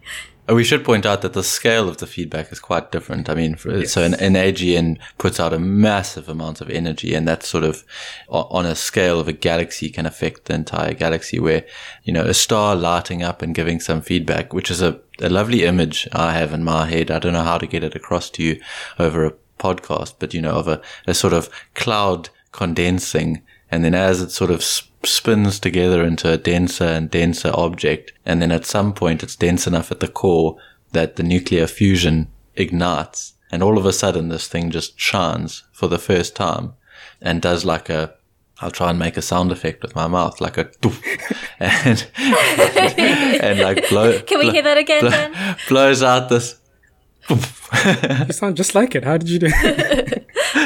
Uh, 0.50 0.56
We 0.56 0.64
should 0.64 0.84
point 0.84 1.06
out 1.06 1.22
that 1.22 1.34
the 1.34 1.44
scale 1.44 1.88
of 1.88 1.98
the 1.98 2.08
feedback 2.08 2.52
is 2.52 2.60
quite 2.60 2.92
different. 2.92 3.30
I 3.30 3.36
mean, 3.36 3.56
for, 3.56 3.86
so 3.86 4.04
an, 4.04 4.14
an 4.16 4.34
AGN 4.34 5.00
puts 5.18 5.40
out 5.40 5.54
a 5.54 5.60
massive 5.60 6.28
amount 6.28 6.62
of 6.62 6.70
energy, 6.70 7.14
and 7.14 7.28
that 7.28 7.44
sort 7.44 7.64
of, 7.64 7.84
on 8.28 8.66
a 8.66 8.76
scale 8.76 9.20
of 9.20 9.28
a 9.28 9.34
galaxy, 9.34 9.90
can 9.90 10.06
affect 10.06 10.46
the 10.46 10.54
entire 10.54 10.94
galaxy. 10.94 11.40
Where 11.40 11.66
you 12.04 12.14
know 12.14 12.26
a 12.26 12.34
star 12.34 12.76
lighting 12.76 13.24
up 13.24 13.42
and 13.42 13.56
giving 13.56 13.80
some 13.80 14.02
feedback, 14.02 14.54
which 14.54 14.70
is 14.70 14.82
a, 14.82 15.00
a 15.20 15.30
lovely 15.30 15.64
image 15.64 16.08
I 16.12 16.34
have 16.34 16.54
in 16.54 16.64
my 16.64 16.86
head. 16.88 17.10
I 17.10 17.20
don't 17.20 17.34
know 17.34 17.44
how 17.44 17.58
to 17.58 17.68
get 17.68 17.84
it 17.84 17.96
across 17.96 18.30
to 18.32 18.44
you 18.44 18.62
over 19.00 19.26
a 19.26 19.34
podcast, 19.60 20.16
but 20.20 20.34
you 20.34 20.42
know, 20.42 20.56
of 20.56 20.68
a, 20.68 20.82
a 21.08 21.14
sort 21.14 21.34
of 21.34 21.50
cloud 21.74 22.30
condensing, 22.52 23.42
and 23.72 23.84
then 23.84 23.96
as 23.96 24.22
it 24.22 24.32
sort 24.32 24.52
of 24.52 24.62
sp- 24.62 24.92
spins 25.06 25.60
together 25.60 26.04
into 26.04 26.32
a 26.32 26.38
denser 26.38 26.86
and 26.86 27.10
denser 27.10 27.52
object, 27.54 28.12
and 28.26 28.42
then 28.42 28.52
at 28.52 28.66
some 28.66 28.94
point 28.94 29.24
it's 29.24 29.36
dense 29.36 29.68
enough 29.68 29.92
at 29.92 30.00
the 30.00 30.08
core 30.08 30.58
that 30.92 31.16
the 31.16 31.24
nuclear 31.24 31.68
fusion 31.68 32.28
ignites, 32.56 33.34
and 33.52 33.62
all 33.64 33.78
of 33.78 33.86
a 33.86 33.94
sudden 33.94 34.30
this 34.30 34.48
thing 34.48 34.72
just 34.72 35.00
shines 35.00 35.64
for 35.72 35.88
the 35.88 36.00
first 36.00 36.36
time, 36.36 36.74
and 37.22 37.42
does 37.42 37.66
like 37.66 37.90
a 37.90 38.14
I'll 38.62 38.72
try 38.72 38.92
and 38.92 39.00
make 39.00 39.18
a 39.18 39.22
sound 39.22 39.52
effect 39.52 39.82
with 39.82 39.96
my 39.96 40.08
mouth, 40.08 40.40
like 40.40 40.58
a 40.58 40.66
doof, 40.66 41.02
and, 41.60 42.08
and 43.44 43.60
like 43.60 43.90
blow. 43.90 44.20
Can 44.22 44.38
we 44.40 44.46
blow- 44.46 44.54
hear 44.54 44.62
that 44.64 44.78
again, 44.78 45.02
blow- 45.02 45.10
Ben? 45.10 45.58
blows 45.68 46.02
out 46.04 46.30
this 46.30 46.56
You 47.30 48.32
sound 48.34 48.56
just 48.58 48.76
like 48.76 48.96
it. 48.96 49.04
How 49.04 49.18
did 49.18 49.30
you 49.30 49.40
do? 49.40 49.48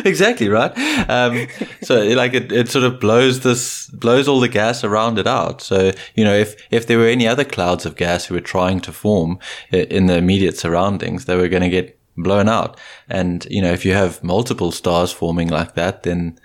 Exactly 0.08 0.50
right. 0.50 0.72
Um, 1.10 1.48
so 1.84 2.04
like 2.04 2.34
it, 2.34 2.52
it 2.52 2.70
sort 2.70 2.84
of 2.86 3.00
blows 3.00 3.42
this 3.42 3.88
blows 3.88 4.28
all 4.28 4.40
the 4.40 4.48
gas 4.48 4.84
around 4.84 5.20
it 5.20 5.28
out. 5.28 5.62
So 5.62 5.92
you 6.16 6.24
know 6.24 6.34
if 6.34 6.56
if 6.72 6.88
there 6.88 6.98
were 6.98 7.08
any 7.08 7.28
other 7.28 7.46
clouds 7.46 7.86
of 7.86 7.96
gas 7.96 8.26
who 8.26 8.34
were 8.34 8.42
trying 8.42 8.80
to 8.82 8.92
form 8.92 9.40
in 9.72 10.08
the 10.08 10.18
immediate 10.18 10.58
surroundings, 10.58 11.26
they 11.26 11.36
were 11.36 11.50
going 11.50 11.64
to 11.64 11.70
get 11.70 12.00
blown 12.18 12.50
out. 12.50 12.80
And 13.10 13.46
you 13.50 13.62
know 13.62 13.72
if 13.72 13.86
you 13.86 13.94
have 13.94 14.24
multiple 14.24 14.72
stars 14.72 15.12
forming 15.12 15.50
like 15.50 15.76
that, 15.76 16.04
then 16.04 16.40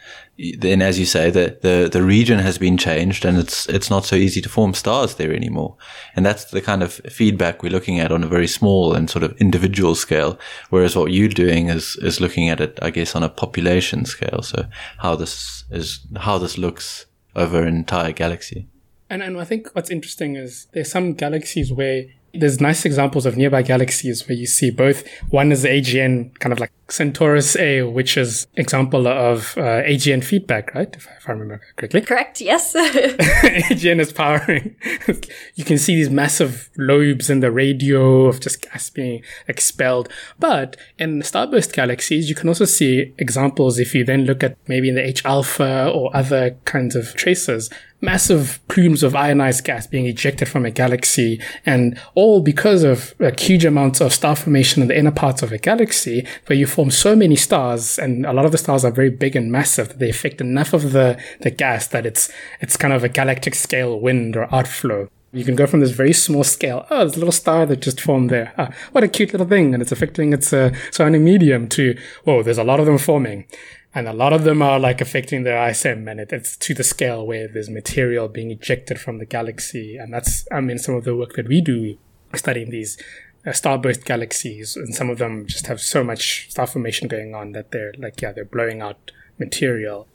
then 0.59 0.83
as 0.83 0.99
you 0.99 1.07
say 1.07 1.31
the, 1.31 1.57
the 1.63 1.89
the 1.91 2.03
region 2.03 2.39
has 2.39 2.59
been 2.59 2.77
changed 2.77 3.25
and 3.25 3.39
it's 3.39 3.69
it's 3.69 3.91
not 3.91 4.05
so 4.05 4.17
easy 4.17 4.41
to 4.41 4.49
form 4.49 4.75
stars 4.75 5.15
there 5.15 5.33
anymore. 5.33 5.77
And 6.17 6.27
that's 6.27 6.45
the 6.47 6.61
kind 6.61 6.83
of 6.83 6.95
feedback 7.11 7.63
we're 7.63 7.73
looking 7.73 8.01
at 8.01 8.13
on 8.13 8.25
a 8.25 8.29
very 8.29 8.49
small 8.49 8.95
and 8.95 9.09
sort 9.09 9.23
of 9.23 9.37
individual 9.41 9.95
scale 9.95 10.39
whereas 10.71 10.97
what 10.97 11.13
you're 11.13 11.29
doing 11.29 11.69
is 11.69 11.97
is 11.97 12.21
looking 12.21 12.49
at 12.49 12.61
it 12.61 12.79
i 12.83 12.91
guess 12.91 13.15
on 13.15 13.23
a 13.23 13.29
population 13.29 14.05
scale. 14.05 14.43
So 14.43 14.67
how 14.99 15.17
this 15.17 15.65
is 15.71 16.01
how 16.17 16.39
this 16.39 16.59
looks 16.59 17.07
over 17.35 17.63
an 17.63 17.77
entire 17.77 18.13
galaxy. 18.13 18.69
And 19.09 19.23
and 19.23 19.39
I 19.39 19.45
think 19.45 19.69
what's 19.75 19.91
interesting 19.91 20.37
is 20.37 20.67
there's 20.73 20.91
some 20.91 21.15
galaxies 21.15 21.73
where 21.73 22.05
there's 22.35 22.61
nice 22.61 22.85
examples 22.85 23.27
of 23.27 23.37
nearby 23.37 23.63
galaxies 23.63 24.27
where 24.27 24.37
you 24.37 24.47
see 24.47 24.71
both. 24.71 25.07
One 25.29 25.53
is 25.53 25.63
the 25.63 25.69
AGN, 25.69 26.39
kind 26.39 26.53
of 26.53 26.61
like 26.61 26.73
Centaurus 26.93 27.57
A, 27.57 27.83
which 27.85 28.19
is 28.19 28.47
example 28.55 29.09
of 29.09 29.57
uh, 29.57 29.81
AGN 29.83 30.23
feedback, 30.23 30.75
right? 30.75 30.95
If 30.95 31.09
I, 31.09 31.13
if 31.13 31.27
I 31.27 31.33
remember 31.33 31.63
correctly. 31.77 32.01
Correct, 32.13 32.43
yes. 32.43 32.75
AGN 32.77 33.99
is 33.99 34.13
powering. 34.13 34.77
you 35.55 35.65
can 35.65 35.79
see 35.79 35.95
these 35.95 36.11
massive 36.11 36.69
lobes 36.77 37.31
in 37.31 37.41
the 37.41 37.51
radio 37.51 38.27
of 38.27 38.41
just 38.41 38.61
gas 38.61 38.91
being 38.91 39.23
expelled. 39.49 40.11
But 40.39 40.77
in 40.99 41.21
starburst 41.21 41.73
galaxies, 41.73 42.29
you 42.29 42.35
can 42.35 42.49
also 42.49 42.67
see 42.67 43.15
examples 43.17 43.79
if 43.79 43.95
you 43.95 44.05
then 44.05 44.27
look 44.27 44.45
at 44.45 44.59
maybe 44.69 44.91
in 44.91 44.95
the 44.95 45.07
H 45.07 45.25
alpha 45.25 45.91
or 45.91 46.15
other 46.15 46.59
kinds 46.67 46.95
of 46.95 47.15
tracers, 47.15 47.71
massive 48.03 48.61
plumes 48.69 49.03
of 49.03 49.15
ionized 49.15 49.65
gas 49.65 49.87
being 49.87 50.07
ejected 50.07 50.49
from 50.49 50.67
a 50.67 50.71
galaxy, 50.71 51.41
and 51.65 51.99
all 52.15 52.43
because 52.43 52.83
of 52.83 53.15
like, 53.19 53.41
huge 53.41 53.65
amounts 53.65 54.01
of 54.01 54.13
star 54.13 54.37
formation 54.37 54.83
in 54.83 54.89
the 54.89 54.99
inner 54.99 55.13
parts 55.13 55.43
of 55.43 55.53
a 55.53 55.59
galaxy, 55.59 56.27
where 56.47 56.59
you 56.59 56.67
form 56.83 56.91
so 56.91 57.15
many 57.15 57.37
stars, 57.37 57.97
and 57.97 58.27
a 58.27 58.33
lot 58.33 58.45
of 58.45 58.51
the 58.51 58.59
stars 58.59 58.85
are 58.85 58.91
very 58.91 59.09
big 59.09 59.37
and 59.37 59.53
massive 59.53 59.87
that 59.87 60.01
they 60.01 60.11
affect 60.11 60.41
enough 60.41 60.73
of 60.73 60.91
the, 60.91 61.17
the 61.43 61.51
gas 61.51 61.87
that 61.87 62.05
it's 62.05 62.29
it's 62.61 62.77
kind 62.77 62.93
of 62.93 63.05
a 63.05 63.09
galactic 63.09 63.55
scale 63.55 64.01
wind 64.01 64.37
or 64.37 64.53
outflow. 64.53 65.09
You 65.33 65.45
can 65.45 65.55
go 65.55 65.69
from 65.69 65.79
this 65.79 65.93
very 65.93 66.13
small 66.13 66.43
scale, 66.43 66.85
oh, 66.91 66.99
there's 66.99 67.15
a 67.15 67.21
little 67.21 67.31
star 67.31 67.67
that 67.67 67.81
just 67.81 68.01
formed 68.01 68.31
there. 68.31 68.53
Ah, 68.59 68.71
what 68.91 69.05
a 69.05 69.09
cute 69.09 69.33
little 69.33 69.47
thing, 69.47 69.73
and 69.73 69.81
it's 69.81 69.93
affecting 69.93 70.33
its 70.33 70.53
uh, 70.53 70.73
surrounding 70.91 71.25
medium. 71.25 71.69
To 71.69 71.97
whoa, 72.25 72.43
there's 72.43 72.59
a 72.59 72.65
lot 72.65 72.81
of 72.81 72.87
them 72.87 72.99
forming, 72.99 73.47
and 73.95 74.09
a 74.09 74.13
lot 74.13 74.33
of 74.33 74.43
them 74.43 74.61
are 74.61 74.81
like 74.81 75.01
affecting 75.01 75.45
the 75.45 75.55
ISM, 75.69 76.09
and 76.09 76.19
it, 76.19 76.33
it's 76.33 76.57
to 76.57 76.75
the 76.75 76.83
scale 76.83 77.25
where 77.25 77.47
there's 77.47 77.71
material 77.71 78.27
being 78.27 78.51
ejected 78.51 78.99
from 78.99 79.19
the 79.19 79.27
galaxy, 79.27 79.97
and 79.97 80.13
that's 80.13 80.49
I 80.51 80.61
mean 80.61 80.79
some 80.79 80.97
of 80.97 81.05
the 81.05 81.15
work 81.15 81.35
that 81.35 81.47
we 81.47 81.61
do 81.61 81.97
studying 82.35 82.71
these 82.71 82.99
starburst 83.47 84.05
galaxies, 84.05 84.77
and 84.77 84.95
some 84.95 85.11
of 85.11 85.19
them 85.19 85.47
just 85.47 85.67
have 85.67 85.81
so 85.81 86.05
much 86.05 86.51
star 86.51 86.67
formation 86.67 87.09
going 87.09 87.35
on 87.35 87.53
that 87.53 87.73
they're 87.73 87.93
like 87.99 88.21
yeah 88.21 88.33
they're 88.33 88.45
blowing 88.45 88.81
out 88.81 89.11
material. 89.39 90.07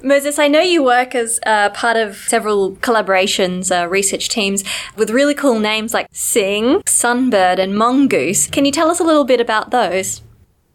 Moses, 0.00 0.38
I 0.38 0.46
know 0.46 0.60
you 0.60 0.84
work 0.84 1.16
as 1.16 1.40
uh, 1.44 1.70
part 1.70 1.96
of 1.96 2.16
several 2.16 2.76
collaborations, 2.76 3.72
uh, 3.76 3.88
research 3.88 4.28
teams 4.28 4.62
with 4.96 5.10
really 5.10 5.34
cool 5.34 5.58
names 5.58 5.92
like 5.92 6.06
Sing, 6.12 6.82
Sunbird, 6.82 7.58
and 7.58 7.74
MHONGOOSE. 7.74 8.52
Can 8.52 8.64
you 8.64 8.70
tell 8.70 8.90
us 8.90 9.00
a 9.00 9.04
little 9.04 9.24
bit 9.24 9.40
about 9.40 9.72
those? 9.72 10.22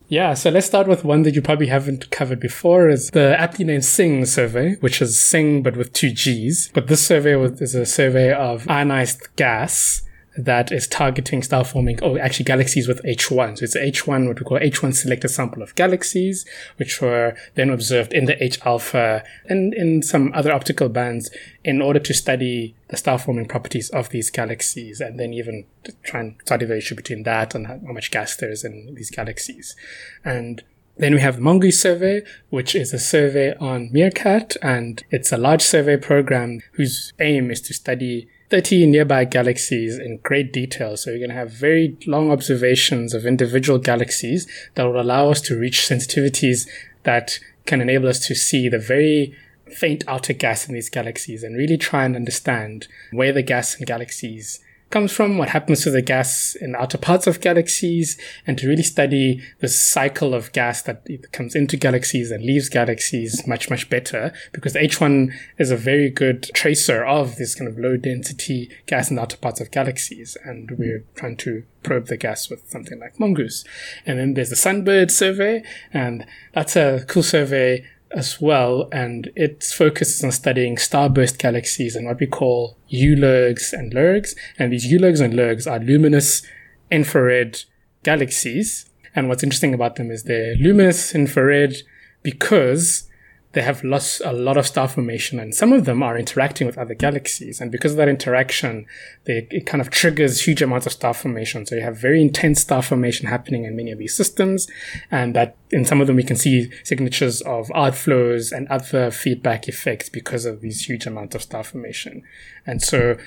Yeah, 0.10 0.34
so 0.34 0.50
let's 0.50 0.68
start 0.68 0.88
with 0.88 1.06
one 1.06 1.24
that 1.24 1.34
you 1.34 1.42
probably 1.42 1.68
haven't 1.68 2.12
covered 2.12 2.40
before 2.40 2.90
is 2.90 3.12
the 3.12 3.40
aptly 3.40 3.64
named 3.64 3.86
Sing 3.86 4.26
survey, 4.26 4.76
which 4.82 5.02
is 5.02 5.20
Sing 5.20 5.64
but 5.64 5.78
with 5.78 5.94
two 5.94 6.12
G's. 6.12 6.70
But 6.74 6.88
this 6.88 7.06
survey 7.06 7.36
was, 7.36 7.62
is 7.62 7.74
a 7.74 7.86
survey 7.86 8.34
of 8.34 8.70
ionized 8.70 9.34
gas 9.38 10.04
that 10.38 10.72
is 10.72 10.88
targeting 10.88 11.44
star 11.44 11.64
forming, 11.64 12.00
oh, 12.02 12.18
actually 12.18 12.46
galaxies 12.46 12.88
with 12.88 13.04
H1. 13.04 13.60
So 13.60 13.66
it's 13.66 13.78
H1, 13.78 14.28
what 14.28 14.40
we 14.40 14.46
call 14.46 14.60
H1 14.60 14.96
selected 14.96 15.30
sample 15.30 15.62
of 15.62 15.76
galaxies, 15.76 16.46
which 16.78 17.02
were 17.02 17.36
then 17.56 17.70
observed 17.70 18.14
in 18.14 18.26
the 18.26 18.44
H 18.44 18.60
alpha 18.66 19.24
and 19.48 19.74
in 19.74 20.02
some 20.02 20.32
other 20.34 20.52
optical 20.52 20.90
bands 20.90 21.30
in 21.64 21.82
order 21.82 22.00
to 22.00 22.14
study 22.14 22.76
the 22.90 22.98
star 22.98 23.18
forming 23.18 23.48
properties 23.48 23.90
of 23.92 24.10
these 24.10 24.30
galaxies 24.30 25.00
and 25.00 25.20
then 25.20 25.34
even 25.34 25.66
to 25.84 25.94
try 26.04 26.20
and 26.20 26.36
study 26.42 26.66
the 26.66 26.78
issue 26.78 26.96
between 26.96 27.24
that 27.24 27.56
and 27.56 27.68
how 27.68 27.80
how 27.86 27.94
much 27.94 28.12
gas 28.12 28.36
there 28.36 28.52
is 28.52 28.64
in 28.64 28.94
these 28.96 29.12
galaxies. 29.12 29.76
And 30.24 30.64
then 30.98 31.14
we 31.16 31.22
have 31.22 31.38
the 31.38 31.42
MHONGOOSE 31.42 31.80
survey, 31.80 32.22
which 32.50 32.76
is 32.76 32.94
a 32.94 33.00
survey 33.00 33.56
on 33.60 33.90
MeerKAT, 33.90 34.58
and 34.62 35.04
it's 35.10 35.32
a 35.32 35.38
large 35.38 35.62
survey 35.62 35.98
program 35.98 36.62
whose 36.74 37.14
aim 37.20 37.50
is 37.50 37.62
to 37.62 37.74
study 37.74 38.28
30 38.54 38.86
nearby 38.86 39.26
galaxies 39.26 39.98
in 39.98 40.18
great 40.18 40.54
detail. 40.54 40.96
So 40.96 41.10
you're 41.10 41.18
going 41.18 41.32
to 41.32 41.36
have 41.36 41.50
very 41.50 41.98
long 42.06 42.30
observations 42.30 43.16
of 43.16 43.26
individual 43.26 43.80
galaxies 43.80 44.48
that 44.76 44.84
will 44.84 45.02
allow 45.02 45.32
us 45.32 45.42
to 45.42 45.58
reach 45.58 45.80
sensitivities 45.80 46.70
that 47.02 47.40
can 47.66 47.82
enable 47.82 48.08
us 48.08 48.20
to 48.28 48.36
see 48.36 48.70
the 48.70 48.78
very 48.78 49.36
faint 49.66 50.04
outer 50.08 50.34
gas 50.34 50.68
in 50.68 50.76
these 50.76 50.92
galaxies 50.92 51.42
and 51.42 51.58
really 51.58 51.78
try 51.78 52.06
and 52.06 52.16
understand 52.16 52.88
where 53.12 53.34
the 53.34 53.42
gas 53.42 53.74
in 53.80 53.86
galaxies 53.86 54.60
comes 54.94 55.12
from, 55.12 55.40
what 55.40 55.50
happens 55.50 55.82
to 55.82 55.90
the 55.90 56.04
gas 56.04 56.56
in 56.62 56.76
outer 56.76 57.00
parts 57.00 57.26
of 57.26 57.42
galaxies, 57.42 58.16
and 58.46 58.60
to 58.60 58.68
really 58.68 58.84
study 58.84 59.42
the 59.60 59.68
cycle 59.68 60.36
of 60.36 60.52
gas 60.52 60.84
that 60.84 61.04
comes 61.32 61.56
into 61.56 61.76
galaxies 61.76 62.30
and 62.30 62.46
leaves 62.46 62.70
galaxies 62.70 63.48
much, 63.48 63.72
much 63.72 63.90
better, 63.90 64.32
because 64.52 64.76
H1 64.76 65.34
is 65.58 65.72
a 65.72 65.76
very 65.76 66.12
good 66.12 66.44
tracer 66.54 67.04
of 67.04 67.38
this 67.38 67.56
kind 67.56 67.68
of 67.68 67.80
low 67.80 67.98
density 67.98 68.70
gas 68.86 69.10
in 69.10 69.16
the 69.16 69.24
outer 69.24 69.38
parts 69.38 69.60
of 69.60 69.72
galaxies, 69.72 70.38
and 70.44 70.70
we're 70.78 71.04
trying 71.16 71.38
to 71.38 71.64
probe 71.82 72.06
the 72.06 72.16
gas 72.16 72.50
with 72.50 72.70
something 72.70 73.00
like 73.00 73.18
MHONGOOSE. 73.18 73.66
And 74.06 74.20
then 74.20 74.36
there's 74.36 74.52
the 74.52 74.56
Sunbird 74.56 75.10
survey, 75.10 75.64
and 75.92 76.26
that's 76.54 76.76
a 76.76 77.04
cool 77.08 77.24
survey 77.24 77.84
as 78.14 78.40
well, 78.40 78.88
and 78.92 79.32
it 79.36 79.64
focuses 79.64 80.24
on 80.24 80.32
studying 80.32 80.76
starburst 80.76 81.40
galaxies 81.40 81.96
and 81.96 82.06
what 82.06 82.20
we 82.20 82.28
call 82.28 82.78
ULIRGs 82.92 83.74
and 83.74 83.94
LIRGs. 83.94 84.36
And 84.60 84.72
these 84.72 84.92
ULIRGs 84.92 85.22
and 85.22 85.34
LIRGs 85.34 85.70
are 85.70 85.80
luminous 85.80 86.44
infrared 86.92 87.62
galaxies. 88.04 88.90
And 89.16 89.30
what's 89.30 89.44
interesting 89.44 89.74
about 89.74 89.96
them 89.96 90.12
is 90.12 90.24
they're 90.24 90.56
luminous 90.56 91.14
infrared 91.16 91.76
because 92.22 93.10
they 93.54 93.62
have 93.62 93.84
lost 93.84 94.22
a 94.26 94.34
lot 94.34 94.58
of 94.58 94.66
star 94.66 94.88
formation 94.88 95.40
and 95.40 95.54
some 95.54 95.72
of 95.72 95.86
them 95.86 96.02
are 96.02 96.18
interacting 96.18 96.66
with 96.66 96.78
other 96.78 96.96
galaxies. 96.96 97.62
And 97.62 97.72
because 97.72 97.92
of 97.92 97.98
that 97.98 98.10
interaction, 98.10 98.88
they, 99.26 99.48
it 99.52 99.68
kind 99.68 99.80
of 99.80 99.92
triggers 99.92 100.42
huge 100.42 100.62
amounts 100.62 100.88
of 100.88 100.92
star 100.92 101.14
formation. 101.14 101.66
So 101.66 101.76
you 101.76 101.82
have 101.82 101.96
very 101.96 102.20
intense 102.20 102.62
star 102.62 102.82
formation 102.82 103.28
happening 103.28 103.66
in 103.66 103.76
many 103.76 103.92
of 103.92 104.00
these 104.00 104.16
systems. 104.16 104.68
And 105.12 105.36
that 105.36 105.56
in 105.70 105.86
some 105.86 106.02
of 106.02 106.08
them, 106.08 106.16
we 106.16 106.24
can 106.24 106.36
see 106.36 106.72
signatures 106.84 107.42
of 107.42 107.68
outflows 107.70 108.52
and 108.52 108.68
other 108.70 109.12
feedback 109.12 109.68
effects 109.68 110.10
because 110.10 110.46
of 110.46 110.62
these 110.62 110.86
huge 110.86 111.06
amounts 111.06 111.36
of 111.36 111.44
star 111.44 111.64
formation. 111.64 112.24
And 112.66 112.82
so 112.82 113.18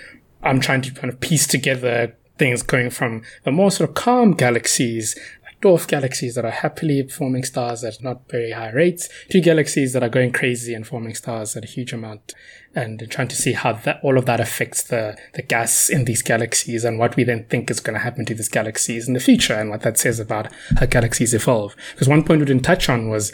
I'm 0.43 0.59
trying 0.59 0.83
to 0.83 0.91
kind 0.91 1.13
of 1.13 1.21
piece 1.21 1.47
together 1.47 2.17
things 2.37 2.63
going 2.63 2.91
from 2.91 3.23
the 3.45 3.53
more 3.53 3.71
sort 3.71 3.89
of 3.89 3.95
calm 3.95 4.33
galaxies 4.33 5.19
dwarf 5.63 5.89
galaxies 5.89 6.35
that 6.35 6.45
are 6.45 6.51
happily 6.51 7.07
forming 7.09 7.43
stars 7.43 7.83
at 7.83 8.03
not 8.03 8.29
very 8.31 8.53
high 8.53 8.71
rates 8.73 9.09
to 9.31 9.41
galaxies 9.41 9.93
that 9.93 10.03
are 10.03 10.09
going 10.09 10.33
crazy 10.33 10.75
and 10.75 10.87
forming 10.87 11.15
stars 11.15 11.57
at 11.57 11.65
a 11.65 11.69
huge 11.69 11.93
amount 11.93 12.35
and 12.75 13.07
trying 13.11 13.29
to 13.29 13.37
see 13.37 13.53
how 13.53 13.73
that 13.73 13.99
all 14.03 14.19
of 14.19 14.27
that 14.27 14.39
affects 14.39 14.83
the, 14.83 15.17
the 15.35 15.43
gas 15.43 15.89
in 15.89 16.05
these 16.05 16.23
galaxies 16.23 16.85
and 16.85 16.99
what 16.99 17.17
we 17.17 17.25
then 17.25 17.45
think 17.45 17.71
is 17.71 17.81
going 17.81 17.95
to 17.95 18.01
happen 18.01 18.27
to 18.27 18.35
these 18.35 18.51
galaxies 18.51 19.09
in 19.09 19.15
the 19.15 19.21
future 19.21 19.55
and 19.55 19.71
what 19.71 19.81
that 19.81 19.99
says 19.99 20.21
about 20.21 20.53
how 20.79 20.85
galaxies 20.85 21.33
evolve. 21.33 21.75
Because 21.93 22.09
one 22.09 22.23
point 22.23 22.41
we 22.41 22.47
didn't 22.47 22.65
touch 22.65 22.89
on 22.91 23.09
was 23.09 23.33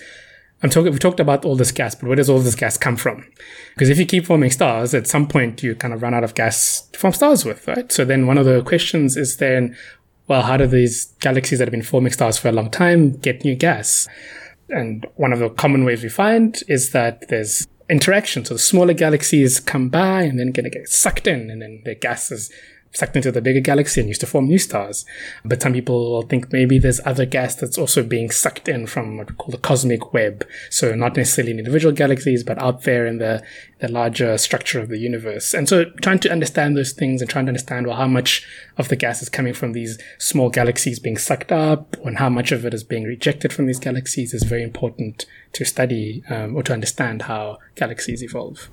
I'm 0.62 0.70
talking, 0.70 0.92
we 0.92 0.98
talked 0.98 1.18
about 1.18 1.44
all 1.44 1.56
this 1.56 1.72
gas, 1.72 1.96
but 1.96 2.06
where 2.06 2.14
does 2.14 2.30
all 2.30 2.38
this 2.38 2.54
gas 2.54 2.76
come 2.76 2.96
from? 2.96 3.26
Because 3.74 3.88
if 3.88 3.98
you 3.98 4.06
keep 4.06 4.26
forming 4.26 4.50
stars, 4.50 4.94
at 4.94 5.08
some 5.08 5.26
point 5.26 5.60
you 5.62 5.74
kind 5.74 5.92
of 5.92 6.02
run 6.02 6.14
out 6.14 6.22
of 6.22 6.34
gas 6.34 6.82
to 6.92 6.98
form 6.98 7.12
stars 7.12 7.44
with, 7.44 7.66
right? 7.66 7.90
So 7.90 8.04
then 8.04 8.28
one 8.28 8.38
of 8.38 8.46
the 8.46 8.62
questions 8.62 9.16
is 9.16 9.38
then, 9.38 9.76
well, 10.28 10.42
how 10.42 10.56
do 10.56 10.66
these 10.66 11.06
galaxies 11.20 11.58
that 11.58 11.66
have 11.66 11.72
been 11.72 11.82
forming 11.82 12.12
stars 12.12 12.38
for 12.38 12.48
a 12.48 12.52
long 12.52 12.70
time 12.70 13.12
get 13.12 13.44
new 13.44 13.54
gas? 13.54 14.08
And 14.68 15.06
one 15.16 15.32
of 15.32 15.38
the 15.38 15.50
common 15.50 15.84
ways 15.84 16.02
we 16.02 16.08
find 16.08 16.56
is 16.68 16.92
that 16.92 17.28
there's 17.28 17.66
interaction. 17.90 18.44
So 18.44 18.54
the 18.54 18.60
smaller 18.60 18.94
galaxies 18.94 19.60
come 19.60 19.88
by 19.88 20.22
and 20.22 20.38
then 20.38 20.50
get, 20.52 20.70
get 20.72 20.88
sucked 20.88 21.26
in 21.26 21.50
and 21.50 21.60
then 21.60 21.82
the 21.84 21.94
gases 21.94 22.50
sucked 22.92 23.16
into 23.16 23.32
the 23.32 23.40
bigger 23.40 23.60
galaxy 23.60 24.00
and 24.00 24.08
used 24.08 24.20
to 24.20 24.26
form 24.26 24.46
new 24.46 24.58
stars. 24.58 25.04
But 25.44 25.62
some 25.62 25.72
people 25.72 26.22
think 26.22 26.52
maybe 26.52 26.78
there's 26.78 27.00
other 27.04 27.24
gas 27.24 27.54
that's 27.54 27.78
also 27.78 28.02
being 28.02 28.30
sucked 28.30 28.68
in 28.68 28.86
from 28.86 29.16
what 29.16 29.30
we 29.30 29.36
call 29.36 29.50
the 29.50 29.58
cosmic 29.58 30.12
web. 30.12 30.46
So 30.70 30.94
not 30.94 31.16
necessarily 31.16 31.52
in 31.52 31.58
individual 31.58 31.94
galaxies, 31.94 32.44
but 32.44 32.58
out 32.58 32.82
there 32.82 33.06
in 33.06 33.18
the, 33.18 33.42
the 33.80 33.88
larger 33.88 34.36
structure 34.38 34.80
of 34.80 34.88
the 34.88 34.98
universe. 34.98 35.54
And 35.54 35.68
so 35.68 35.86
trying 36.02 36.20
to 36.20 36.30
understand 36.30 36.76
those 36.76 36.92
things 36.92 37.20
and 37.20 37.30
trying 37.30 37.46
to 37.46 37.50
understand, 37.50 37.86
well, 37.86 37.96
how 37.96 38.06
much 38.06 38.46
of 38.76 38.88
the 38.88 38.96
gas 38.96 39.22
is 39.22 39.28
coming 39.28 39.54
from 39.54 39.72
these 39.72 39.98
small 40.18 40.50
galaxies 40.50 40.98
being 40.98 41.18
sucked 41.18 41.52
up 41.52 41.96
and 42.04 42.18
how 42.18 42.28
much 42.28 42.52
of 42.52 42.64
it 42.66 42.74
is 42.74 42.84
being 42.84 43.04
rejected 43.04 43.52
from 43.52 43.66
these 43.66 43.78
galaxies 43.78 44.34
is 44.34 44.42
very 44.42 44.62
important 44.62 45.26
to 45.52 45.64
study 45.64 46.22
um, 46.28 46.56
or 46.56 46.62
to 46.62 46.72
understand 46.72 47.22
how 47.22 47.58
galaxies 47.74 48.22
evolve. 48.22 48.70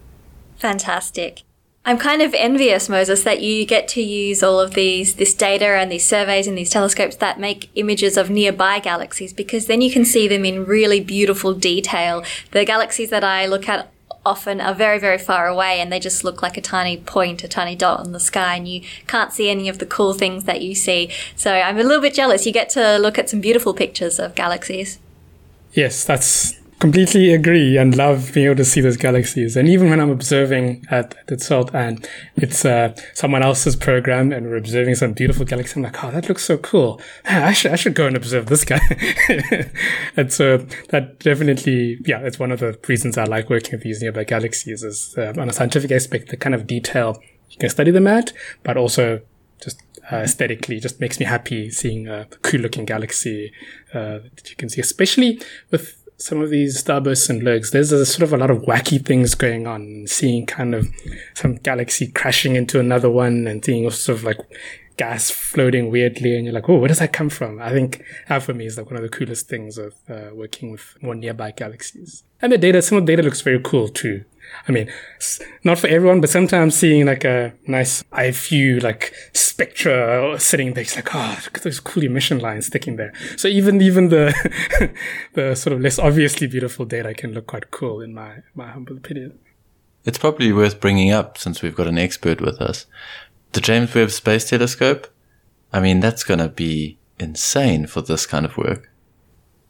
Fantastic. 0.58 1.44
I'm 1.86 1.98
kind 1.98 2.22
of 2.22 2.34
envious, 2.34 2.90
Moses, 2.90 3.24
that 3.24 3.42
you 3.42 3.66
get 3.66 3.88
to 3.90 4.02
use 4.02 4.44
all 4.44 4.60
of 4.60 4.74
these, 4.74 5.16
this 5.16 5.34
data 5.34 5.66
and 5.66 5.92
these 5.92 6.06
surveys 6.06 6.46
and 6.46 6.58
these 6.58 6.70
telescopes 6.70 7.16
that 7.18 7.40
make 7.40 7.70
images 7.76 8.18
of 8.18 8.30
nearby 8.30 8.80
galaxies 8.80 9.34
because 9.34 9.68
then 9.68 9.82
you 9.82 9.92
can 9.92 10.06
see 10.06 10.28
them 10.28 10.46
in 10.46 10.66
really 10.66 11.00
beautiful 11.00 11.54
detail. 11.54 12.24
The 12.52 12.66
galaxies 12.66 13.10
that 13.10 13.24
I 13.24 13.46
look 13.46 13.68
at 13.70 13.90
often 14.26 14.60
are 14.60 14.76
very, 14.76 15.00
very 15.00 15.18
far 15.18 15.48
away 15.48 15.80
and 15.80 15.92
they 15.92 16.00
just 16.00 16.24
look 16.24 16.42
like 16.42 16.58
a 16.58 16.62
tiny 16.62 16.98
point, 16.98 17.44
a 17.44 17.48
tiny 17.48 17.76
dot 17.76 18.02
on 18.02 18.12
the 18.12 18.20
sky 18.20 18.58
and 18.58 18.68
you 18.68 18.82
can't 19.08 19.32
see 19.32 19.50
any 19.50 19.70
of 19.70 19.80
the 19.80 19.86
cool 19.86 20.14
things 20.14 20.44
that 20.44 20.62
you 20.62 20.76
see. 20.76 21.10
So 21.36 21.54
I'm 21.54 21.78
a 21.78 21.84
little 21.84 22.02
bit 22.02 22.14
jealous. 22.14 22.46
You 22.46 22.52
get 22.52 22.70
to 22.72 22.98
look 22.98 23.18
at 23.18 23.30
some 23.30 23.40
beautiful 23.40 23.74
pictures 23.74 24.20
of 24.20 24.36
galaxies. 24.36 25.00
Yes, 25.74 26.04
that's 26.04 26.59
completely 26.80 27.34
agree 27.34 27.78
and 27.78 27.96
love 27.98 28.32
being 28.34 28.46
able 28.46 28.56
to 28.56 28.66
see 28.66 28.80
those 28.80 28.96
galaxies. 28.96 29.58
And 29.58 29.68
even 29.68 29.90
when 29.90 30.00
I'm 30.00 30.10
observing 30.10 30.86
at, 30.90 31.16
at 31.30 31.42
SALT 31.42 31.76
and 31.76 32.08
it's 32.38 32.64
uh, 32.64 32.96
someone 33.14 33.44
else's 33.44 33.76
program 33.76 34.32
and 34.32 34.48
we're 34.48 34.56
observing 34.58 34.96
some 34.96 35.12
beautiful 35.12 35.46
galaxy, 35.46 35.74
I'm 35.76 35.84
like, 35.84 36.02
oh, 36.04 36.12
that 36.12 36.30
looks 36.30 36.46
so 36.46 36.58
cool. 36.58 37.02
I 37.26 37.52
should, 37.52 37.72
I 37.72 37.76
should 37.76 37.96
go 37.96 38.08
and 38.08 38.16
observe 38.16 38.46
this 38.46 38.64
guy. 38.64 38.80
and 40.16 40.32
so 40.32 40.58
that 40.90 41.20
definitely, 41.20 42.00
yeah, 42.06 42.20
it's 42.20 42.40
one 42.40 42.52
of 42.52 42.62
the 42.62 42.80
reasons 42.88 43.18
I 43.18 43.26
like 43.26 43.50
working 43.50 43.72
with 43.74 43.84
these 43.84 44.02
nearby 44.02 44.24
galaxies 44.24 44.82
is 44.82 45.16
uh, 45.18 45.34
on 45.38 45.50
a 45.50 45.54
scientific 45.54 45.92
aspect, 45.92 46.30
the 46.30 46.38
kind 46.38 46.56
of 46.56 46.66
detail 46.66 47.22
you 47.50 47.58
can 47.58 47.70
study 47.70 47.92
them 47.92 48.08
at, 48.08 48.32
but 48.64 48.78
also 48.78 49.22
just 49.62 49.82
uh, 50.12 50.18
aesthetically 50.18 50.80
just 50.80 51.00
makes 51.00 51.20
me 51.20 51.26
happy 51.26 51.70
seeing 51.70 52.08
a 52.08 52.26
cool 52.42 52.62
looking 52.62 52.86
galaxy 52.86 53.52
uh, 53.94 54.20
that 54.36 54.50
you 54.50 54.56
can 54.56 54.70
see, 54.70 54.82
especially 54.82 55.42
with 55.72 55.99
some 56.20 56.42
of 56.42 56.50
these 56.50 56.84
starbursts 56.84 57.30
and 57.30 57.42
LIRGs, 57.42 57.72
there's 57.72 57.92
a, 57.92 58.06
sort 58.06 58.24
of 58.24 58.34
a 58.34 58.38
lot 58.38 58.52
of 58.52 58.64
wacky 58.64 59.04
things 59.04 59.36
going 59.36 59.66
on. 59.66 60.06
Seeing 60.08 60.46
kind 60.46 60.76
of 60.76 60.90
some 61.34 61.56
galaxy 61.56 62.08
crashing 62.08 62.56
into 62.56 62.80
another 62.80 63.10
one 63.10 63.48
and 63.48 63.64
seeing 63.64 63.90
sort 63.90 64.18
of 64.18 64.24
like 64.24 64.38
gas 64.98 65.32
floating 65.32 65.90
weirdly, 65.90 66.36
and 66.36 66.46
you're 66.46 66.54
like, 66.54 66.68
oh, 66.68 66.78
where 66.78 66.90
does 66.90 67.00
that 67.00 67.14
come 67.14 67.30
from? 67.30 67.62
I 67.62 67.72
think 67.72 68.04
that 68.28 68.44
for 68.44 68.54
me 68.54 68.66
is 68.66 68.78
like 68.78 68.88
one 68.88 68.98
of 68.98 69.02
the 69.02 69.10
coolest 69.10 69.48
things 69.48 69.78
of 69.78 69.96
uh, 70.10 70.32
working 70.34 70.72
with 70.72 70.98
more 71.02 71.16
nearby 71.16 71.52
galaxies. 71.52 72.24
And 72.42 72.52
the 72.52 72.58
data, 72.58 72.82
some 72.82 72.98
of 72.98 73.06
the 73.06 73.14
data 73.14 73.24
looks 73.24 73.42
very 73.42 73.62
cool 73.64 73.88
too. 73.88 74.26
I 74.68 74.72
mean, 74.72 74.92
not 75.64 75.80
for 75.80 75.88
everyone, 75.88 76.22
but 76.22 76.30
sometimes 76.30 76.76
seeing 76.76 77.06
like 77.06 77.24
a 77.24 77.54
nice 77.68 78.04
IFU 78.04 78.82
like 78.84 79.14
spectra 79.34 80.34
uh, 80.34 80.38
sitting 80.38 80.74
there, 80.74 80.84
it's 80.84 80.96
like, 80.96 81.14
oh, 81.16 81.40
look 81.44 81.58
at 81.58 81.64
those 81.64 81.80
cool 81.80 82.04
emission 82.04 82.40
lines 82.40 82.68
sticking 82.68 82.96
there. 82.96 83.14
So 83.38 83.48
even 83.48 83.82
even 83.82 84.10
the 84.10 84.34
the 85.34 85.56
sort 85.56 85.74
of 85.74 85.82
less 85.82 86.00
obviously 86.00 86.48
beautiful 86.48 86.86
data 86.86 87.14
can 87.14 87.34
look 87.34 87.48
quite 87.48 87.72
cool 87.72 88.02
in 88.02 88.14
my 88.14 88.38
my 88.54 88.68
humble 88.68 88.98
opinion. 88.98 89.40
It's 90.06 90.18
probably 90.18 90.54
worth 90.54 90.80
bringing 90.80 91.12
up 91.12 91.38
since 91.38 91.62
we've 91.62 91.76
got 91.76 91.88
an 91.88 91.98
expert 91.98 92.42
with 92.42 92.62
us. 92.62 92.86
The 93.52 93.62
James 93.62 93.94
Webb 93.94 94.12
Space 94.12 94.50
Telescope. 94.50 95.08
I 95.74 95.80
mean, 95.80 96.00
that's 96.00 96.24
going 96.24 96.40
to 96.40 96.50
be 96.50 96.98
insane 97.20 97.86
for 97.86 98.02
this 98.02 98.26
kind 98.26 98.46
of 98.46 98.58
work. 98.58 98.90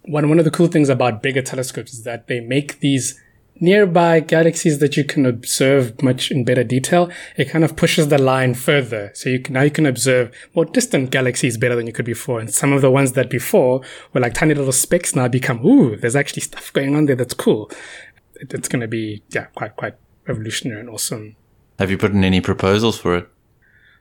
One 0.04 0.30
one 0.30 0.40
of 0.40 0.46
the 0.46 0.52
cool 0.52 0.68
things 0.68 0.90
about 0.90 1.22
bigger 1.22 1.42
telescopes 1.42 1.94
is 1.94 2.04
that 2.04 2.28
they 2.28 2.40
make 2.40 2.80
these 2.80 3.20
nearby 3.62 4.20
galaxies 4.20 4.80
that 4.80 4.98
you 4.98 5.04
can 5.04 5.26
observe 5.26 6.02
much 6.02 6.32
in 6.32 6.44
better 6.44 6.64
detail, 6.64 7.12
it 7.38 7.50
kind 7.50 7.64
of 7.64 7.76
pushes 7.76 8.08
the 8.08 8.18
line 8.18 8.54
further. 8.54 9.12
So 9.14 9.30
you 9.30 9.40
can, 9.40 9.54
now 9.54 9.62
you 9.62 9.72
can 9.72 9.86
observe 9.86 10.32
more 10.56 10.66
distant 10.66 11.12
galaxies 11.12 11.58
better 11.58 11.76
than 11.76 11.88
you 11.88 11.94
could 11.94 12.06
before. 12.06 12.40
And 12.40 12.54
some 12.54 12.74
of 12.74 12.82
the 12.82 12.92
ones 12.92 13.14
that 13.14 13.30
before 13.30 13.82
were 14.14 14.22
like 14.22 14.34
tiny 14.34 14.54
little 14.54 14.72
specks 14.72 15.16
now 15.16 15.28
become, 15.28 15.66
ooh, 15.66 15.96
there's 15.96 16.16
actually 16.16 16.42
stuff 16.42 16.72
going 16.74 16.96
on 16.96 17.06
there 17.06 17.16
that's 17.16 17.34
cool. 17.34 17.70
It, 18.36 18.54
it's 18.54 18.68
going 18.68 18.82
to 18.82 18.88
be, 18.88 19.24
yeah, 19.30 19.46
quite, 19.56 19.76
quite 19.76 19.96
revolutionary 20.28 20.80
and 20.80 20.90
awesome. 20.90 21.36
Have 21.78 21.92
you 21.92 21.98
put 21.98 22.12
in 22.12 22.24
any 22.24 22.42
proposals 22.42 23.00
for 23.00 23.16
it? 23.18 23.30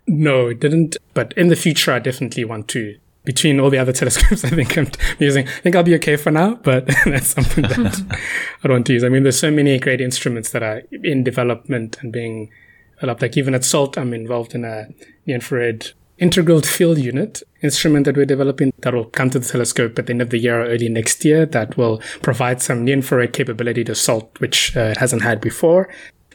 No, 0.06 0.48
it 0.48 0.60
didn't. 0.60 0.96
But 1.14 1.32
in 1.36 1.48
the 1.48 1.56
future, 1.56 1.92
I 1.92 1.98
definitely 1.98 2.44
want 2.44 2.68
to 2.68 2.98
between 3.28 3.60
all 3.60 3.68
the 3.68 3.76
other 3.76 3.92
telescopes 4.00 4.42
I 4.42 4.48
think 4.48 4.78
I'm 4.78 4.90
using. 5.18 5.46
I 5.46 5.60
think 5.60 5.76
I'll 5.76 5.82
be 5.82 5.94
okay 5.96 6.16
for 6.16 6.30
now, 6.30 6.54
but 6.54 6.86
that's 7.04 7.28
something 7.28 7.62
that 7.64 7.78
I 8.64 8.66
don't 8.66 8.76
want 8.76 8.86
to 8.86 8.94
use. 8.94 9.04
I 9.04 9.10
mean, 9.10 9.22
there's 9.22 9.38
so 9.38 9.50
many 9.50 9.78
great 9.78 10.00
instruments 10.00 10.48
that 10.52 10.62
are 10.62 10.80
in 11.04 11.24
development 11.24 11.98
and 12.00 12.10
being 12.10 12.50
developed. 12.94 13.20
Like 13.20 13.36
even 13.36 13.54
at 13.54 13.66
SALT, 13.66 13.98
I'm 13.98 14.14
involved 14.14 14.54
in 14.54 14.64
a 14.64 14.88
near 15.26 15.34
infrared 15.34 15.88
integral 16.16 16.62
field 16.62 16.96
unit 16.96 17.42
instrument 17.62 18.06
that 18.06 18.16
we're 18.16 18.24
developing 18.24 18.72
that 18.78 18.94
will 18.94 19.04
come 19.04 19.28
to 19.30 19.38
the 19.38 19.46
telescope 19.46 19.98
at 19.98 20.06
the 20.06 20.12
end 20.12 20.22
of 20.22 20.30
the 20.30 20.38
year 20.38 20.62
or 20.62 20.64
early 20.64 20.88
next 20.88 21.22
year 21.22 21.44
that 21.44 21.76
will 21.76 21.98
provide 22.22 22.62
some 22.62 22.82
near 22.82 22.94
infrared 22.94 23.34
capability 23.34 23.84
to 23.84 23.94
SALT, 23.94 24.40
which 24.40 24.74
uh, 24.74 24.92
it 24.94 24.96
hasn't 24.96 25.20
had 25.20 25.38
before. 25.38 25.86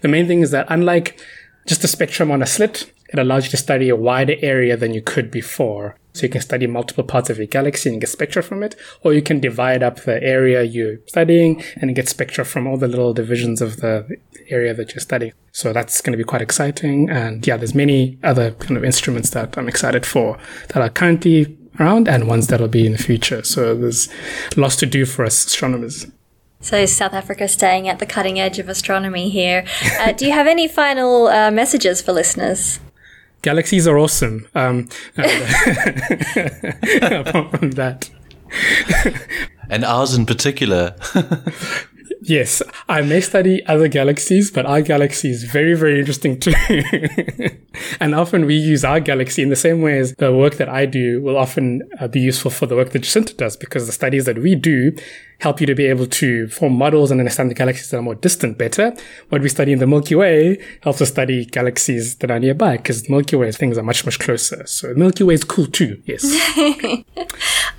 The 0.02 0.08
main 0.08 0.28
thing 0.28 0.42
is 0.42 0.52
that 0.52 0.68
unlike 0.70 1.20
just 1.66 1.84
a 1.84 1.88
spectrum 1.88 2.30
on 2.30 2.44
a 2.44 2.46
slit, 2.46 2.94
it 3.10 3.18
allows 3.18 3.46
you 3.46 3.52
to 3.52 3.58
study 3.58 3.90
a 3.90 3.96
wider 3.96 4.36
area 4.44 4.78
than 4.78 4.94
you 4.94 5.02
could 5.02 5.32
before. 5.32 5.98
So 6.14 6.24
you 6.24 6.30
can 6.30 6.42
study 6.42 6.68
multiple 6.68 7.04
parts 7.04 7.30
of 7.30 7.38
your 7.38 7.48
galaxy 7.48 7.90
and 7.90 8.00
get 8.00 8.10
spectra 8.10 8.44
from 8.44 8.62
it, 8.64 8.76
or 9.02 9.14
you 9.14 9.22
can 9.22 9.40
divide 9.40 9.82
up 9.82 10.02
the 10.02 10.22
area 10.22 10.64
you're 10.64 10.98
studying 11.08 11.64
and 11.78 11.96
get 11.96 12.08
spectra 12.08 12.46
from 12.46 12.68
all 12.68 12.78
the 12.78 12.88
little 12.88 13.14
divisions 13.14 13.62
of 13.62 13.78
the 13.78 14.18
area 14.50 14.74
that 14.74 14.94
you're 14.94 15.02
studying. 15.02 15.34
So 15.52 15.74
that's 15.74 16.02
going 16.02 16.14
to 16.14 16.18
be 16.18 16.24
quite 16.24 16.42
exciting. 16.42 17.10
And 17.10 17.46
yeah, 17.46 17.58
there's 17.58 17.76
many 17.76 18.20
other 18.24 18.52
kind 18.52 18.78
of 18.78 18.84
instruments 18.84 19.32
that 19.32 19.58
I'm 19.58 19.68
excited 19.68 20.06
for 20.06 20.38
that 20.70 20.78
are 20.78 20.90
currently 20.90 21.58
around 21.80 22.08
and 22.08 22.28
ones 22.28 22.48
that'll 22.48 22.68
be 22.68 22.86
in 22.86 22.92
the 22.92 22.98
future. 22.98 23.44
So 23.44 23.76
there's 23.76 24.10
lots 24.56 24.76
to 24.78 24.86
do 24.86 25.06
for 25.06 25.26
us 25.26 25.46
astronomers. 25.46 26.06
So 26.60 26.86
South 26.86 27.14
Africa 27.14 27.48
staying 27.48 27.90
at 27.90 28.00
the 28.00 28.06
cutting 28.06 28.40
edge 28.40 28.58
of 28.58 28.70
astronomy 28.70 29.30
here. 29.30 29.66
Uh, 30.00 30.14
do 30.14 30.26
you 30.26 30.32
have 30.32 30.48
any 30.48 30.68
final 30.68 31.28
uh, 31.28 31.52
messages 31.52 32.02
for 32.02 32.14
listeners? 32.14 32.80
Galaxies 33.44 33.88
are 33.88 34.00
awesome. 34.00 34.48
Um, 34.56 34.90
apart 35.18 35.30
from 37.52 37.72
that. 37.72 38.10
and 39.70 39.86
ours 39.86 40.16
in 40.16 40.26
particular. 40.26 40.96
yes, 42.22 42.64
I 42.90 43.02
may 43.02 43.22
study 43.22 43.64
other 43.68 43.88
galaxies, 43.88 44.50
but 44.50 44.66
our 44.66 44.82
galaxy 44.82 45.30
is 45.30 45.44
very, 45.44 45.76
very 45.76 46.00
interesting 46.00 46.40
too. 46.40 46.54
And 48.00 48.16
often 48.16 48.46
we 48.46 48.56
use 48.56 48.84
our 48.84 49.00
galaxy 49.00 49.42
in 49.42 49.50
the 49.50 49.56
same 49.56 49.82
way 49.82 50.00
as 50.00 50.16
the 50.16 50.34
work 50.34 50.56
that 50.56 50.70
I 50.70 50.86
do 50.86 51.22
will 51.22 51.38
often 51.38 51.82
uh, 52.00 52.08
be 52.08 52.20
useful 52.20 52.52
for 52.52 52.66
the 52.66 52.76
work 52.76 52.92
that 52.92 53.00
Jacinta 53.00 53.34
does 53.34 53.58
because 53.58 53.86
the 53.86 53.92
studies 53.92 54.26
that 54.26 54.40
we 54.40 54.56
do 54.56 54.96
help 55.44 55.60
you 55.60 55.68
to 55.68 55.76
be 55.76 55.86
able 55.86 56.08
to 56.08 56.48
form 56.48 56.74
models 56.74 57.12
and 57.12 57.20
understand 57.20 57.52
the 57.52 57.54
galaxies 57.54 57.90
that 57.90 57.98
are 57.98 58.02
more 58.02 58.16
distant 58.16 58.58
better. 58.58 58.94
What 59.28 59.42
we 59.42 59.50
study 59.50 59.74
in 59.74 59.80
the 59.80 59.86
Milky 59.86 60.16
Way 60.16 60.58
helps 60.82 61.02
us 61.02 61.10
study 61.10 61.46
galaxies 61.46 62.16
that 62.20 62.32
are 62.32 62.40
nearby 62.40 62.78
because 62.78 63.10
Milky 63.10 63.36
Way 63.36 63.52
things 63.52 63.78
are 63.78 63.84
much, 63.84 64.06
much 64.06 64.20
closer. 64.20 64.66
So 64.66 64.94
Milky 64.94 65.26
Way 65.26 65.34
is 65.34 65.44
cool 65.44 65.68
too. 65.68 66.02
Yes. 66.06 66.24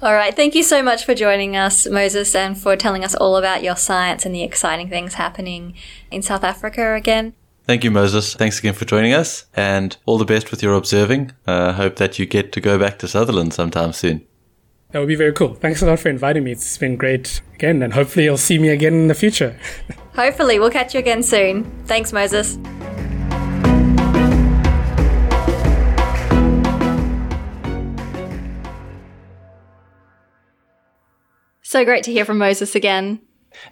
all 0.03 0.13
right. 0.13 0.37
Thank 0.37 0.55
you 0.55 0.63
so 0.63 0.83
much 0.83 1.07
for 1.07 1.15
joining 1.15 1.57
us, 1.57 1.87
Moses, 1.87 2.35
and 2.35 2.57
for 2.57 2.77
telling 2.77 3.03
us 3.03 3.15
all 3.15 3.37
about 3.37 3.63
your 3.63 3.77
science 3.77 4.27
and 4.27 4.35
the 4.35 4.43
exciting 4.43 4.91
things 4.91 5.15
happening 5.15 5.75
in 6.11 6.21
South 6.21 6.45
Africa 6.45 6.95
again. 6.95 7.33
Thank 7.65 7.83
you, 7.83 7.91
Moses. 7.91 8.35
Thanks 8.35 8.59
again 8.59 8.75
for 8.75 8.85
joining 8.85 9.15
us 9.15 9.47
and 9.57 9.97
all 10.05 10.19
the 10.19 10.27
best 10.27 10.51
with 10.51 10.63
your 10.63 10.75
observing. 10.75 11.33
I 11.47 11.53
uh, 11.53 11.73
hope 11.73 11.97
that 11.97 12.19
you 12.19 12.27
get 12.27 12.53
to 12.53 12.61
go 12.61 12.79
back 12.79 12.99
to 12.99 13.09
Sutherland 13.09 13.55
sometime 13.55 13.95
soon. 13.95 14.27
That 14.95 15.01
would 15.01 15.09
be 15.09 15.17
very 15.17 15.33
cool. 15.33 15.55
Thanks 15.55 15.83
a 15.83 15.87
lot 15.87 15.99
for 15.99 16.09
inviting 16.09 16.45
me. 16.45 16.53
It's 16.53 16.79
been 16.79 16.95
great 16.95 17.41
again, 17.55 17.83
and 17.83 17.95
hopefully 17.95 18.27
you'll 18.27 18.37
see 18.37 18.59
me 18.59 18.69
again 18.69 18.95
in 18.95 19.09
the 19.09 19.15
future. 19.15 19.59
hopefully. 20.15 20.61
We'll 20.61 20.71
catch 20.71 20.95
you 20.95 21.01
again 21.01 21.25
soon. 21.25 21.65
Thanks, 21.87 22.13
Moses. 22.13 22.57
So 31.63 31.85
great 31.85 32.05
to 32.05 32.13
hear 32.13 32.25
from 32.25 32.39
Moses 32.39 32.77
again. 32.77 33.21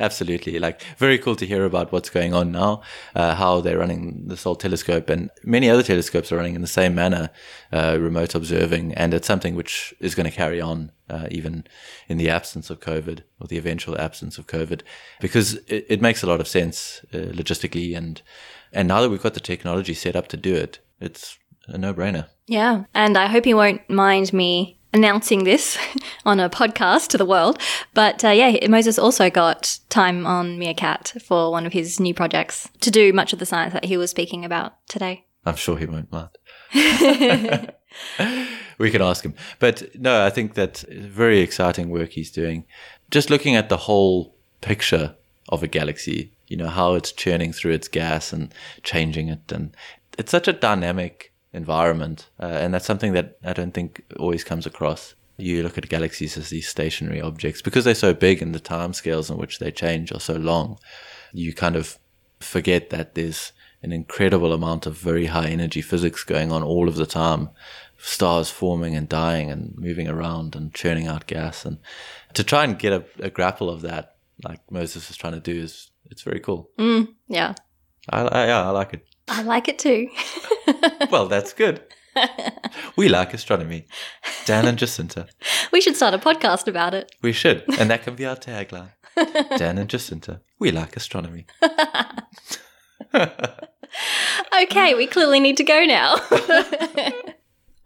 Absolutely. 0.00 0.58
Like, 0.58 0.82
very 0.98 1.18
cool 1.18 1.36
to 1.36 1.46
hear 1.46 1.64
about 1.64 1.92
what's 1.92 2.10
going 2.10 2.34
on 2.34 2.52
now, 2.52 2.82
uh, 3.14 3.34
how 3.34 3.60
they're 3.60 3.78
running 3.78 4.28
this 4.28 4.44
whole 4.44 4.56
telescope 4.56 5.08
and 5.10 5.30
many 5.44 5.68
other 5.68 5.82
telescopes 5.82 6.32
are 6.32 6.36
running 6.36 6.54
in 6.54 6.60
the 6.60 6.66
same 6.66 6.94
manner, 6.94 7.30
uh, 7.72 7.96
remote 8.00 8.34
observing. 8.34 8.94
And 8.94 9.14
it's 9.14 9.26
something 9.26 9.54
which 9.54 9.94
is 10.00 10.14
going 10.14 10.28
to 10.30 10.36
carry 10.36 10.60
on, 10.60 10.92
uh, 11.08 11.26
even 11.30 11.64
in 12.08 12.18
the 12.18 12.30
absence 12.30 12.70
of 12.70 12.80
COVID 12.80 13.22
or 13.40 13.46
the 13.46 13.58
eventual 13.58 14.00
absence 14.00 14.38
of 14.38 14.46
COVID, 14.46 14.82
because 15.20 15.54
it, 15.66 15.86
it 15.88 16.02
makes 16.02 16.22
a 16.22 16.26
lot 16.26 16.40
of 16.40 16.48
sense, 16.48 17.04
uh, 17.12 17.32
logistically. 17.32 17.96
And, 17.96 18.22
and 18.72 18.88
now 18.88 19.00
that 19.00 19.10
we've 19.10 19.22
got 19.22 19.34
the 19.34 19.40
technology 19.40 19.94
set 19.94 20.16
up 20.16 20.28
to 20.28 20.36
do 20.36 20.54
it, 20.54 20.78
it's 21.00 21.38
a 21.68 21.78
no 21.78 21.94
brainer. 21.94 22.26
Yeah. 22.46 22.84
And 22.94 23.16
I 23.16 23.26
hope 23.26 23.46
you 23.46 23.56
won't 23.56 23.88
mind 23.88 24.32
me 24.32 24.78
announcing 24.92 25.44
this 25.44 25.78
on 26.24 26.40
a 26.40 26.50
podcast 26.50 27.08
to 27.08 27.18
the 27.18 27.24
world. 27.24 27.58
But 27.94 28.24
uh, 28.24 28.30
yeah, 28.30 28.68
Moses 28.68 28.98
also 28.98 29.30
got 29.30 29.78
time 29.88 30.26
on 30.26 30.58
MeerKAT 30.58 31.22
for 31.22 31.50
one 31.50 31.66
of 31.66 31.72
his 31.72 31.98
new 31.98 32.14
projects 32.14 32.68
to 32.80 32.90
do 32.90 33.12
much 33.12 33.32
of 33.32 33.38
the 33.38 33.46
science 33.46 33.72
that 33.72 33.84
he 33.84 33.96
was 33.96 34.10
speaking 34.10 34.44
about 34.44 34.74
today. 34.88 35.26
I'm 35.44 35.56
sure 35.56 35.76
he 35.76 35.86
won't 35.86 36.12
mind. 36.12 36.30
we 38.78 38.90
can 38.90 39.02
ask 39.02 39.24
him. 39.24 39.34
But 39.58 39.98
no, 39.98 40.24
I 40.24 40.30
think 40.30 40.54
that 40.54 40.84
very 40.90 41.40
exciting 41.40 41.90
work 41.90 42.10
he's 42.10 42.30
doing. 42.30 42.64
Just 43.10 43.28
looking 43.28 43.56
at 43.56 43.68
the 43.68 43.76
whole 43.76 44.34
picture 44.60 45.16
of 45.48 45.62
a 45.62 45.68
galaxy, 45.68 46.32
you 46.46 46.56
know, 46.56 46.68
how 46.68 46.94
it's 46.94 47.12
churning 47.12 47.52
through 47.52 47.72
its 47.72 47.88
gas 47.88 48.32
and 48.32 48.54
changing 48.82 49.28
it. 49.28 49.50
And 49.50 49.76
it's 50.16 50.30
such 50.30 50.46
a 50.48 50.52
dynamic 50.52 51.31
environment. 51.52 52.28
Uh, 52.40 52.46
and 52.46 52.74
that's 52.74 52.86
something 52.86 53.12
that 53.12 53.38
I 53.44 53.52
don't 53.52 53.72
think 53.72 54.02
always 54.18 54.44
comes 54.44 54.66
across. 54.66 55.14
You 55.36 55.62
look 55.62 55.78
at 55.78 55.88
galaxies 55.88 56.36
as 56.36 56.50
these 56.50 56.68
stationary 56.68 57.20
objects 57.20 57.62
because 57.62 57.84
they're 57.84 57.94
so 57.94 58.14
big 58.14 58.42
and 58.42 58.54
the 58.54 58.60
time 58.60 58.92
scales 58.92 59.30
in 59.30 59.38
which 59.38 59.58
they 59.58 59.70
change 59.70 60.12
are 60.12 60.20
so 60.20 60.34
long. 60.34 60.78
You 61.32 61.52
kind 61.52 61.76
of 61.76 61.98
forget 62.40 62.90
that 62.90 63.14
there's 63.14 63.52
an 63.82 63.92
incredible 63.92 64.52
amount 64.52 64.86
of 64.86 64.96
very 64.96 65.26
high 65.26 65.48
energy 65.48 65.82
physics 65.82 66.22
going 66.24 66.52
on 66.52 66.62
all 66.62 66.88
of 66.88 66.96
the 66.96 67.06
time. 67.06 67.50
Stars 67.98 68.50
forming 68.50 68.94
and 68.94 69.08
dying 69.08 69.50
and 69.50 69.74
moving 69.76 70.08
around 70.08 70.56
and 70.56 70.74
churning 70.74 71.06
out 71.06 71.26
gas. 71.26 71.64
And 71.64 71.78
to 72.34 72.44
try 72.44 72.64
and 72.64 72.78
get 72.78 72.92
a, 72.92 73.04
a 73.20 73.30
grapple 73.30 73.70
of 73.70 73.82
that, 73.82 74.16
like 74.44 74.60
Moses 74.70 75.08
is 75.08 75.16
trying 75.16 75.34
to 75.34 75.40
do, 75.40 75.60
is 75.60 75.90
it's 76.10 76.22
very 76.22 76.40
cool. 76.40 76.70
Mm, 76.78 77.14
yeah. 77.28 77.54
I, 78.08 78.22
I, 78.22 78.46
yeah, 78.46 78.66
I 78.66 78.70
like 78.70 78.94
it. 78.94 79.06
I 79.32 79.42
like 79.42 79.66
it 79.66 79.78
too. 79.78 80.10
well, 81.10 81.26
that's 81.26 81.54
good. 81.54 81.80
We 82.96 83.08
like 83.08 83.32
astronomy. 83.32 83.86
Dan 84.44 84.66
and 84.66 84.78
Jacinta. 84.78 85.26
We 85.72 85.80
should 85.80 85.96
start 85.96 86.12
a 86.12 86.18
podcast 86.18 86.68
about 86.68 86.92
it. 86.92 87.10
We 87.22 87.32
should. 87.32 87.64
And 87.78 87.88
that 87.90 88.02
can 88.02 88.14
be 88.14 88.26
our 88.26 88.36
tagline. 88.36 88.90
Dan 89.56 89.78
and 89.78 89.88
Jacinta. 89.88 90.42
We 90.58 90.70
like 90.70 90.96
astronomy. 90.96 91.46
okay, 94.62 94.94
we 94.94 95.06
clearly 95.06 95.40
need 95.40 95.56
to 95.56 95.64
go 95.64 95.86
now. 95.86 96.16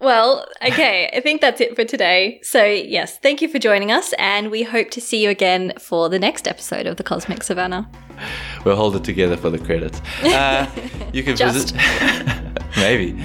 well, 0.07 0.47
okay, 0.65 1.11
I 1.13 1.19
think 1.19 1.41
that's 1.41 1.61
it 1.61 1.75
for 1.75 1.85
today. 1.85 2.39
So, 2.41 2.65
yes, 2.65 3.19
thank 3.19 3.43
you 3.43 3.49
for 3.49 3.59
joining 3.59 3.91
us, 3.91 4.15
and 4.21 4.53
we 4.53 4.63
hope 4.63 4.93
to 4.93 5.01
see 5.01 5.21
you 5.21 5.31
again 5.31 5.73
for 5.81 6.09
the 6.09 6.21
next 6.21 6.47
episode 6.47 6.87
of 6.87 6.97
the 6.97 7.03
Cosmic 7.03 7.43
Savannah. 7.43 7.91
We'll 8.65 8.77
hold 8.77 8.95
it 8.95 9.03
together 9.03 9.37
for 9.37 9.51
the 9.51 9.59
credits. 9.59 10.01
Uh, 10.37 10.67
you 11.13 11.23
can 11.23 11.37
visit. 11.37 11.73
maybe. 12.77 13.21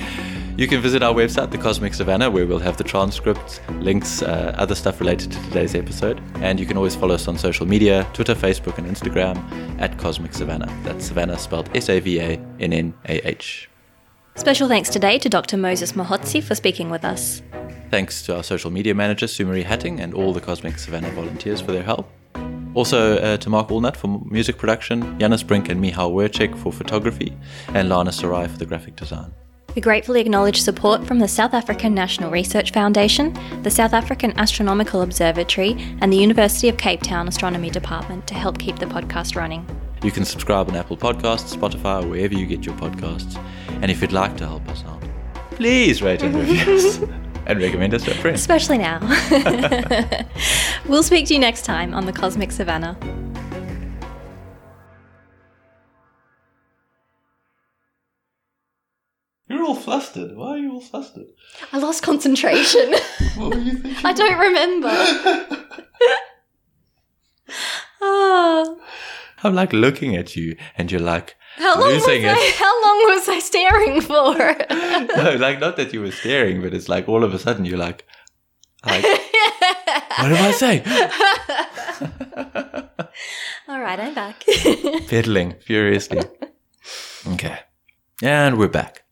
You 0.58 0.68
can 0.68 0.82
visit 0.82 1.04
our 1.04 1.14
website, 1.14 1.52
The 1.52 1.58
Cosmic 1.58 1.94
Savannah, 1.94 2.32
where 2.32 2.48
we'll 2.48 2.60
have 2.60 2.78
the 2.78 2.84
transcripts, 2.84 3.60
links, 3.80 4.22
uh, 4.22 4.56
other 4.58 4.76
stuff 4.76 5.00
related 5.00 5.32
to 5.32 5.44
today's 5.44 5.76
episode. 5.76 6.22
And 6.36 6.60
you 6.60 6.66
can 6.66 6.78
always 6.78 6.96
follow 6.96 7.16
us 7.16 7.28
on 7.28 7.38
social 7.38 7.68
media 7.68 8.08
Twitter, 8.14 8.34
Facebook, 8.34 8.78
and 8.78 8.88
Instagram 8.88 9.38
at 9.80 9.98
Cosmic 9.98 10.34
Savannah. 10.34 10.72
That's 10.84 11.06
Savannah 11.06 11.38
spelled 11.38 11.70
S 11.76 11.90
A 11.90 12.00
V 12.00 12.20
A 12.20 12.40
N 12.60 12.74
N 12.74 12.94
A 13.06 13.28
H. 13.28 13.71
Special 14.36 14.68
thanks 14.68 14.90
today 14.90 15.20
to 15.20 15.30
Dr. 15.30 15.58
Moses 15.58 15.92
Mogotsi 15.92 16.42
for 16.42 16.56
speaking 16.56 16.90
with 16.90 17.04
us. 17.04 17.42
Thanks 17.90 18.24
to 18.24 18.38
our 18.38 18.44
social 18.44 18.72
media 18.72 18.96
manager, 18.96 19.26
Sumari 19.26 19.64
Hattingh, 19.64 20.00
and 20.00 20.14
all 20.14 20.34
the 20.34 20.40
Cosmic 20.40 20.80
Savannah 20.80 21.12
volunteers 21.12 21.60
for 21.60 21.74
their 21.74 21.84
help. 21.84 22.10
Also 22.74 23.18
uh, 23.18 23.36
to 23.38 23.50
Mark 23.50 23.68
Allnut 23.68 23.98
for 23.98 24.08
music 24.26 24.58
production, 24.58 25.20
Janus 25.20 25.44
Brink 25.44 25.68
and 25.68 25.84
Mihal 25.84 26.14
Werchek 26.14 26.58
for 26.58 26.72
photography, 26.72 27.38
and 27.74 27.90
Lana 27.90 28.12
Ceraj 28.12 28.50
for 28.50 28.58
the 28.58 28.66
graphic 28.66 28.96
design. 28.96 29.34
We 29.76 29.82
gratefully 29.82 30.22
acknowledge 30.22 30.62
support 30.62 31.06
from 31.06 31.20
the 31.20 31.28
South 31.28 31.54
African 31.54 31.94
National 31.94 32.32
Research 32.32 32.72
Foundation, 32.72 33.38
the 33.64 33.72
South 33.72 33.94
African 33.94 34.38
Astronomical 34.38 35.02
Observatory, 35.02 35.76
and 36.02 36.12
the 36.12 36.18
University 36.18 36.70
of 36.70 36.78
Cape 36.78 37.02
Town 37.02 37.28
Astronomy 37.28 37.70
Department 37.70 38.28
to 38.28 38.34
help 38.34 38.58
keep 38.58 38.80
the 38.80 38.86
podcast 38.86 39.36
running. 39.36 39.66
You 40.04 40.10
can 40.10 40.26
subscribe 40.26 40.68
on 40.68 40.76
Apple 40.76 40.98
Podcasts, 40.98 41.56
Spotify, 41.56 42.04
or 42.04 42.08
wherever 42.08 42.34
you 42.34 42.48
get 42.48 42.66
your 42.66 42.74
podcasts. 42.76 43.40
And 43.68 43.92
if 43.92 44.02
you'd 44.02 44.12
like 44.12 44.36
to 44.38 44.48
help 44.48 44.68
us 44.68 44.84
out, 44.86 45.04
please 45.52 46.02
rate 46.02 46.24
and 46.24 46.34
review 46.34 46.74
us 46.74 46.98
and 47.46 47.62
recommend 47.62 47.94
us 47.94 48.04
to 48.06 48.12
a 48.12 48.16
friend. 48.16 48.36
Especially 48.36 48.80
now. 48.80 49.00
we'll 50.88 51.04
speak 51.04 51.28
to 51.28 51.36
you 51.36 51.40
next 51.40 51.66
time 51.66 51.94
on 51.94 52.08
the 52.08 52.14
Cosmic 52.14 52.52
Savannah. 52.52 52.98
You're 59.48 59.64
all 59.64 59.76
flustered. 59.76 60.36
Why 60.36 60.54
are 60.54 60.58
you 60.58 60.74
all 60.74 60.82
flustered? 60.82 61.28
I 61.72 61.78
lost 61.78 62.02
concentration. 62.02 62.96
what 63.36 63.54
were 63.54 63.60
you 63.60 63.74
thinking? 63.74 64.04
I 64.04 64.14
don't 64.14 64.40
remember. 64.40 64.90
oh. 68.02 68.82
I'm 69.44 69.56
like 69.56 69.74
looking 69.74 70.16
at 70.16 70.36
you, 70.36 70.56
and 70.78 70.92
you're 70.92 71.02
like 71.02 71.36
how 71.58 71.80
long 71.80 71.90
losing 71.90 72.24
was 72.24 72.38
I, 72.38 72.52
How 72.58 72.82
long 72.84 72.98
was 73.16 73.30
I 73.30 73.40
staring 73.40 74.02
for? 74.02 74.36
no, 75.24 75.36
like 75.38 75.60
not 75.60 75.78
that 75.78 75.94
you 75.94 76.02
were 76.02 76.12
staring, 76.12 76.62
but 76.62 76.74
it's 76.74 76.90
like 76.90 77.08
all 77.10 77.24
of 77.24 77.34
a 77.34 77.40
sudden 77.40 77.66
you're 77.66 77.78
like, 77.78 78.06
like 78.86 79.04
what 79.04 80.32
am 80.32 80.44
I 80.44 80.52
saying? 80.52 80.84
all 83.68 83.80
right, 83.80 84.00
I'm 84.00 84.14
back. 84.14 84.44
Fiddling 85.08 85.56
furiously. 85.62 86.22
Okay, 87.34 87.60
and 88.24 88.58
we're 88.58 88.68
back. 88.68 89.04